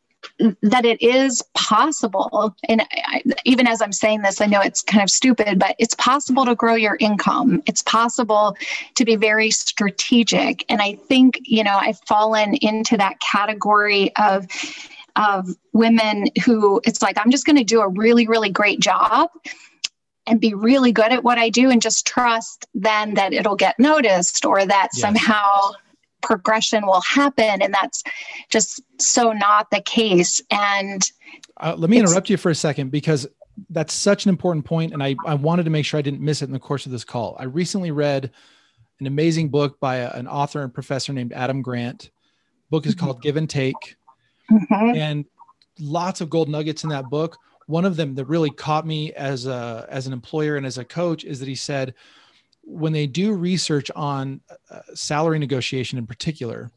that 0.62 0.84
it 0.84 1.00
is 1.02 1.42
possible 1.54 2.54
and 2.68 2.82
I, 2.82 3.22
even 3.44 3.66
as 3.66 3.80
i'm 3.80 3.92
saying 3.92 4.22
this 4.22 4.40
i 4.40 4.46
know 4.46 4.60
it's 4.60 4.82
kind 4.82 5.02
of 5.02 5.10
stupid 5.10 5.58
but 5.58 5.74
it's 5.78 5.94
possible 5.94 6.44
to 6.44 6.54
grow 6.54 6.74
your 6.74 6.96
income 7.00 7.62
it's 7.66 7.82
possible 7.82 8.56
to 8.96 9.04
be 9.04 9.16
very 9.16 9.50
strategic 9.50 10.64
and 10.68 10.80
i 10.80 10.94
think 10.94 11.40
you 11.44 11.62
know 11.64 11.76
i've 11.76 12.00
fallen 12.06 12.54
into 12.54 12.96
that 12.96 13.20
category 13.20 14.14
of 14.16 14.46
of 15.16 15.48
women 15.72 16.26
who 16.44 16.80
it's 16.84 17.02
like 17.02 17.16
i'm 17.18 17.30
just 17.30 17.46
going 17.46 17.56
to 17.56 17.64
do 17.64 17.80
a 17.80 17.88
really 17.88 18.26
really 18.26 18.50
great 18.50 18.80
job 18.80 19.30
and 20.26 20.40
be 20.40 20.52
really 20.54 20.92
good 20.92 21.12
at 21.12 21.22
what 21.24 21.38
i 21.38 21.48
do 21.48 21.70
and 21.70 21.80
just 21.82 22.06
trust 22.06 22.66
then 22.74 23.14
that 23.14 23.32
it'll 23.32 23.56
get 23.56 23.78
noticed 23.78 24.44
or 24.44 24.64
that 24.66 24.88
Yes. 24.92 25.00
somehow 25.00 25.72
progression 26.22 26.86
will 26.86 27.00
happen 27.02 27.62
and 27.62 27.72
that's 27.72 28.02
just 28.50 28.82
so 29.00 29.32
not 29.32 29.70
the 29.70 29.80
case 29.80 30.40
and 30.50 31.10
Uh, 31.60 31.74
let 31.76 31.90
me 31.90 31.98
interrupt 31.98 32.28
you 32.30 32.36
for 32.36 32.50
a 32.50 32.54
second 32.54 32.90
because 32.90 33.26
that's 33.70 33.92
such 33.92 34.24
an 34.24 34.28
important 34.28 34.64
point, 34.64 34.92
and 34.92 35.02
I, 35.02 35.16
I 35.26 35.34
wanted 35.34 35.64
to 35.64 35.70
make 35.70 35.84
sure 35.84 35.98
I 35.98 36.02
didn't 36.02 36.20
miss 36.20 36.42
it 36.42 36.44
in 36.44 36.52
the 36.52 36.60
course 36.60 36.86
of 36.86 36.92
this 36.92 37.02
call. 37.02 37.36
I 37.40 37.44
recently 37.44 37.90
read 37.90 38.30
an 39.00 39.06
amazing 39.08 39.48
book 39.48 39.80
by 39.80 39.96
a- 39.96 40.10
an 40.10 40.28
author 40.28 40.62
and 40.62 40.72
professor 40.72 41.12
named 41.12 41.32
Adam 41.32 41.60
Grant. 41.62 42.10
book 42.70 42.86
is 42.86 42.94
called 42.94 43.20
Give 43.22 43.36
and 43.36 43.48
Take, 43.50 43.96
Mhm. 44.50 44.96
and 44.96 45.24
lots 45.80 46.20
of 46.20 46.28
gold 46.30 46.48
nuggets 46.48 46.84
in 46.84 46.90
that 46.90 47.08
book. 47.10 47.36
One 47.66 47.84
of 47.84 47.96
them 47.96 48.14
that 48.14 48.26
really 48.26 48.50
caught 48.50 48.86
me 48.86 49.12
as 49.14 49.46
a 49.46 49.86
as 49.90 50.06
an 50.06 50.12
employer 50.12 50.56
and 50.56 50.64
as 50.66 50.78
a 50.78 50.84
coach 50.84 51.24
is 51.24 51.40
that 51.40 51.48
he 51.48 51.54
said 51.54 51.94
when 52.70 52.92
they 52.92 53.06
do 53.06 53.32
research 53.32 53.90
on 53.96 54.40
uh, 54.70 54.80
salary 54.94 55.38
negotiation 55.38 55.98
in 55.98 56.06
particular, 56.06 56.70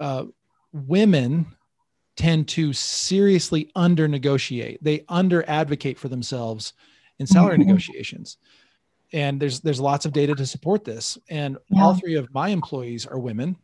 uh, 0.00 0.24
women 0.72 1.46
tend 2.16 2.48
to 2.48 2.72
seriously 2.72 3.70
under 3.74 4.08
negotiate. 4.08 4.82
They 4.82 5.04
under 5.08 5.48
advocate 5.48 5.98
for 5.98 6.08
themselves 6.08 6.72
in 7.18 7.26
salary 7.26 7.56
Mhm. 7.58 7.66
negotiations. 7.66 8.38
And 9.12 9.40
there's 9.40 9.60
there's 9.60 9.80
lots 9.80 10.06
of 10.06 10.12
data 10.12 10.34
to 10.34 10.46
support 10.46 10.84
this. 10.84 11.18
And 11.28 11.58
Yeah. 11.70 11.84
all 11.84 11.94
three 11.94 12.14
of 12.14 12.32
my 12.32 12.48
employees 12.48 13.06
are 13.06 13.18
women. 13.18 13.56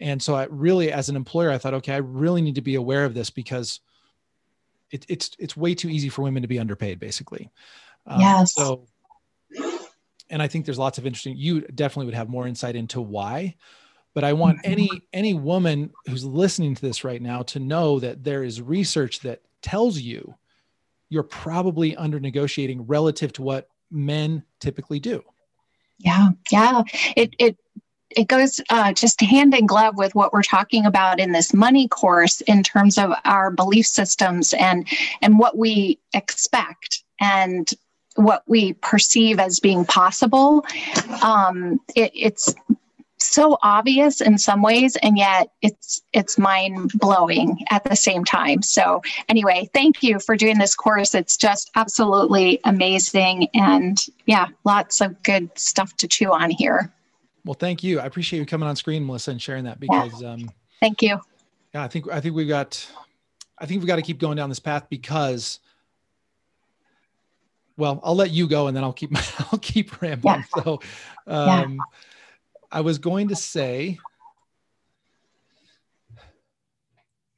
And 0.00 0.20
so 0.20 0.34
I 0.34 0.44
really, 0.50 0.90
as 0.90 1.08
an 1.08 1.14
employer, 1.16 1.50
I 1.50 1.58
thought, 1.58 1.74
okay, 1.74 1.94
I 1.94 1.98
really 1.98 2.42
need 2.42 2.56
to 2.56 2.62
be 2.62 2.74
aware 2.74 3.04
of 3.04 3.14
this 3.14 3.30
because 3.30 3.80
it, 4.90 5.06
it's 5.08 5.30
it's 5.38 5.56
way 5.56 5.74
too 5.74 5.88
easy 5.88 6.08
for 6.08 6.22
women 6.22 6.42
to 6.42 6.48
be 6.48 6.58
underpaid, 6.58 6.98
basically. 6.98 7.50
Um, 8.06 8.20
Yes. 8.20 8.54
So, 8.54 8.86
and 10.32 10.42
I 10.42 10.48
think 10.48 10.64
there's 10.64 10.78
lots 10.78 10.98
of 10.98 11.06
interesting. 11.06 11.36
You 11.36 11.60
definitely 11.60 12.06
would 12.06 12.14
have 12.14 12.28
more 12.28 12.48
insight 12.48 12.74
into 12.74 13.00
why, 13.00 13.54
but 14.14 14.24
I 14.24 14.32
want 14.32 14.60
any 14.64 14.88
any 15.12 15.34
woman 15.34 15.92
who's 16.06 16.24
listening 16.24 16.74
to 16.74 16.82
this 16.82 17.04
right 17.04 17.22
now 17.22 17.42
to 17.42 17.60
know 17.60 18.00
that 18.00 18.24
there 18.24 18.42
is 18.42 18.60
research 18.60 19.20
that 19.20 19.42
tells 19.60 19.98
you 19.98 20.34
you're 21.10 21.22
probably 21.22 21.94
under 21.96 22.18
negotiating 22.18 22.86
relative 22.86 23.32
to 23.34 23.42
what 23.42 23.68
men 23.90 24.42
typically 24.58 24.98
do. 24.98 25.22
Yeah, 25.98 26.30
yeah. 26.50 26.82
It 27.14 27.36
it 27.38 27.56
it 28.10 28.28
goes 28.28 28.60
uh, 28.70 28.92
just 28.92 29.20
hand 29.20 29.54
in 29.54 29.66
glove 29.66 29.96
with 29.96 30.14
what 30.14 30.32
we're 30.32 30.42
talking 30.42 30.86
about 30.86 31.20
in 31.20 31.32
this 31.32 31.52
money 31.52 31.88
course 31.88 32.40
in 32.42 32.62
terms 32.62 32.96
of 32.96 33.12
our 33.24 33.50
belief 33.50 33.86
systems 33.86 34.54
and 34.54 34.88
and 35.20 35.38
what 35.38 35.56
we 35.56 35.98
expect 36.14 37.04
and 37.20 37.74
what 38.16 38.42
we 38.46 38.74
perceive 38.74 39.38
as 39.38 39.60
being 39.60 39.84
possible. 39.84 40.64
Um, 41.22 41.80
it, 41.94 42.10
it's 42.14 42.54
so 43.18 43.56
obvious 43.62 44.20
in 44.20 44.36
some 44.38 44.62
ways, 44.62 44.96
and 44.96 45.16
yet 45.16 45.50
it's 45.62 46.02
it's 46.12 46.38
mind 46.38 46.92
blowing 46.94 47.64
at 47.70 47.84
the 47.84 47.96
same 47.96 48.24
time. 48.24 48.62
So 48.62 49.02
anyway, 49.28 49.70
thank 49.72 50.02
you 50.02 50.18
for 50.18 50.36
doing 50.36 50.58
this 50.58 50.74
course. 50.74 51.14
It's 51.14 51.36
just 51.36 51.70
absolutely 51.74 52.60
amazing, 52.64 53.48
and 53.54 54.04
yeah, 54.26 54.48
lots 54.64 55.00
of 55.00 55.22
good 55.22 55.50
stuff 55.58 55.96
to 55.98 56.08
chew 56.08 56.32
on 56.32 56.50
here. 56.50 56.92
Well, 57.44 57.54
thank 57.54 57.82
you. 57.82 57.98
I 58.00 58.06
appreciate 58.06 58.40
you 58.40 58.46
coming 58.46 58.68
on 58.68 58.76
screen, 58.76 59.04
Melissa, 59.04 59.32
and 59.32 59.42
sharing 59.42 59.64
that 59.64 59.80
because 59.80 60.22
um, 60.22 60.50
Thank 60.80 61.02
you. 61.02 61.20
yeah, 61.74 61.84
I 61.84 61.88
think 61.88 62.10
I 62.10 62.20
think 62.20 62.34
we've 62.34 62.48
got 62.48 62.86
I 63.58 63.66
think 63.66 63.80
we've 63.80 63.86
got 63.86 63.96
to 63.96 64.02
keep 64.02 64.18
going 64.18 64.36
down 64.36 64.48
this 64.48 64.58
path 64.58 64.86
because 64.90 65.60
well, 67.76 68.00
I'll 68.04 68.14
let 68.14 68.30
you 68.30 68.46
go 68.46 68.66
and 68.66 68.76
then 68.76 68.84
I'll 68.84 68.92
keep 68.92 69.10
I'll 69.52 69.58
keep 69.58 70.00
rambling. 70.00 70.44
So 70.54 70.80
um 71.26 71.80
I 72.70 72.80
was 72.80 72.98
going 72.98 73.28
to 73.28 73.36
say 73.36 73.98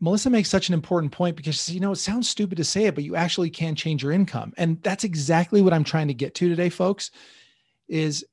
Melissa 0.00 0.28
makes 0.28 0.50
such 0.50 0.68
an 0.68 0.74
important 0.74 1.12
point 1.12 1.34
because 1.34 1.70
you 1.70 1.80
know 1.80 1.92
it 1.92 1.96
sounds 1.96 2.28
stupid 2.28 2.56
to 2.56 2.64
say 2.64 2.84
it, 2.84 2.94
but 2.94 3.04
you 3.04 3.16
actually 3.16 3.48
can 3.48 3.74
change 3.74 4.02
your 4.02 4.12
income. 4.12 4.52
And 4.58 4.82
that's 4.82 5.02
exactly 5.02 5.62
what 5.62 5.72
I'm 5.72 5.84
trying 5.84 6.08
to 6.08 6.14
get 6.14 6.34
to 6.36 6.48
today, 6.48 6.68
folks, 6.68 7.10
is 7.88 8.24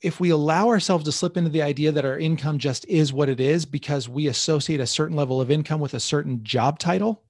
if 0.00 0.18
we 0.18 0.30
allow 0.30 0.68
ourselves 0.68 1.04
to 1.04 1.12
slip 1.12 1.36
into 1.36 1.48
the 1.48 1.62
idea 1.62 1.92
that 1.92 2.04
our 2.04 2.18
income 2.18 2.58
just 2.58 2.84
is 2.88 3.12
what 3.12 3.28
it 3.28 3.38
is 3.38 3.64
because 3.64 4.08
we 4.08 4.26
associate 4.26 4.80
a 4.80 4.86
certain 4.86 5.16
level 5.16 5.40
of 5.40 5.50
income 5.50 5.80
with 5.80 5.94
a 5.94 6.00
certain 6.00 6.42
job 6.42 6.80
title, 6.80 7.22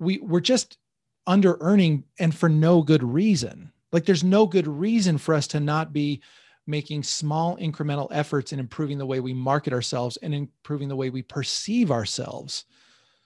we 0.00 0.18
we're 0.18 0.40
just 0.40 0.78
under 1.26 1.56
earning 1.60 2.04
and 2.18 2.34
for 2.34 2.48
no 2.48 2.82
good 2.82 3.02
reason. 3.02 3.72
Like 3.92 4.04
there's 4.04 4.24
no 4.24 4.46
good 4.46 4.66
reason 4.66 5.18
for 5.18 5.34
us 5.34 5.46
to 5.48 5.60
not 5.60 5.92
be 5.92 6.22
making 6.66 7.02
small 7.02 7.56
incremental 7.58 8.08
efforts 8.10 8.52
in 8.52 8.58
improving 8.58 8.98
the 8.98 9.06
way 9.06 9.20
we 9.20 9.34
market 9.34 9.72
ourselves 9.72 10.16
and 10.18 10.34
improving 10.34 10.88
the 10.88 10.96
way 10.96 11.10
we 11.10 11.22
perceive 11.22 11.90
ourselves 11.90 12.64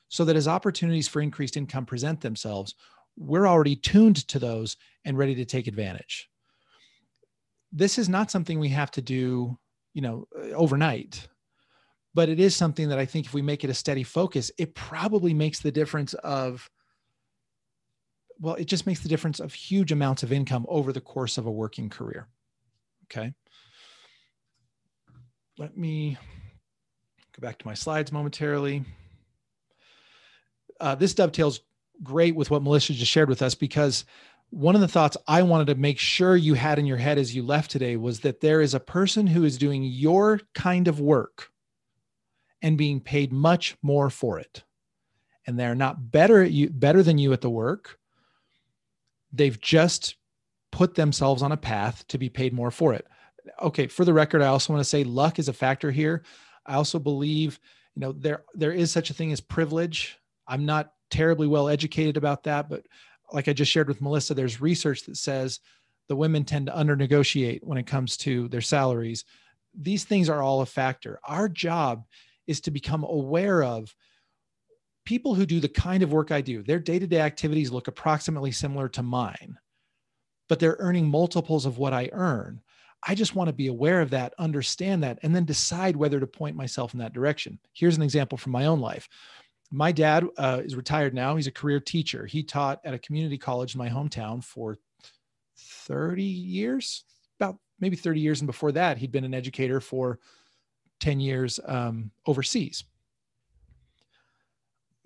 so 0.09 0.25
that 0.25 0.37
as 0.37 0.49
opportunities 0.49 1.09
for 1.09 1.21
increased 1.21 1.57
income 1.57 1.87
present 1.87 2.21
themselves, 2.21 2.75
we're 3.17 3.47
already 3.47 3.77
tuned 3.77 4.27
to 4.29 4.39
those 4.39 4.77
and 5.05 5.19
ready 5.19 5.35
to 5.35 5.45
take 5.45 5.67
advantage. 5.67 6.29
This 7.73 7.99
is 7.99 8.09
not 8.09 8.31
something 8.31 8.59
we 8.59 8.71
have 8.71 8.91
to 8.93 9.03
do, 9.03 9.59
you 9.93 10.03
know, 10.03 10.27
uh, 10.37 10.49
overnight. 10.53 11.29
But 12.15 12.29
it 12.29 12.41
is 12.41 12.57
something 12.57 12.89
that 12.89 12.99
I 12.99 13.05
think 13.05 13.27
if 13.27 13.35
we 13.35 13.43
make 13.43 13.65
it 13.65 13.71
a 13.71 13.75
steady 13.75 14.03
focus, 14.03 14.51
it 14.59 14.75
probably 14.75 15.35
makes 15.35 15.61
the 15.61 15.71
difference 15.71 16.15
of 16.15 16.69
well, 18.41 18.55
it 18.55 18.67
just 18.67 18.87
makes 18.87 19.01
the 19.01 19.09
difference 19.09 19.41
of 19.41 19.53
huge 19.53 19.93
amounts 19.93 20.23
of 20.23 20.33
income 20.33 20.67
over 20.69 20.93
the 20.93 21.01
course 21.01 21.39
of 21.39 21.47
a 21.47 21.51
working 21.51 21.89
career. 21.89 22.29
Okay. 23.05 23.33
Let 25.59 25.77
me 25.77 26.17
go 27.33 27.47
back 27.47 27.59
to 27.59 27.67
my 27.67 27.75
slides 27.75 28.13
momentarily. 28.13 28.85
Uh, 30.81 30.95
this 30.95 31.15
dovetails 31.15 31.61
great 32.03 32.37
with 32.37 32.51
what 32.51 32.63
Melissa 32.63 32.93
just 32.93 33.11
shared 33.11 33.29
with 33.29 33.43
us 33.43 33.55
because 33.55 34.05
one 34.51 34.75
of 34.75 34.81
the 34.81 34.89
thoughts 34.89 35.17
I 35.27 35.43
wanted 35.43 35.67
to 35.67 35.75
make 35.75 35.99
sure 35.99 36.37
you 36.37 36.55
had 36.55 36.79
in 36.79 36.87
your 36.87 36.97
head 36.97 37.19
as 37.19 37.35
you 37.35 37.43
left 37.43 37.71
today 37.71 37.97
was 37.97 38.21
that 38.21 38.41
there 38.41 38.61
is 38.61 38.73
a 38.73 38.81
person 38.81 39.27
who 39.27 39.45
is 39.45 39.59
doing 39.59 39.83
your 39.83 40.41
kind 40.55 40.89
of 40.89 41.01
work 41.01 41.51
and 42.63 42.79
being 42.79 43.01
paid 43.01 43.33
much 43.33 43.77
more 43.83 44.11
for 44.11 44.39
it. 44.39 44.65
And 45.47 45.59
they're 45.59 45.75
not 45.75 46.11
better 46.11 46.43
at 46.43 46.51
you 46.51 46.71
better 46.71 47.03
than 47.03 47.19
you 47.19 47.33
at 47.33 47.41
the 47.41 47.51
work. 47.51 47.98
They've 49.33 49.61
just 49.61 50.17
put 50.73 50.95
themselves 50.95 51.43
on 51.43 51.53
a 51.53 51.57
path 51.57 52.07
to 52.09 52.19
be 52.19 52.29
paid 52.29 52.53
more 52.53 52.71
for 52.71 52.95
it. 52.95 53.07
Okay, 53.63 53.87
for 53.87 54.05
the 54.05 54.13
record, 54.13 54.43
I 54.43 54.49
also 54.49 54.73
want 54.73 54.81
to 54.81 54.89
say 54.89 55.05
luck 55.05 55.39
is 55.39 55.49
a 55.49 55.53
factor 55.53 55.91
here. 55.91 56.23
I 56.67 56.75
also 56.75 56.99
believe, 56.99 57.59
you 57.95 58.01
know, 58.01 58.13
there 58.13 58.45
there 58.55 58.73
is 58.73 58.91
such 58.91 59.11
a 59.11 59.15
thing 59.15 59.33
as 59.33 59.41
privilege. 59.41 60.19
I'm 60.47 60.67
not 60.67 60.93
terribly 61.11 61.47
well 61.47 61.69
educated 61.69 62.17
about 62.17 62.45
that, 62.45 62.69
but 62.69 62.87
like 63.33 63.49
I 63.49 63.53
just 63.53 63.71
shared 63.71 63.89
with 63.89 64.03
Melissa, 64.03 64.35
there's 64.35 64.61
research 64.61 65.05
that 65.05 65.17
says 65.17 65.61
the 66.09 66.17
women 66.17 66.45
tend 66.45 66.67
to 66.67 66.77
under 66.77 66.97
negotiate 66.97 67.67
when 67.67 67.79
it 67.79 67.87
comes 67.87 68.17
to 68.19 68.49
their 68.49 68.61
salaries. 68.61 69.25
These 69.75 70.05
things 70.05 70.29
are 70.29 70.43
all 70.43 70.63
a 70.63 70.67
factor. 70.67 71.21
Our 71.25 71.49
job 71.49 72.05
is 72.47 72.61
to 72.63 72.71
become 72.71 73.05
aware 73.05 73.63
of 73.63 73.95
people 75.09 75.35
who 75.35 75.47
do 75.47 75.59
the 75.59 75.69
kind 75.69 76.03
of 76.03 76.13
work 76.13 76.31
I 76.31 76.41
do. 76.41 76.63
Their 76.63 76.79
day 76.79 76.99
to 76.99 77.07
day 77.07 77.21
activities 77.21 77.71
look 77.71 77.89
approximately 77.89 78.53
similar 78.53 78.89
to 78.91 79.03
mine 79.03 79.59
but 80.49 80.59
they're 80.59 80.77
earning 80.81 81.07
multiples 81.07 81.67
of 81.67 81.79
what 81.79 81.93
I 81.93 82.09
earn. 82.13 82.61
I 83.07 83.15
just 83.15 83.37
want 83.37 83.49
to 83.49 83.55
be 83.55 83.69
aware 83.69 84.01
of 84.01 84.11
that, 84.11 84.35
understand 84.39 85.05
that, 85.05 85.19
and 85.23 85.35
then 85.35 85.45
decide 85.45 85.95
whether 85.95 86.19
to 86.19 86.27
point 86.27 86.57
myself 86.57 86.95
in 86.95 87.01
that 87.01 87.13
direction. 87.13 87.59
Here's 87.73 87.97
an 87.97 88.03
example 88.03 88.37
from 88.37 88.53
my 88.53 88.67
own 88.67 88.81
life. 88.81 89.09
My 89.71 89.93
dad 89.93 90.25
uh, 90.37 90.63
is 90.65 90.75
retired 90.75 91.15
now. 91.15 91.37
He's 91.37 91.47
a 91.47 91.53
career 91.53 91.79
teacher. 91.79 92.27
He 92.27 92.43
taught 92.43 92.81
at 92.85 92.95
a 92.95 92.99
community 92.99 93.39
college 93.39 93.75
in 93.75 93.79
my 93.79 93.89
hometown 93.89 94.43
for 94.43 94.79
30 95.59 96.23
years, 96.25 97.05
about 97.39 97.59
maybe 97.79 97.95
30 97.95 98.21
years. 98.21 98.41
And 98.41 98.47
before 98.47 98.73
that, 98.73 98.99
he'd 98.99 99.13
been 99.13 99.25
an 99.25 99.35
educator 99.35 99.81
for 99.81 100.19
10 101.01 101.21
years 101.21 101.61
um, 101.67 102.11
overseas 102.27 102.85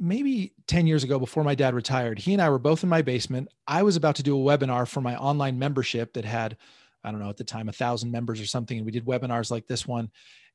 maybe 0.03 0.53
10 0.67 0.89
years 0.89 1.05
ago 1.05 1.17
before 1.17 1.45
my 1.45 1.55
dad 1.55 1.75
retired 1.75 2.19
he 2.19 2.33
and 2.33 2.43
i 2.43 2.51
were 2.51 2.59
both 2.59 2.83
in 2.83 2.89
my 2.89 3.03
basement. 3.03 3.49
I 3.69 3.85
was 3.85 3.95
about 3.95 4.17
to 4.17 4.25
do 4.25 4.37
a 4.37 4.59
webinar 4.59 4.87
for 4.87 5.01
my 5.01 5.17
online 5.17 5.59
membership 5.59 6.13
that 6.15 6.25
had 6.25 6.57
i 7.05 7.11
don't 7.11 7.21
know 7.21 7.31
at 7.31 7.37
the 7.37 7.45
time 7.45 7.69
a 7.69 7.73
thousand 7.73 8.11
members 8.11 8.41
or 8.41 8.47
something 8.47 8.77
and 8.77 8.85
we 8.85 8.93
did 8.93 9.07
webinars 9.07 9.51
like 9.51 9.67
this 9.69 9.87
one. 9.87 10.11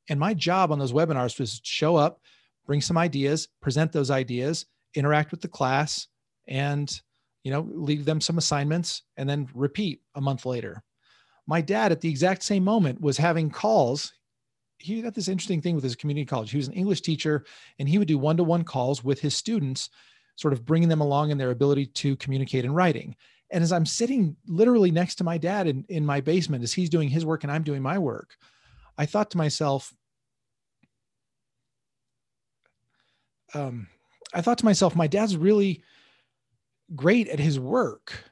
And 0.10 0.20
my 0.20 0.34
job 0.34 0.72
on 0.72 0.80
those 0.80 0.91
webinars 0.91 1.39
was 1.39 1.62
show 1.64 1.95
up 1.95 2.20
bring 2.66 2.82
some 2.82 2.98
ideas 2.98 3.48
present 3.62 3.93
those 3.93 4.12
ideas 4.12 4.66
interact 4.95 5.32
with 5.32 5.41
the 5.41 5.48
class 5.48 6.08
and 6.48 7.02
you 7.43 7.52
know 7.52 7.66
leave 7.72 8.04
them 8.04 8.20
some 8.20 8.38
assignments 8.38 9.04
and 9.16 9.30
then 9.30 9.48
repeat 9.54 10.02
a 10.16 10.22
month 10.22 10.45
later. 10.45 10.84
My 11.48 11.62
dad 11.62 11.93
at 11.93 12.02
the 12.02 12.10
exact 12.10 12.43
same 12.43 12.66
moment 12.66 13.00
was 13.00 13.18
having 13.18 13.50
calls 13.50 14.12
he 14.80 15.02
got 15.02 15.14
this 15.14 15.28
interesting 15.28 15.62
thing 15.62 15.76
with 15.76 15.84
his 15.84 15.96
community 15.96 16.26
college. 16.26 16.52
He 16.52 16.58
was 16.58 16.68
an 16.68 16.74
English 16.74 17.02
teacher 17.02 17.46
and 17.80 17.90
he 17.90 17.98
would 17.98 18.08
do 18.08 18.18
one 18.18 18.38
to 18.38 18.44
one 18.44 18.64
calls 18.64 19.04
with 19.04 19.20
his 19.20 19.36
students, 19.36 19.90
sort 20.36 20.54
of 20.54 20.66
bringing 20.66 20.90
them 20.90 21.02
along 21.02 21.32
in 21.32 21.38
their 21.38 21.52
ability 21.52 21.88
to 21.88 22.16
communicate 22.18 22.66
in 22.66 22.74
writing. 22.74 23.16
And 23.50 23.64
as 23.64 23.72
I'm 23.72 23.86
sitting 23.86 24.36
literally 24.46 24.92
next 24.92 25.16
to 25.16 25.24
my 25.24 25.38
dad 25.38 25.68
in, 25.68 25.86
in 25.90 26.06
my 26.06 26.22
basement, 26.22 26.64
as 26.64 26.74
he's 26.74 26.90
doing 26.90 27.10
his 27.10 27.26
work 27.26 27.44
and 27.44 27.52
I'm 27.52 27.64
doing 27.64 27.82
my 27.82 27.98
work, 27.98 28.36
I 28.98 29.06
thought 29.06 29.32
to 29.32 29.38
myself, 29.38 29.94
um, 33.54 33.88
I 34.34 34.42
thought 34.42 34.58
to 34.60 34.66
myself, 34.66 34.96
my 34.96 35.08
dad's 35.08 35.38
really 35.38 35.84
great 36.96 37.30
at 37.30 37.40
his 37.40 37.60
work. 37.60 38.26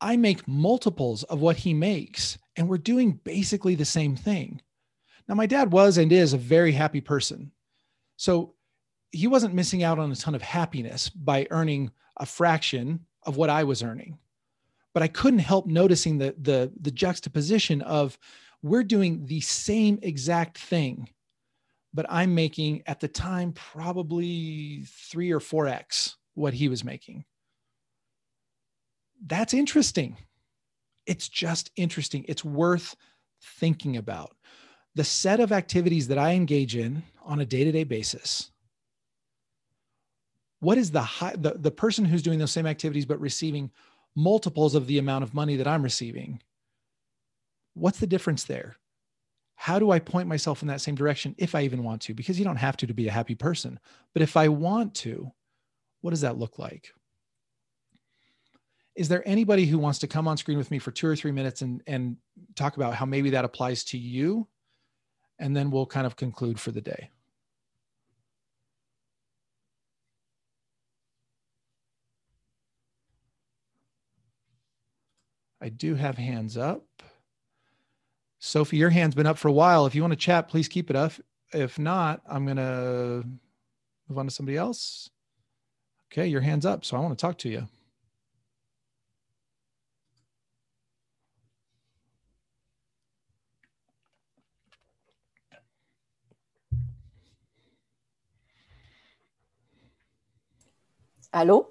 I 0.00 0.16
make 0.16 0.46
multiples 0.46 1.22
of 1.24 1.40
what 1.40 1.56
he 1.56 1.74
makes, 1.74 2.38
and 2.56 2.68
we're 2.68 2.78
doing 2.78 3.20
basically 3.24 3.74
the 3.74 3.84
same 3.84 4.16
thing. 4.16 4.60
Now, 5.30 5.36
my 5.36 5.46
dad 5.46 5.70
was 5.70 5.96
and 5.96 6.10
is 6.10 6.32
a 6.32 6.38
very 6.38 6.72
happy 6.72 7.00
person. 7.00 7.52
So 8.16 8.54
he 9.12 9.28
wasn't 9.28 9.54
missing 9.54 9.84
out 9.84 10.00
on 10.00 10.10
a 10.10 10.16
ton 10.16 10.34
of 10.34 10.42
happiness 10.42 11.08
by 11.08 11.46
earning 11.52 11.92
a 12.16 12.26
fraction 12.26 13.06
of 13.22 13.36
what 13.36 13.48
I 13.48 13.62
was 13.62 13.80
earning. 13.80 14.18
But 14.92 15.04
I 15.04 15.06
couldn't 15.06 15.38
help 15.38 15.68
noticing 15.68 16.18
the, 16.18 16.34
the, 16.36 16.72
the 16.80 16.90
juxtaposition 16.90 17.80
of 17.82 18.18
we're 18.60 18.82
doing 18.82 19.24
the 19.26 19.40
same 19.40 20.00
exact 20.02 20.58
thing, 20.58 21.08
but 21.94 22.06
I'm 22.08 22.34
making 22.34 22.82
at 22.86 22.98
the 22.98 23.06
time 23.06 23.52
probably 23.52 24.82
three 24.88 25.30
or 25.30 25.38
4x 25.38 26.16
what 26.34 26.54
he 26.54 26.68
was 26.68 26.82
making. 26.82 27.24
That's 29.24 29.54
interesting. 29.54 30.16
It's 31.06 31.28
just 31.28 31.70
interesting. 31.76 32.24
It's 32.26 32.44
worth 32.44 32.96
thinking 33.40 33.96
about 33.96 34.34
the 34.94 35.04
set 35.04 35.40
of 35.40 35.52
activities 35.52 36.08
that 36.08 36.18
I 36.18 36.32
engage 36.32 36.76
in 36.76 37.02
on 37.24 37.40
a 37.40 37.46
day 37.46 37.64
to 37.64 37.72
day 37.72 37.84
basis, 37.84 38.50
what 40.60 40.78
is 40.78 40.90
the, 40.90 41.00
high, 41.00 41.34
the 41.36 41.52
the 41.52 41.70
person 41.70 42.04
who's 42.04 42.22
doing 42.22 42.38
those 42.38 42.52
same 42.52 42.66
activities 42.66 43.06
but 43.06 43.20
receiving 43.20 43.70
multiples 44.14 44.74
of 44.74 44.86
the 44.86 44.98
amount 44.98 45.24
of 45.24 45.34
money 45.34 45.56
that 45.56 45.68
I'm 45.68 45.82
receiving? 45.82 46.42
What's 47.74 47.98
the 47.98 48.06
difference 48.06 48.44
there? 48.44 48.76
How 49.54 49.78
do 49.78 49.90
I 49.90 49.98
point 49.98 50.28
myself 50.28 50.62
in 50.62 50.68
that 50.68 50.80
same 50.80 50.94
direction 50.94 51.34
if 51.38 51.54
I 51.54 51.62
even 51.62 51.84
want 51.84 52.02
to? 52.02 52.14
Because 52.14 52.38
you 52.38 52.44
don't 52.44 52.56
have 52.56 52.76
to 52.78 52.86
to 52.86 52.94
be 52.94 53.08
a 53.08 53.12
happy 53.12 53.34
person. 53.34 53.78
But 54.12 54.22
if 54.22 54.36
I 54.36 54.48
want 54.48 54.94
to, 54.96 55.30
what 56.00 56.10
does 56.10 56.22
that 56.22 56.38
look 56.38 56.58
like? 56.58 56.92
Is 58.96 59.08
there 59.08 59.26
anybody 59.26 59.66
who 59.66 59.78
wants 59.78 59.98
to 60.00 60.08
come 60.08 60.26
on 60.26 60.36
screen 60.36 60.58
with 60.58 60.70
me 60.70 60.78
for 60.78 60.90
two 60.90 61.06
or 61.06 61.14
three 61.14 61.30
minutes 61.30 61.62
and, 61.62 61.82
and 61.86 62.16
talk 62.56 62.76
about 62.76 62.94
how 62.94 63.06
maybe 63.06 63.30
that 63.30 63.44
applies 63.44 63.84
to 63.84 63.98
you 63.98 64.48
and 65.40 65.56
then 65.56 65.70
we'll 65.70 65.86
kind 65.86 66.06
of 66.06 66.14
conclude 66.14 66.60
for 66.60 66.70
the 66.70 66.82
day. 66.82 67.10
I 75.62 75.70
do 75.70 75.94
have 75.94 76.16
hands 76.16 76.56
up. 76.56 76.84
Sophie, 78.38 78.76
your 78.76 78.90
hand's 78.90 79.14
been 79.14 79.26
up 79.26 79.36
for 79.36 79.48
a 79.48 79.52
while. 79.52 79.84
If 79.86 79.94
you 79.94 80.02
want 80.02 80.12
to 80.12 80.16
chat, 80.16 80.48
please 80.48 80.68
keep 80.68 80.88
it 80.88 80.96
up. 80.96 81.12
If 81.52 81.78
not, 81.78 82.22
I'm 82.26 82.44
going 82.44 82.56
to 82.56 83.24
move 84.08 84.18
on 84.18 84.26
to 84.26 84.30
somebody 84.30 84.56
else. 84.56 85.10
Okay, 86.12 86.26
your 86.26 86.40
hand's 86.40 86.64
up. 86.64 86.84
So 86.84 86.96
I 86.96 87.00
want 87.00 87.18
to 87.18 87.20
talk 87.20 87.38
to 87.38 87.48
you. 87.48 87.68
Hello? 101.32 101.68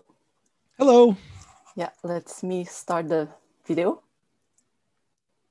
Hello. 0.77 1.17
Yeah, 1.75 1.89
let's 2.01 2.43
me 2.43 2.63
start 2.63 3.09
the 3.09 3.27
video. 3.67 4.01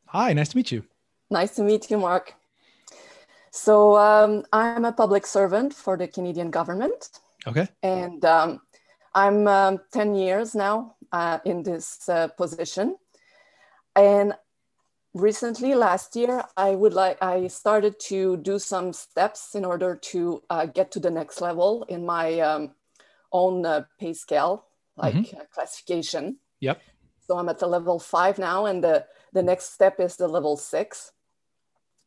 Hi, 0.06 0.32
nice 0.32 0.48
to 0.48 0.56
meet 0.56 0.72
you. 0.72 0.82
Nice 1.30 1.54
to 1.56 1.62
meet 1.62 1.90
you, 1.90 1.98
Mark. 1.98 2.32
So 3.50 3.98
um, 3.98 4.44
I'm 4.50 4.86
a 4.86 4.92
public 4.92 5.26
servant 5.26 5.74
for 5.74 5.98
the 5.98 6.08
Canadian 6.08 6.50
government. 6.50 7.10
Okay. 7.46 7.68
And 7.82 8.24
um, 8.24 8.62
I'm 9.14 9.46
um, 9.46 9.80
10 9.92 10.14
years 10.14 10.54
now 10.54 10.94
uh, 11.12 11.40
in 11.44 11.62
this 11.62 12.08
uh, 12.08 12.28
position. 12.28 12.96
And 13.94 14.32
recently, 15.12 15.74
last 15.74 16.16
year, 16.16 16.44
I 16.56 16.70
would 16.70 16.94
like 16.94 17.22
I 17.22 17.48
started 17.48 18.00
to 18.08 18.38
do 18.38 18.58
some 18.58 18.94
steps 18.94 19.54
in 19.54 19.66
order 19.66 19.96
to 19.96 20.42
uh, 20.48 20.64
get 20.64 20.90
to 20.92 20.98
the 20.98 21.10
next 21.10 21.42
level 21.42 21.84
in 21.90 22.06
my 22.06 22.40
um, 22.40 22.70
own 23.32 23.64
uh, 23.66 23.84
pay 23.98 24.12
scale, 24.12 24.66
like 24.96 25.14
mm-hmm. 25.14 25.38
classification. 25.52 26.38
Yep. 26.60 26.80
So 27.26 27.38
I'm 27.38 27.48
at 27.48 27.58
the 27.58 27.66
level 27.66 27.98
five 27.98 28.38
now, 28.38 28.66
and 28.66 28.82
the 28.82 29.06
the 29.32 29.42
next 29.42 29.72
step 29.74 30.00
is 30.00 30.16
the 30.16 30.28
level 30.28 30.56
six. 30.56 31.12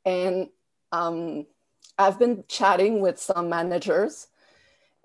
And 0.04 0.50
um, 0.92 1.46
I've 1.98 2.18
been 2.18 2.44
chatting 2.48 3.02
with 3.02 3.20
some 3.20 3.50
managers, 3.50 4.28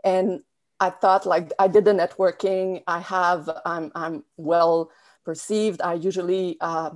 and 0.04 0.42
I 0.80 0.90
thought 0.90 1.26
like 1.26 1.52
I 1.58 1.68
did 1.68 1.84
the 1.84 1.92
networking. 1.92 2.82
I 2.86 3.00
have 3.00 3.50
I'm 3.64 3.92
I'm 3.94 4.24
well 4.36 4.90
perceived. 5.24 5.82
I 5.82 5.94
usually 5.94 6.56
uh, 6.60 6.90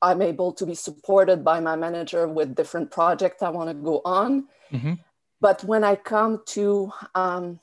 I'm 0.00 0.22
able 0.22 0.52
to 0.54 0.66
be 0.66 0.74
supported 0.74 1.44
by 1.44 1.60
my 1.60 1.76
manager 1.76 2.26
with 2.26 2.54
different 2.54 2.90
projects 2.90 3.42
I 3.42 3.50
want 3.50 3.70
to 3.70 3.74
go 3.74 4.02
on. 4.04 4.48
Mm-hmm. 4.72 4.94
But 5.40 5.64
when 5.64 5.84
I 5.84 5.96
come 5.96 6.42
to 6.46 6.92
um, 7.14 7.60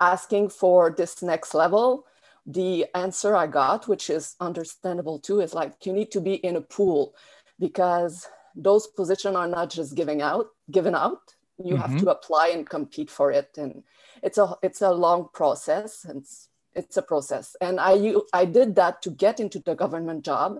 asking 0.00 0.50
for 0.50 0.90
this 0.90 1.22
next 1.22 1.54
level, 1.54 2.06
the 2.46 2.86
answer 2.94 3.34
I 3.34 3.46
got, 3.46 3.88
which 3.88 4.10
is 4.10 4.36
understandable 4.40 5.18
too, 5.18 5.40
is 5.40 5.54
like 5.54 5.86
you 5.86 5.92
need 5.92 6.10
to 6.12 6.20
be 6.20 6.34
in 6.34 6.56
a 6.56 6.60
pool 6.60 7.14
because 7.58 8.28
those 8.54 8.86
positions 8.86 9.36
are 9.36 9.48
not 9.48 9.70
just 9.70 9.94
giving 9.94 10.20
out, 10.20 10.48
given 10.70 10.94
out. 10.94 11.34
You 11.58 11.74
mm-hmm. 11.74 11.82
have 11.82 12.00
to 12.00 12.10
apply 12.10 12.48
and 12.48 12.68
compete 12.68 13.10
for 13.10 13.30
it, 13.30 13.56
and 13.56 13.84
it's 14.22 14.38
a 14.38 14.54
it's 14.62 14.82
a 14.82 14.90
long 14.90 15.28
process. 15.32 16.04
And 16.04 16.22
it's 16.22 16.48
it's 16.74 16.96
a 16.96 17.02
process, 17.02 17.56
and 17.60 17.78
I 17.80 18.14
I 18.32 18.44
did 18.44 18.74
that 18.74 19.00
to 19.02 19.10
get 19.10 19.40
into 19.40 19.60
the 19.60 19.74
government 19.74 20.24
job 20.24 20.58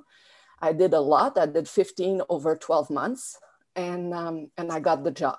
I 0.64 0.72
did 0.72 0.95
a 0.95 1.01
lot. 1.01 1.37
I 1.37 1.45
did 1.45 1.68
15 1.68 2.22
over 2.30 2.57
12 2.57 2.89
months 2.89 3.39
and, 3.76 4.14
um, 4.14 4.51
and 4.57 4.72
I 4.72 4.80
got 4.80 5.05
the 5.05 5.11
job. 5.11 5.37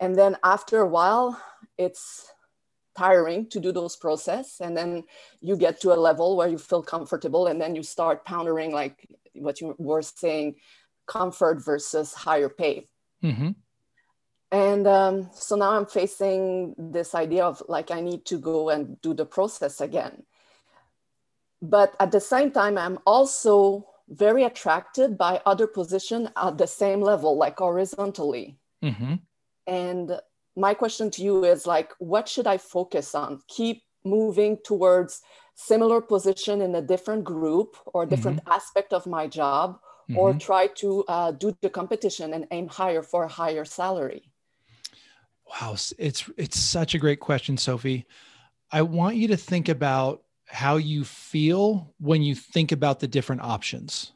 And 0.00 0.16
then 0.16 0.36
after 0.42 0.80
a 0.80 0.86
while, 0.86 1.40
it's 1.76 2.32
tiring 2.98 3.46
to 3.52 3.60
do 3.60 3.70
those 3.72 3.96
process. 3.96 4.60
And 4.60 4.76
then 4.76 5.04
you 5.40 5.56
get 5.56 5.80
to 5.82 5.94
a 5.94 6.02
level 6.08 6.36
where 6.36 6.48
you 6.48 6.58
feel 6.58 6.82
comfortable 6.82 7.46
and 7.46 7.60
then 7.62 7.72
you 7.76 7.82
start 7.82 8.24
pondering 8.24 8.72
like 8.72 8.96
what 9.34 9.60
you 9.60 9.74
were 9.78 10.02
saying, 10.02 10.56
comfort 11.06 11.64
versus 11.64 12.12
higher 12.12 12.48
pay. 12.48 12.86
Mm-hmm. 13.22 13.50
And 14.50 14.86
um, 14.86 15.30
so 15.32 15.56
now 15.56 15.72
I'm 15.76 15.86
facing 15.86 16.74
this 16.78 17.14
idea 17.14 17.44
of 17.44 17.62
like, 17.68 17.90
I 17.90 18.00
need 18.00 18.24
to 18.26 18.38
go 18.38 18.70
and 18.70 19.00
do 19.00 19.14
the 19.14 19.26
process 19.26 19.80
again. 19.80 20.24
But 21.60 21.94
at 22.00 22.10
the 22.10 22.20
same 22.20 22.50
time, 22.50 22.78
I'm 22.78 22.98
also 23.04 23.86
very 24.08 24.44
attracted 24.44 25.18
by 25.18 25.42
other 25.44 25.66
position 25.66 26.30
at 26.34 26.56
the 26.56 26.66
same 26.66 27.00
level, 27.00 27.36
like 27.36 27.58
horizontally. 27.58 28.58
Mm-hmm. 28.82 29.14
And 29.66 30.20
my 30.58 30.74
question 30.74 31.10
to 31.12 31.22
you 31.22 31.44
is 31.44 31.66
like, 31.66 31.92
what 31.98 32.28
should 32.28 32.46
I 32.46 32.58
focus 32.58 33.14
on? 33.14 33.40
Keep 33.48 33.82
moving 34.04 34.58
towards 34.64 35.22
similar 35.54 36.00
position 36.00 36.60
in 36.60 36.74
a 36.74 36.82
different 36.82 37.24
group 37.24 37.76
or 37.86 38.06
different 38.06 38.38
mm-hmm. 38.40 38.52
aspect 38.52 38.92
of 38.92 39.06
my 39.06 39.26
job, 39.26 39.78
mm-hmm. 40.10 40.18
or 40.18 40.34
try 40.34 40.66
to 40.66 41.04
uh, 41.08 41.30
do 41.30 41.56
the 41.62 41.70
competition 41.70 42.34
and 42.34 42.46
aim 42.50 42.68
higher 42.68 43.02
for 43.02 43.24
a 43.24 43.28
higher 43.28 43.64
salary? 43.64 44.30
Wow, 45.48 45.76
it's 45.98 46.30
it's 46.36 46.58
such 46.58 46.94
a 46.94 46.98
great 46.98 47.20
question, 47.20 47.56
Sophie. 47.56 48.06
I 48.70 48.82
want 48.82 49.16
you 49.16 49.28
to 49.28 49.36
think 49.36 49.68
about 49.68 50.22
how 50.46 50.76
you 50.76 51.04
feel 51.04 51.94
when 51.98 52.22
you 52.22 52.34
think 52.34 52.72
about 52.72 53.00
the 53.00 53.08
different 53.08 53.42
options. 53.42 54.12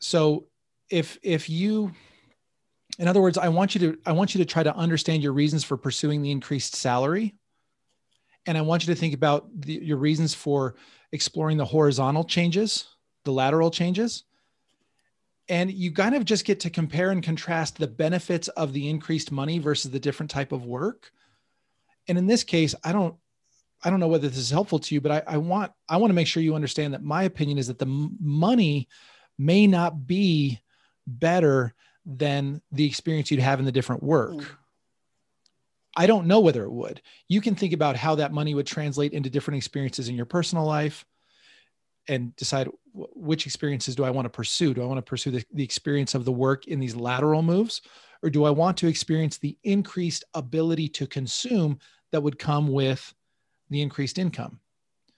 So 0.00 0.46
if 0.88 1.18
if 1.22 1.48
you 1.48 1.92
in 3.00 3.08
other 3.08 3.22
words, 3.22 3.38
I 3.38 3.48
want 3.48 3.74
you 3.74 3.80
to 3.80 3.98
I 4.04 4.12
want 4.12 4.34
you 4.34 4.38
to 4.40 4.44
try 4.44 4.62
to 4.62 4.76
understand 4.76 5.22
your 5.22 5.32
reasons 5.32 5.64
for 5.64 5.78
pursuing 5.78 6.20
the 6.20 6.30
increased 6.30 6.76
salary. 6.76 7.34
And 8.44 8.58
I 8.58 8.60
want 8.60 8.86
you 8.86 8.94
to 8.94 9.00
think 9.00 9.14
about 9.14 9.48
the, 9.58 9.72
your 9.72 9.96
reasons 9.96 10.34
for 10.34 10.76
exploring 11.10 11.56
the 11.56 11.64
horizontal 11.64 12.24
changes, 12.24 12.86
the 13.24 13.32
lateral 13.32 13.70
changes. 13.70 14.24
And 15.48 15.72
you 15.72 15.92
kind 15.92 16.14
of 16.14 16.26
just 16.26 16.44
get 16.44 16.60
to 16.60 16.70
compare 16.70 17.10
and 17.10 17.22
contrast 17.22 17.78
the 17.78 17.86
benefits 17.86 18.48
of 18.48 18.74
the 18.74 18.88
increased 18.88 19.32
money 19.32 19.58
versus 19.58 19.90
the 19.90 19.98
different 19.98 20.30
type 20.30 20.52
of 20.52 20.66
work. 20.66 21.10
And 22.06 22.18
in 22.18 22.26
this 22.26 22.44
case, 22.44 22.74
I 22.84 22.92
don't 22.92 23.16
I 23.82 23.88
don't 23.88 24.00
know 24.00 24.08
whether 24.08 24.28
this 24.28 24.36
is 24.36 24.50
helpful 24.50 24.78
to 24.78 24.94
you, 24.94 25.00
but 25.00 25.26
I, 25.26 25.34
I 25.34 25.36
want 25.38 25.72
I 25.88 25.96
want 25.96 26.10
to 26.10 26.14
make 26.14 26.26
sure 26.26 26.42
you 26.42 26.54
understand 26.54 26.92
that 26.92 27.02
my 27.02 27.22
opinion 27.22 27.56
is 27.56 27.68
that 27.68 27.78
the 27.78 28.10
money 28.20 28.88
may 29.38 29.66
not 29.66 30.06
be 30.06 30.60
better 31.06 31.74
than 32.04 32.60
the 32.72 32.86
experience 32.86 33.30
you'd 33.30 33.40
have 33.40 33.58
in 33.58 33.64
the 33.64 33.72
different 33.72 34.02
work. 34.02 34.32
Mm. 34.32 34.46
I 35.96 36.06
don't 36.06 36.26
know 36.26 36.40
whether 36.40 36.64
it 36.64 36.70
would. 36.70 37.02
You 37.28 37.40
can 37.40 37.54
think 37.54 37.72
about 37.72 37.96
how 37.96 38.14
that 38.16 38.32
money 38.32 38.54
would 38.54 38.66
translate 38.66 39.12
into 39.12 39.28
different 39.28 39.58
experiences 39.58 40.08
in 40.08 40.14
your 40.14 40.26
personal 40.26 40.64
life 40.64 41.04
and 42.08 42.34
decide 42.36 42.68
which 42.94 43.44
experiences 43.46 43.96
do 43.96 44.04
I 44.04 44.10
want 44.10 44.24
to 44.26 44.30
pursue? 44.30 44.72
Do 44.72 44.82
I 44.82 44.86
want 44.86 44.98
to 44.98 45.02
pursue 45.02 45.30
the, 45.30 45.44
the 45.52 45.64
experience 45.64 46.14
of 46.14 46.24
the 46.24 46.32
work 46.32 46.68
in 46.68 46.80
these 46.80 46.94
lateral 46.94 47.42
moves? 47.42 47.82
Or 48.22 48.30
do 48.30 48.44
I 48.44 48.50
want 48.50 48.76
to 48.78 48.86
experience 48.86 49.38
the 49.38 49.56
increased 49.64 50.24
ability 50.34 50.88
to 50.90 51.06
consume 51.06 51.78
that 52.12 52.22
would 52.22 52.38
come 52.38 52.68
with 52.68 53.14
the 53.70 53.80
increased 53.80 54.18
income. 54.18 54.60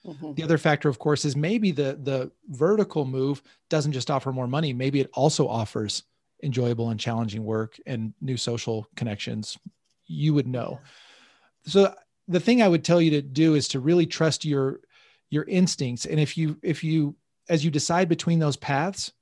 Mm-hmm. 0.06 0.34
The 0.34 0.42
other 0.42 0.58
factor, 0.58 0.88
of 0.88 0.98
course, 0.98 1.24
is 1.24 1.36
maybe 1.36 1.70
the 1.70 1.98
the 2.02 2.30
vertical 2.48 3.04
move 3.04 3.42
doesn't 3.70 3.92
just 3.92 4.10
offer 4.10 4.32
more 4.32 4.48
money. 4.48 4.72
Maybe 4.72 5.00
it 5.00 5.10
also 5.12 5.46
offers 5.46 6.02
enjoyable 6.42 6.90
and 6.90 6.98
challenging 6.98 7.44
work 7.44 7.78
and 7.86 8.12
new 8.20 8.36
social 8.36 8.88
connections. 8.96 9.58
You 10.06 10.34
would 10.34 10.46
know. 10.46 10.80
So 11.66 11.94
the 12.28 12.40
thing 12.40 12.62
I 12.62 12.68
would 12.68 12.84
tell 12.84 13.00
you 13.00 13.10
to 13.12 13.22
do 13.22 13.54
is 13.54 13.68
to 13.68 13.80
really 13.80 14.06
trust 14.06 14.44
your 14.44 14.80
your 15.30 15.44
instincts. 15.44 16.04
And 16.04 16.20
if 16.20 16.36
you 16.36 16.58
if 16.62 16.84
you 16.84 17.16
as 17.48 17.64
you 17.64 17.70
decide 17.70 18.08
between 18.08 18.38
those 18.38 18.56
paths, 18.56 19.12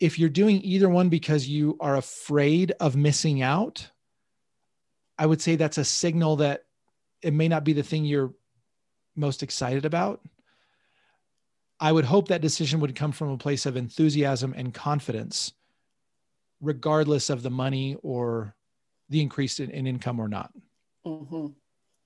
if 0.00 0.18
you're 0.18 0.28
doing 0.28 0.60
either 0.62 0.88
one 0.88 1.08
because 1.08 1.48
you 1.48 1.76
are 1.80 1.96
afraid 1.96 2.72
of 2.80 2.96
missing 2.96 3.42
out, 3.42 3.88
I 5.18 5.26
would 5.26 5.40
say 5.40 5.56
that's 5.56 5.78
a 5.78 5.84
signal 5.84 6.36
that 6.36 6.64
it 7.22 7.32
may 7.32 7.48
not 7.48 7.64
be 7.64 7.72
the 7.72 7.82
thing 7.82 8.04
you're 8.04 8.34
most 9.14 9.42
excited 9.42 9.84
about. 9.84 10.20
I 11.78 11.92
would 11.92 12.04
hope 12.04 12.28
that 12.28 12.40
decision 12.40 12.80
would 12.80 12.96
come 12.96 13.12
from 13.12 13.30
a 13.30 13.38
place 13.38 13.66
of 13.66 13.76
enthusiasm 13.76 14.54
and 14.56 14.72
confidence, 14.72 15.52
regardless 16.62 17.28
of 17.28 17.42
the 17.42 17.50
money 17.50 17.96
or 18.02 18.54
the 19.10 19.20
increase 19.20 19.60
in, 19.60 19.70
in 19.70 19.86
income 19.86 20.18
or 20.18 20.28
not. 20.28 20.50
Mm-hmm. 21.04 21.48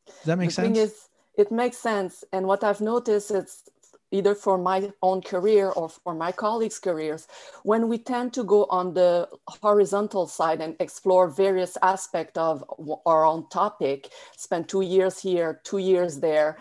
Does 0.07 0.25
that 0.25 0.39
make 0.39 0.49
the 0.49 0.55
sense? 0.55 0.67
Thing 0.67 0.77
is, 0.77 1.09
it 1.37 1.53
makes 1.53 1.77
sense. 1.77 2.25
And 2.33 2.47
what 2.47 2.65
I've 2.65 2.81
noticed 2.81 3.31
is 3.31 3.63
either 4.11 4.35
for 4.35 4.57
my 4.57 4.91
own 5.03 5.21
career 5.21 5.69
or 5.69 5.89
for 5.89 6.15
my 6.15 6.33
colleagues' 6.33 6.79
careers, 6.79 7.27
when 7.65 7.89
we 7.89 7.99
tend 7.99 8.33
to 8.33 8.45
go 8.45 8.65
on 8.71 8.95
the 8.95 9.29
horizontal 9.47 10.27
side 10.27 10.61
and 10.61 10.75
explore 10.81 11.29
various 11.29 11.77
aspects 11.83 12.39
of 12.39 12.65
our 13.05 13.27
own 13.27 13.49
topic, 13.51 14.11
spend 14.37 14.69
two 14.69 14.83
years 14.83 15.21
here, 15.21 15.61
two 15.65 15.79
years 15.79 16.21
there, 16.21 16.59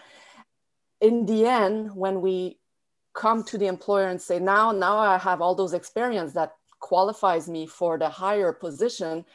in 1.02 1.26
the 1.26 1.46
end, 1.46 1.96
when 1.96 2.20
we 2.20 2.60
come 3.14 3.44
to 3.44 3.58
the 3.58 3.68
employer 3.68 4.08
and 4.08 4.22
say, 4.22 4.40
now, 4.40 4.72
now 4.72 4.98
I 4.98 5.18
have 5.18 5.42
all 5.42 5.56
those 5.56 5.74
experience 5.74 6.34
that 6.34 6.54
qualifies 6.80 7.48
me 7.48 7.68
for 7.68 7.98
the 7.98 8.10
higher 8.10 8.52
position, 8.54 9.26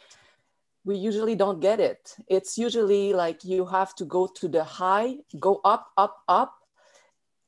we 0.84 0.96
usually 0.96 1.34
don't 1.34 1.60
get 1.60 1.80
it. 1.80 2.16
It's 2.28 2.56
usually 2.56 3.12
like 3.12 3.44
you 3.44 3.66
have 3.66 3.94
to 3.96 4.04
go 4.04 4.26
to 4.26 4.48
the 4.48 4.64
high, 4.64 5.16
go 5.38 5.60
up, 5.64 5.90
up, 5.96 6.22
up, 6.28 6.54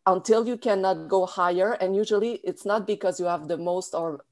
until 0.06 0.46
you 0.46 0.56
cannot 0.56 1.08
go 1.08 1.26
higher 1.26 1.72
and 1.74 1.94
usually 1.94 2.40
it's 2.44 2.64
not 2.64 2.86
because 2.86 3.20
you 3.20 3.26
have 3.26 3.46
the 3.48 3.56
most 3.56 3.94
or 3.94 4.24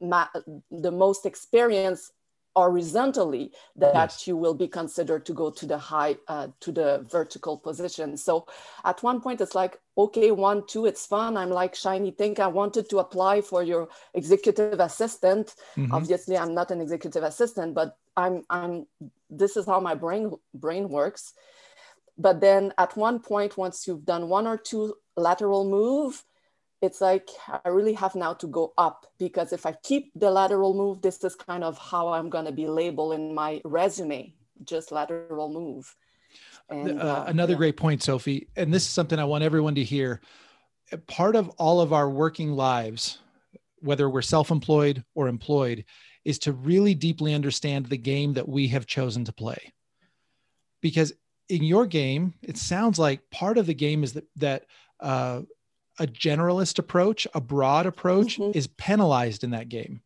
ma- 0.00 0.28
the 0.70 0.90
most 0.90 1.26
experience 1.26 2.12
horizontally 2.56 3.52
that 3.76 3.94
yes. 3.94 4.26
you 4.26 4.36
will 4.36 4.54
be 4.54 4.66
considered 4.66 5.26
to 5.26 5.34
go 5.34 5.50
to 5.50 5.66
the 5.66 5.76
high 5.76 6.16
uh, 6.28 6.48
to 6.60 6.72
the 6.72 7.06
vertical 7.10 7.58
position. 7.58 8.16
So 8.16 8.46
at 8.84 9.02
one 9.02 9.20
point 9.20 9.40
it's 9.40 9.54
like 9.54 9.78
okay 9.98 10.30
one 10.30 10.66
two 10.66 10.86
it's 10.86 11.06
fun. 11.06 11.36
I'm 11.36 11.50
like 11.50 11.74
shiny 11.74 12.10
think 12.10 12.40
i 12.40 12.46
wanted 12.46 12.88
to 12.90 12.98
apply 12.98 13.42
for 13.42 13.62
your 13.62 13.88
executive 14.14 14.80
assistant. 14.80 15.54
Mm-hmm. 15.76 15.92
obviously 15.92 16.36
i'm 16.38 16.54
not 16.54 16.70
an 16.70 16.80
executive 16.80 17.22
assistant 17.22 17.74
but 17.74 17.96
i'm 18.16 18.44
i'm 18.48 18.86
this 19.30 19.56
is 19.56 19.66
how 19.66 19.80
my 19.80 19.94
brain 19.94 20.32
brain 20.54 20.88
works. 20.88 21.34
But 22.18 22.40
then 22.40 22.72
at 22.78 22.96
one 22.96 23.18
point 23.20 23.56
once 23.56 23.86
you've 23.86 24.04
done 24.04 24.28
one 24.28 24.46
or 24.46 24.56
two 24.56 24.94
lateral 25.16 25.68
move, 25.68 26.24
it's 26.82 27.00
like 27.00 27.28
I 27.64 27.68
really 27.68 27.94
have 27.94 28.14
now 28.14 28.34
to 28.34 28.46
go 28.46 28.72
up 28.76 29.06
because 29.18 29.52
if 29.52 29.66
I 29.66 29.72
keep 29.82 30.12
the 30.14 30.30
lateral 30.30 30.74
move, 30.74 31.02
this 31.02 31.22
is 31.24 31.34
kind 31.34 31.64
of 31.64 31.78
how 31.78 32.08
I'm 32.08 32.30
going 32.30 32.44
to 32.44 32.52
be 32.52 32.66
labeled 32.66 33.14
in 33.14 33.34
my 33.34 33.60
resume, 33.64 34.34
just 34.64 34.92
lateral 34.92 35.52
move. 35.52 35.94
And, 36.68 37.00
uh, 37.00 37.04
uh, 37.04 37.24
another 37.28 37.52
yeah. 37.52 37.58
great 37.58 37.76
point, 37.76 38.02
Sophie, 38.02 38.48
and 38.56 38.72
this 38.72 38.82
is 38.82 38.90
something 38.90 39.18
I 39.18 39.24
want 39.24 39.44
everyone 39.44 39.74
to 39.76 39.84
hear. 39.84 40.20
Part 41.06 41.34
of 41.34 41.48
all 41.50 41.80
of 41.80 41.92
our 41.92 42.10
working 42.10 42.52
lives, 42.52 43.18
whether 43.80 44.08
we're 44.10 44.22
self-employed 44.22 45.04
or 45.14 45.28
employed 45.28 45.84
is 46.24 46.38
to 46.40 46.52
really 46.52 46.94
deeply 46.94 47.34
understand 47.34 47.86
the 47.86 47.96
game 47.96 48.34
that 48.34 48.48
we 48.48 48.68
have 48.68 48.86
chosen 48.86 49.24
to 49.24 49.32
play 49.32 49.72
because 50.80 51.12
in 51.48 51.62
your 51.62 51.86
game 51.86 52.34
it 52.42 52.56
sounds 52.56 52.98
like 52.98 53.30
part 53.30 53.58
of 53.58 53.66
the 53.66 53.74
game 53.74 54.04
is 54.04 54.12
that 54.12 54.24
that 54.36 54.66
uh, 55.00 55.42
a 55.98 56.06
generalist 56.06 56.78
approach 56.78 57.26
a 57.34 57.40
broad 57.40 57.86
approach 57.86 58.38
mm-hmm. 58.38 58.56
is 58.56 58.66
penalized 58.66 59.44
in 59.44 59.50
that 59.50 59.68
game 59.68 60.00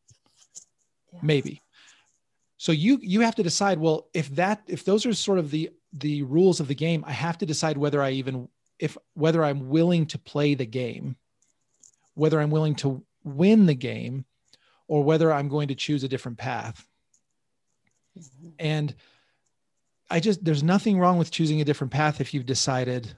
yes. 1.12 1.22
maybe 1.22 1.62
so 2.56 2.72
you 2.72 2.98
you 3.02 3.20
have 3.20 3.34
to 3.34 3.42
decide 3.42 3.78
well 3.78 4.06
if 4.14 4.28
that 4.36 4.62
if 4.66 4.84
those 4.84 5.06
are 5.06 5.14
sort 5.14 5.38
of 5.38 5.50
the 5.50 5.70
the 5.92 6.22
rules 6.22 6.60
of 6.60 6.68
the 6.68 6.74
game 6.74 7.04
i 7.06 7.12
have 7.12 7.38
to 7.38 7.46
decide 7.46 7.76
whether 7.76 8.02
i 8.02 8.10
even 8.10 8.48
if 8.78 8.96
whether 9.14 9.44
i'm 9.44 9.68
willing 9.68 10.06
to 10.06 10.18
play 10.18 10.54
the 10.54 10.66
game 10.66 11.16
whether 12.14 12.40
i'm 12.40 12.50
willing 12.50 12.74
to 12.74 13.02
win 13.24 13.66
the 13.66 13.74
game 13.74 14.24
or 14.88 15.02
whether 15.02 15.32
i'm 15.32 15.48
going 15.48 15.68
to 15.68 15.74
choose 15.74 16.04
a 16.04 16.08
different 16.08 16.38
path 16.38 16.86
mm-hmm. 18.18 18.50
and 18.58 18.94
i 20.10 20.20
just 20.20 20.44
there's 20.44 20.62
nothing 20.62 20.98
wrong 20.98 21.18
with 21.18 21.30
choosing 21.30 21.60
a 21.60 21.64
different 21.64 21.92
path 21.92 22.20
if 22.20 22.32
you've 22.32 22.46
decided 22.46 23.16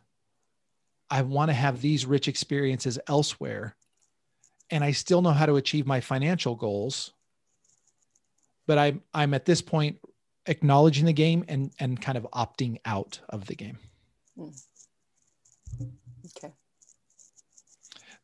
i 1.13 1.23
want 1.23 1.49
to 1.49 1.55
have 1.55 1.81
these 1.81 2.05
rich 2.05 2.27
experiences 2.27 2.99
elsewhere 3.07 3.77
and 4.71 4.83
i 4.83 4.91
still 4.91 5.23
know 5.23 5.31
how 5.31 5.47
to 5.47 5.55
achieve 5.55 5.87
my 5.87 6.01
financial 6.01 6.57
goals 6.57 7.13
but 8.67 8.79
I'm 8.79 9.03
I'm 9.13 9.35
at 9.35 9.45
this 9.45 9.63
point 9.63 9.99
acknowledging 10.47 11.07
the 11.07 11.13
game 11.13 11.45
and 11.49 11.73
and 11.79 12.01
kind 12.01 12.19
of 12.19 12.27
opting 12.33 12.79
out 12.85 13.21
of 13.29 13.47
the 13.47 13.55
game. 13.55 13.79
Mm. 14.39 14.55
Okay. 16.37 16.53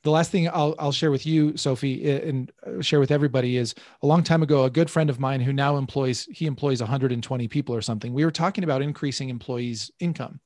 The 0.04 0.10
last 0.10 0.30
thing 0.30 0.48
I'll 0.48 0.74
I'll 0.78 0.92
share 0.92 1.10
with 1.10 1.26
you, 1.26 1.56
Sophie, 1.56 2.10
and 2.10 2.52
share 2.80 3.00
with 3.00 3.10
everybody 3.10 3.56
is 3.56 3.74
a 4.02 4.06
long 4.06 4.22
time 4.22 4.42
ago, 4.42 4.64
a 4.64 4.70
good 4.70 4.90
friend 4.90 5.10
of 5.10 5.18
mine 5.20 5.40
who 5.40 5.52
now 5.52 5.76
employs 5.76 6.26
he 6.30 6.46
employs 6.46 6.80
120 6.80 7.48
people 7.48 7.74
or 7.74 7.82
something. 7.82 8.14
We 8.14 8.24
were 8.24 8.30
talking 8.30 8.64
about 8.64 8.80
increasing 8.80 9.28
employees' 9.28 9.90
income. 9.98 10.40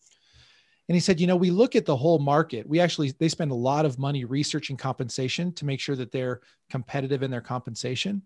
And 0.88 0.96
he 0.96 1.00
said, 1.00 1.20
you 1.20 1.26
know, 1.26 1.36
we 1.36 1.50
look 1.50 1.76
at 1.76 1.86
the 1.86 1.96
whole 1.96 2.18
market. 2.18 2.68
We 2.68 2.80
actually 2.80 3.12
they 3.18 3.28
spend 3.28 3.50
a 3.50 3.56
lot 3.56 3.84
of 3.84 3.98
money 3.98 4.24
researching 4.24 4.76
compensation 4.76 5.52
to 5.54 5.64
make 5.64 5.80
sure 5.80 5.96
that 5.96 6.12
they're 6.12 6.40
competitive 6.70 7.22
in 7.22 7.30
their 7.30 7.40
compensation. 7.40 8.22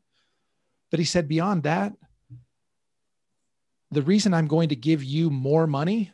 But 0.90 0.98
he 0.98 1.04
said, 1.04 1.28
beyond 1.28 1.64
that, 1.64 1.92
the 3.90 4.02
reason 4.02 4.34
I'm 4.34 4.48
going 4.48 4.70
to 4.70 4.76
give 4.76 5.04
you 5.04 5.30
more 5.30 5.66
money 5.66 6.12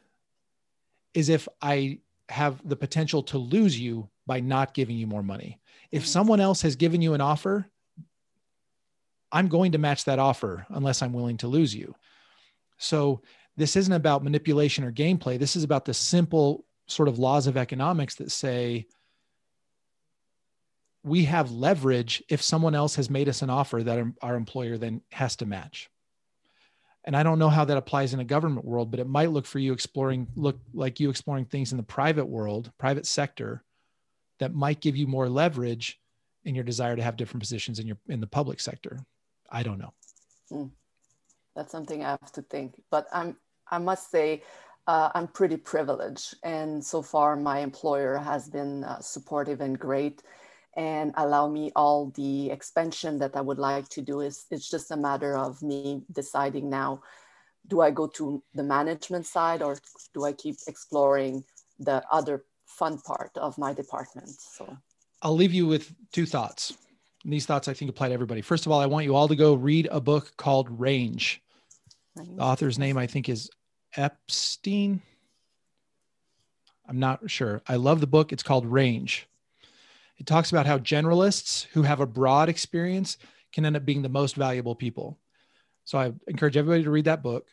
is 1.15 1.29
if 1.29 1.49
I 1.61 2.01
have 2.29 2.67
the 2.67 2.77
potential 2.77 3.23
to 3.25 3.39
lose 3.39 3.79
you 3.79 4.09
by 4.27 4.41
not 4.41 4.75
giving 4.75 4.97
you 4.97 5.07
more 5.07 5.23
money. 5.23 5.61
If 5.91 6.07
someone 6.07 6.41
else 6.41 6.63
has 6.63 6.77
given 6.77 7.03
you 7.03 7.15
an 7.15 7.21
offer, 7.21 7.69
I'm 9.31 9.49
going 9.49 9.73
to 9.73 9.79
match 9.79 10.05
that 10.05 10.19
offer 10.19 10.67
unless 10.71 11.03
I'm 11.03 11.13
willing 11.13 11.39
to 11.39 11.49
lose 11.49 11.75
you. 11.75 11.95
So 12.79 13.23
this 13.57 13.77
isn't 13.77 13.93
about 13.93 14.25
manipulation 14.25 14.85
or 14.85 14.93
gameplay. 14.93 15.39
This 15.39 15.57
is 15.57 15.65
about 15.65 15.85
the 15.85 15.95
simple 15.95 16.65
sort 16.87 17.09
of 17.09 17.19
laws 17.19 17.47
of 17.47 17.57
economics 17.57 18.17
that 18.17 18.31
say 18.31 18.87
we 21.05 21.25
have 21.25 21.51
leverage 21.51 22.23
if 22.29 22.43
someone 22.43 22.75
else 22.75 22.95
has 22.97 23.11
made 23.11 23.29
us 23.29 23.43
an 23.43 23.51
offer 23.51 23.83
that 23.83 24.05
our 24.23 24.37
employer 24.37 24.79
then 24.79 25.01
has 25.11 25.37
to 25.37 25.47
match 25.47 25.91
and 27.05 27.17
i 27.17 27.23
don't 27.23 27.39
know 27.39 27.49
how 27.49 27.65
that 27.65 27.77
applies 27.77 28.15
in 28.15 28.21
a 28.21 28.25
government 28.25 28.65
world 28.65 28.91
but 28.91 29.01
it 29.01 29.09
might 29.09 29.31
look 29.31 29.47
for 29.47 29.59
you 29.59 29.73
exploring 29.73 30.27
look 30.37 30.59
like 30.75 31.01
you 31.01 31.11
exploring 31.11 31.45
things 31.45 31.73
in 31.73 31.77
the 31.77 31.83
private 31.83 32.27
world 32.27 32.71
private 32.79 33.07
sector 33.07 33.65
that 34.39 34.55
might 34.55 34.81
give 34.81 34.97
you 34.97 35.07
more 35.07 35.29
leverage 35.29 36.01
in 36.45 36.55
your 36.55 36.65
desire 36.65 36.97
to 36.97 37.03
have 37.03 37.17
different 37.17 37.43
positions 37.43 37.79
in 37.79 37.87
your 37.87 37.97
in 38.09 38.21
the 38.21 38.27
public 38.27 38.61
sector 38.61 38.99
i 39.51 39.63
don't 39.63 39.79
know 39.79 39.93
mm. 40.51 40.71
That's 41.55 41.73
something 41.73 42.05
i 42.05 42.11
have 42.11 42.33
to 42.33 42.43
think 42.43 42.75
but 42.91 43.07
i'm 43.13 43.37
i 43.71 43.79
must 43.79 44.11
say 44.11 44.43
uh, 44.87 45.11
i'm 45.15 45.29
pretty 45.29 45.57
privileged 45.57 46.35
and 46.43 46.85
so 46.85 47.03
far 47.03 47.37
my 47.37 47.61
employer 47.61 48.17
has 48.17 48.49
been 48.49 48.85
uh, 48.85 48.99
supportive 49.01 49.61
and 49.61 49.79
great 49.79 50.23
and 50.77 51.13
allow 51.17 51.49
me 51.49 51.71
all 51.77 52.11
the 52.17 52.51
expansion 52.51 53.19
that 53.19 53.37
I 53.37 53.41
would 53.41 53.59
like 53.59 53.89
to 53.91 54.01
do. 54.01 54.21
Is 54.21 54.47
it's 54.51 54.71
just 54.71 54.91
a 54.91 54.97
matter 54.97 55.37
of 55.37 55.63
me 55.63 56.03
deciding 56.13 56.71
now, 56.71 57.03
do 57.67 57.81
I 57.81 57.91
go 57.91 58.07
to 58.09 58.43
the 58.55 58.63
management 58.63 59.27
side 59.27 59.63
or 59.63 59.79
do 60.15 60.25
I 60.25 60.33
keep 60.33 60.57
exploring 60.67 61.45
the 61.79 62.03
other 62.11 62.45
fun 62.67 62.99
part 62.99 63.31
of 63.37 63.59
my 63.59 63.75
department? 63.75 64.31
So 64.31 64.77
I'll 65.21 65.37
leave 65.37 65.53
you 65.53 65.67
with 65.67 65.95
two 66.13 66.27
thoughts. 66.27 66.77
And 67.25 67.33
these 67.33 67.47
thoughts 67.47 67.69
I 67.69 67.75
think 67.75 67.91
apply 67.91 68.09
to 68.09 68.15
everybody. 68.15 68.43
First 68.43 68.67
of 68.67 68.73
all, 68.73 68.81
I 68.81 68.87
want 68.87 69.05
you 69.05 69.15
all 69.15 69.29
to 69.29 69.37
go 69.37 69.55
read 69.55 69.89
a 69.91 70.01
book 70.01 70.37
called 70.37 70.81
Range. 70.81 71.41
The 72.17 72.43
author's 72.43 72.79
name 72.79 72.99
I 72.99 73.07
think 73.07 73.29
is 73.29 73.51
Epstein. 73.97 75.03
I'm 76.89 76.99
not 76.99 77.31
sure. 77.31 77.63
I 77.67 77.77
love 77.77 78.01
the 78.01 78.07
book. 78.07 78.33
It's 78.33 78.43
called 78.43 78.67
Range. 78.67 79.27
It 80.19 80.27
talks 80.27 80.51
about 80.51 80.67
how 80.67 80.79
generalists 80.79 81.65
who 81.73 81.83
have 81.83 82.01
a 82.01 82.07
broad 82.07 82.49
experience 82.49 83.19
can 83.53 83.65
end 83.65 83.77
up 83.77 83.85
being 83.85 84.03
the 84.03 84.09
most 84.09 84.37
valuable 84.37 84.75
people. 84.75 85.19
So 85.85 85.99
I 85.99 86.13
encourage 86.27 86.57
everybody 86.57 86.85
to 86.85 86.91
read 86.91 87.07
that 87.07 87.23
book. 87.23 87.49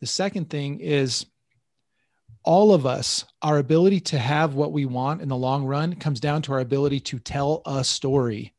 The 0.00 0.06
second 0.06 0.48
thing 0.48 0.80
is 0.80 1.26
all 2.44 2.72
of 2.72 2.86
us, 2.86 3.24
our 3.42 3.58
ability 3.58 4.00
to 4.00 4.18
have 4.18 4.54
what 4.54 4.72
we 4.72 4.86
want 4.86 5.22
in 5.22 5.28
the 5.28 5.36
long 5.36 5.64
run 5.64 5.94
comes 5.96 6.20
down 6.20 6.42
to 6.42 6.52
our 6.52 6.60
ability 6.60 7.00
to 7.00 7.18
tell 7.18 7.62
a 7.66 7.82
story 7.84 8.53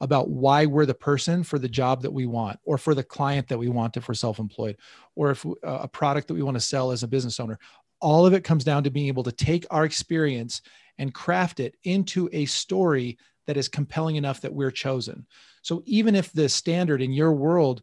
about 0.00 0.30
why 0.30 0.64
we're 0.66 0.86
the 0.86 0.94
person 0.94 1.42
for 1.42 1.58
the 1.58 1.68
job 1.68 2.02
that 2.02 2.12
we 2.12 2.26
want 2.26 2.58
or 2.64 2.78
for 2.78 2.94
the 2.94 3.02
client 3.02 3.48
that 3.48 3.58
we 3.58 3.68
want 3.68 3.96
if 3.96 4.08
we're 4.08 4.14
self-employed 4.14 4.76
or 5.14 5.30
if 5.30 5.44
uh, 5.44 5.50
a 5.62 5.88
product 5.88 6.28
that 6.28 6.34
we 6.34 6.42
want 6.42 6.56
to 6.56 6.60
sell 6.60 6.90
as 6.90 7.02
a 7.02 7.08
business 7.08 7.38
owner 7.38 7.58
all 8.00 8.26
of 8.26 8.32
it 8.32 8.44
comes 8.44 8.64
down 8.64 8.84
to 8.84 8.90
being 8.90 9.08
able 9.08 9.22
to 9.22 9.32
take 9.32 9.66
our 9.70 9.84
experience 9.84 10.62
and 10.98 11.14
craft 11.14 11.60
it 11.60 11.76
into 11.84 12.28
a 12.32 12.46
story 12.46 13.18
that 13.46 13.56
is 13.56 13.68
compelling 13.68 14.16
enough 14.16 14.40
that 14.40 14.52
we're 14.52 14.70
chosen. 14.70 15.26
So 15.62 15.82
even 15.86 16.14
if 16.14 16.32
the 16.32 16.48
standard 16.48 17.02
in 17.02 17.12
your 17.12 17.32
world, 17.32 17.82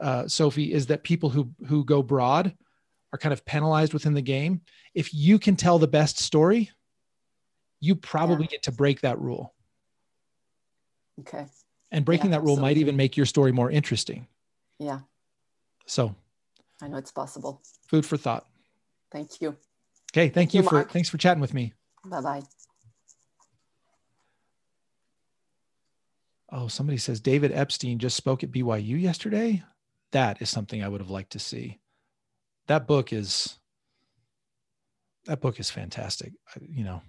uh, 0.00 0.28
Sophie, 0.28 0.72
is 0.72 0.86
that 0.86 1.04
people 1.04 1.30
who 1.30 1.50
who 1.66 1.84
go 1.84 2.02
broad 2.02 2.54
are 3.12 3.18
kind 3.18 3.32
of 3.32 3.44
penalized 3.44 3.92
within 3.92 4.14
the 4.14 4.22
game, 4.22 4.62
if 4.94 5.12
you 5.14 5.38
can 5.38 5.56
tell 5.56 5.78
the 5.78 5.88
best 5.88 6.18
story, 6.18 6.70
you 7.80 7.94
probably 7.94 8.44
yeah. 8.44 8.52
get 8.52 8.62
to 8.64 8.72
break 8.72 9.00
that 9.00 9.18
rule. 9.20 9.54
Okay. 11.20 11.46
And 11.90 12.04
breaking 12.04 12.30
yeah, 12.30 12.38
that 12.38 12.44
rule 12.44 12.56
might 12.56 12.76
even 12.76 12.96
make 12.96 13.16
your 13.16 13.26
story 13.26 13.52
more 13.52 13.70
interesting. 13.70 14.26
Yeah. 14.78 15.00
So 15.86 16.14
I 16.82 16.88
know 16.88 16.96
it's 16.96 17.12
possible. 17.12 17.62
Food 17.88 18.04
for 18.04 18.16
thought. 18.16 18.46
Thank 19.10 19.40
you. 19.40 19.50
Okay. 20.12 20.28
Thank, 20.28 20.34
thank 20.34 20.54
you, 20.54 20.62
you 20.62 20.68
for 20.68 20.84
thanks 20.84 21.08
for 21.08 21.18
chatting 21.18 21.40
with 21.40 21.54
me. 21.54 21.72
Bye 22.04 22.20
bye. 22.20 22.42
Oh, 26.52 26.68
somebody 26.68 26.98
says 26.98 27.20
David 27.20 27.52
Epstein 27.52 27.98
just 27.98 28.16
spoke 28.16 28.42
at 28.42 28.52
BYU 28.52 29.00
yesterday. 29.00 29.62
That 30.12 30.40
is 30.40 30.48
something 30.48 30.82
I 30.82 30.88
would 30.88 31.00
have 31.00 31.10
liked 31.10 31.32
to 31.32 31.38
see. 31.38 31.80
That 32.68 32.86
book 32.86 33.12
is 33.12 33.58
that 35.26 35.40
book 35.40 35.58
is 35.58 35.70
fantastic. 35.70 36.32
You 36.60 36.84
know, 36.84 37.02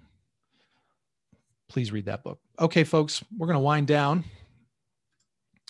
please 1.70 1.92
read 1.92 2.06
that 2.06 2.24
book. 2.24 2.40
Okay, 2.60 2.84
folks, 2.84 3.24
we're 3.38 3.48
going 3.48 3.56
to 3.56 3.60
wind 3.60 3.88
down. 3.88 4.24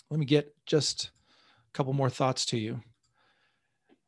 Let 0.10 0.20
me 0.20 0.26
get 0.26 0.56
just 0.66 1.12
a 1.70 1.78
couple 1.78 1.94
more 1.94 2.10
thoughts 2.10 2.46
to 2.48 2.58
you. 2.58 2.82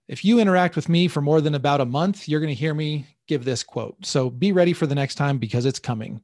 If 0.07 0.25
you 0.25 0.39
interact 0.39 0.75
with 0.75 0.89
me 0.89 1.07
for 1.07 1.21
more 1.21 1.41
than 1.41 1.55
about 1.55 1.81
a 1.81 1.85
month, 1.85 2.27
you're 2.27 2.39
going 2.39 2.53
to 2.53 2.59
hear 2.59 2.73
me 2.73 3.05
give 3.27 3.45
this 3.45 3.63
quote. 3.63 3.95
So 4.05 4.29
be 4.29 4.51
ready 4.51 4.73
for 4.73 4.87
the 4.87 4.95
next 4.95 5.15
time 5.15 5.37
because 5.37 5.65
it's 5.65 5.79
coming. 5.79 6.21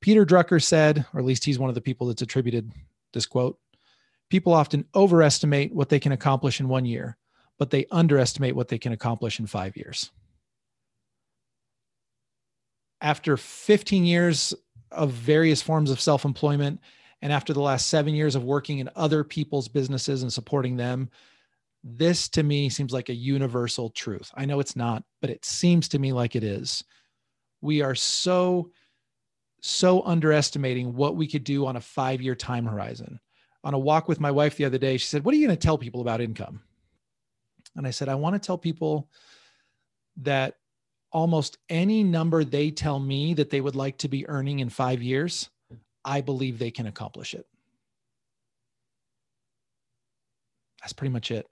Peter 0.00 0.24
Drucker 0.24 0.62
said, 0.62 1.04
or 1.12 1.20
at 1.20 1.26
least 1.26 1.44
he's 1.44 1.58
one 1.58 1.68
of 1.68 1.74
the 1.74 1.80
people 1.80 2.06
that's 2.06 2.22
attributed 2.22 2.70
this 3.12 3.26
quote 3.26 3.58
people 4.30 4.54
often 4.54 4.86
overestimate 4.94 5.74
what 5.74 5.88
they 5.88 6.00
can 6.00 6.12
accomplish 6.12 6.60
in 6.60 6.68
one 6.68 6.86
year, 6.86 7.18
but 7.58 7.70
they 7.70 7.84
underestimate 7.90 8.56
what 8.56 8.68
they 8.68 8.78
can 8.78 8.92
accomplish 8.92 9.38
in 9.38 9.46
five 9.46 9.76
years. 9.76 10.10
After 13.02 13.36
15 13.36 14.04
years 14.04 14.54
of 14.92 15.10
various 15.10 15.62
forms 15.62 15.90
of 15.90 16.00
self 16.00 16.24
employment, 16.24 16.80
and 17.22 17.32
after 17.32 17.52
the 17.52 17.60
last 17.60 17.88
seven 17.88 18.14
years 18.14 18.34
of 18.34 18.44
working 18.44 18.78
in 18.78 18.90
other 18.96 19.24
people's 19.24 19.68
businesses 19.68 20.22
and 20.22 20.32
supporting 20.32 20.76
them, 20.76 21.10
this 21.82 22.28
to 22.30 22.42
me 22.42 22.68
seems 22.68 22.92
like 22.92 23.08
a 23.08 23.14
universal 23.14 23.90
truth. 23.90 24.30
I 24.34 24.44
know 24.44 24.60
it's 24.60 24.76
not, 24.76 25.04
but 25.20 25.30
it 25.30 25.44
seems 25.44 25.88
to 25.88 25.98
me 25.98 26.12
like 26.12 26.36
it 26.36 26.44
is. 26.44 26.84
We 27.62 27.82
are 27.82 27.94
so, 27.94 28.70
so 29.60 30.02
underestimating 30.02 30.94
what 30.94 31.16
we 31.16 31.26
could 31.26 31.44
do 31.44 31.66
on 31.66 31.76
a 31.76 31.80
five 31.80 32.20
year 32.20 32.34
time 32.34 32.66
horizon. 32.66 33.20
On 33.62 33.74
a 33.74 33.78
walk 33.78 34.08
with 34.08 34.20
my 34.20 34.30
wife 34.30 34.56
the 34.56 34.64
other 34.64 34.78
day, 34.78 34.96
she 34.96 35.06
said, 35.06 35.24
What 35.24 35.34
are 35.34 35.38
you 35.38 35.46
going 35.46 35.56
to 35.56 35.62
tell 35.62 35.76
people 35.76 36.00
about 36.00 36.22
income? 36.22 36.62
And 37.76 37.86
I 37.86 37.90
said, 37.90 38.08
I 38.08 38.14
want 38.14 38.34
to 38.34 38.46
tell 38.46 38.58
people 38.58 39.08
that 40.18 40.54
almost 41.12 41.58
any 41.68 42.02
number 42.04 42.44
they 42.44 42.70
tell 42.70 42.98
me 42.98 43.34
that 43.34 43.50
they 43.50 43.60
would 43.60 43.76
like 43.76 43.98
to 43.98 44.08
be 44.08 44.28
earning 44.28 44.60
in 44.60 44.68
five 44.68 45.02
years, 45.02 45.50
I 46.04 46.20
believe 46.20 46.58
they 46.58 46.70
can 46.70 46.86
accomplish 46.86 47.34
it. 47.34 47.46
That's 50.80 50.92
pretty 50.92 51.12
much 51.12 51.30
it. 51.30 51.46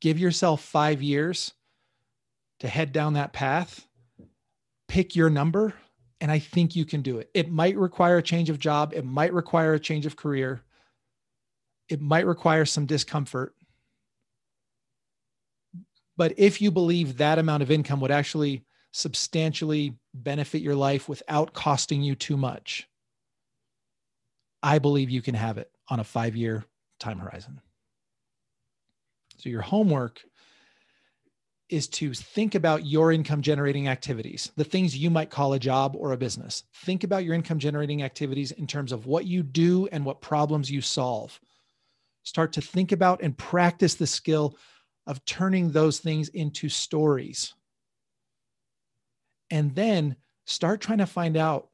Give 0.00 0.18
yourself 0.18 0.62
five 0.62 1.02
years 1.02 1.52
to 2.60 2.68
head 2.68 2.92
down 2.92 3.14
that 3.14 3.32
path, 3.32 3.86
pick 4.86 5.16
your 5.16 5.30
number, 5.30 5.74
and 6.20 6.30
I 6.30 6.38
think 6.38 6.76
you 6.76 6.84
can 6.84 7.02
do 7.02 7.18
it. 7.18 7.30
It 7.34 7.50
might 7.50 7.76
require 7.76 8.18
a 8.18 8.22
change 8.22 8.48
of 8.48 8.58
job, 8.58 8.92
it 8.94 9.04
might 9.04 9.32
require 9.32 9.74
a 9.74 9.80
change 9.80 10.06
of 10.06 10.16
career, 10.16 10.62
it 11.88 12.00
might 12.00 12.26
require 12.26 12.64
some 12.64 12.86
discomfort, 12.86 13.55
but 16.16 16.34
if 16.36 16.60
you 16.60 16.70
believe 16.70 17.16
that 17.16 17.38
amount 17.38 17.62
of 17.62 17.70
income 17.70 18.00
would 18.00 18.10
actually 18.10 18.64
substantially 18.92 19.94
benefit 20.14 20.62
your 20.62 20.74
life 20.74 21.08
without 21.08 21.52
costing 21.52 22.02
you 22.02 22.14
too 22.14 22.36
much, 22.36 22.88
I 24.62 24.78
believe 24.78 25.10
you 25.10 25.22
can 25.22 25.34
have 25.34 25.58
it 25.58 25.70
on 25.88 26.00
a 26.00 26.04
five 26.04 26.34
year 26.34 26.64
time 26.98 27.18
horizon. 27.18 27.60
So, 29.38 29.50
your 29.50 29.62
homework 29.62 30.22
is 31.68 31.88
to 31.88 32.14
think 32.14 32.54
about 32.54 32.86
your 32.86 33.12
income 33.12 33.42
generating 33.42 33.88
activities, 33.88 34.52
the 34.56 34.64
things 34.64 34.96
you 34.96 35.10
might 35.10 35.30
call 35.30 35.52
a 35.52 35.58
job 35.58 35.96
or 35.98 36.12
a 36.12 36.16
business. 36.16 36.62
Think 36.84 37.02
about 37.02 37.24
your 37.24 37.34
income 37.34 37.58
generating 37.58 38.02
activities 38.02 38.52
in 38.52 38.66
terms 38.66 38.92
of 38.92 39.06
what 39.06 39.26
you 39.26 39.42
do 39.42 39.88
and 39.90 40.04
what 40.04 40.20
problems 40.20 40.70
you 40.70 40.80
solve. 40.80 41.38
Start 42.22 42.52
to 42.54 42.60
think 42.60 42.92
about 42.92 43.20
and 43.22 43.36
practice 43.36 43.94
the 43.94 44.06
skill 44.06 44.56
of 45.06 45.24
turning 45.24 45.70
those 45.70 45.98
things 45.98 46.28
into 46.28 46.68
stories. 46.68 47.54
And 49.50 49.74
then 49.74 50.16
start 50.44 50.80
trying 50.80 50.98
to 50.98 51.06
find 51.06 51.36
out 51.36 51.68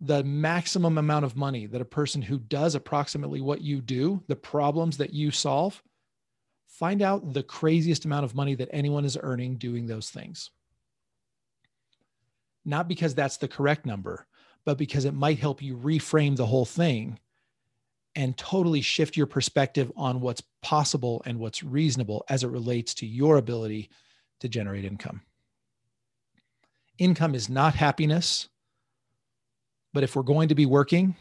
the 0.00 0.24
maximum 0.24 0.98
amount 0.98 1.24
of 1.24 1.36
money 1.36 1.66
that 1.66 1.80
a 1.80 1.86
person 1.86 2.22
who 2.22 2.38
does 2.38 2.74
approximately 2.74 3.40
what 3.40 3.60
you 3.60 3.80
do, 3.80 4.22
the 4.26 4.36
problems 4.36 4.96
that 4.98 5.12
you 5.12 5.30
solve, 5.30 5.82
find 6.66 7.02
out 7.02 7.32
the 7.32 7.42
craziest 7.42 8.04
amount 8.04 8.24
of 8.24 8.34
money 8.34 8.54
that 8.54 8.68
anyone 8.72 9.04
is 9.04 9.18
earning 9.22 9.56
doing 9.56 9.86
those 9.86 10.10
things. 10.10 10.50
Not 12.64 12.88
because 12.88 13.14
that's 13.14 13.36
the 13.36 13.48
correct 13.48 13.86
number, 13.86 14.26
but 14.64 14.78
because 14.78 15.04
it 15.04 15.14
might 15.14 15.38
help 15.38 15.62
you 15.62 15.76
reframe 15.76 16.36
the 16.36 16.46
whole 16.46 16.64
thing 16.64 17.18
and 18.16 18.36
totally 18.36 18.80
shift 18.80 19.16
your 19.16 19.26
perspective 19.26 19.90
on 19.96 20.20
what's 20.20 20.42
possible 20.62 21.22
and 21.26 21.38
what's 21.38 21.62
reasonable 21.62 22.24
as 22.28 22.44
it 22.44 22.48
relates 22.48 22.94
to 22.94 23.06
your 23.06 23.36
ability 23.38 23.90
to 24.40 24.48
generate 24.48 24.84
income. 24.84 25.20
Income 26.98 27.34
is 27.34 27.48
not 27.48 27.74
happiness, 27.74 28.48
but 29.92 30.04
if 30.04 30.14
we're 30.14 30.22
going 30.22 30.48
to 30.48 30.54
be 30.54 30.66
working 30.66 31.16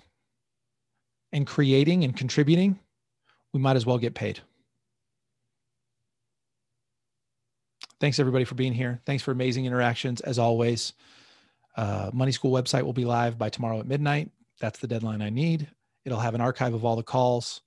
and 1.32 1.48
creating 1.48 2.04
and 2.04 2.16
contributing, 2.16 2.80
we 3.54 3.60
might 3.60 3.76
as 3.76 3.86
well 3.86 3.98
get 3.98 4.14
paid. 4.14 4.40
Thanks 8.00 8.20
everybody 8.20 8.44
for 8.44 8.56
being 8.56 8.74
here. 8.74 9.00
Thanks 9.06 9.24
for 9.24 9.32
amazing 9.32 9.66
interactions 9.66 10.22
as 10.22 10.38
always. 10.38 10.94
Uh, 11.76 12.12
Money 12.14 12.32
School 12.32 12.52
website 12.52 12.84
will 12.84 12.94
be 12.94 13.06
live 13.06 13.38
by 13.38 13.50
tomorrow 13.50 13.80
at 13.80 13.88
midnight. 13.88 14.30
That's 14.60 14.80
the 14.80 14.88
deadline 14.88 15.22
I 15.22 15.30
need. 15.30 15.70
It'll 16.06 16.20
have 16.20 16.36
an 16.36 16.42
archive 16.42 16.74
of 16.74 16.84
all 16.86 16.96
the 16.96 17.04
calls, 17.04 17.62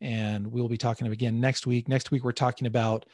and 0.00 0.50
we'll 0.50 0.68
be 0.68 0.78
talking 0.78 1.06
again 1.06 1.40
next 1.40 1.66
week. 1.66 1.88
Next 1.88 2.10
week 2.10 2.24
we're 2.24 2.32
talking 2.32 2.66
about 2.66 3.06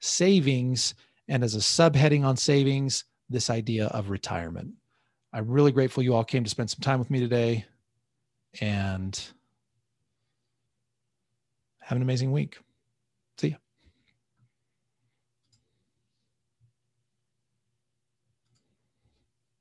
savings, 0.00 0.94
and 1.28 1.42
as 1.42 1.54
a 1.54 1.58
subheading 1.58 2.24
on 2.24 2.36
savings, 2.36 3.04
this 3.30 3.48
idea 3.48 3.86
of 3.86 4.10
retirement. 4.10 4.74
I'm 5.32 5.48
really 5.48 5.72
grateful 5.72 6.02
you 6.02 6.14
all 6.14 6.24
came 6.24 6.44
to 6.44 6.50
spend 6.50 6.70
some 6.70 6.80
time 6.80 6.98
with 6.98 7.10
me 7.10 7.20
today, 7.20 7.64
and 8.60 9.18
have 11.80 11.96
an 11.96 12.02
amazing 12.02 12.32
week. 12.32 12.58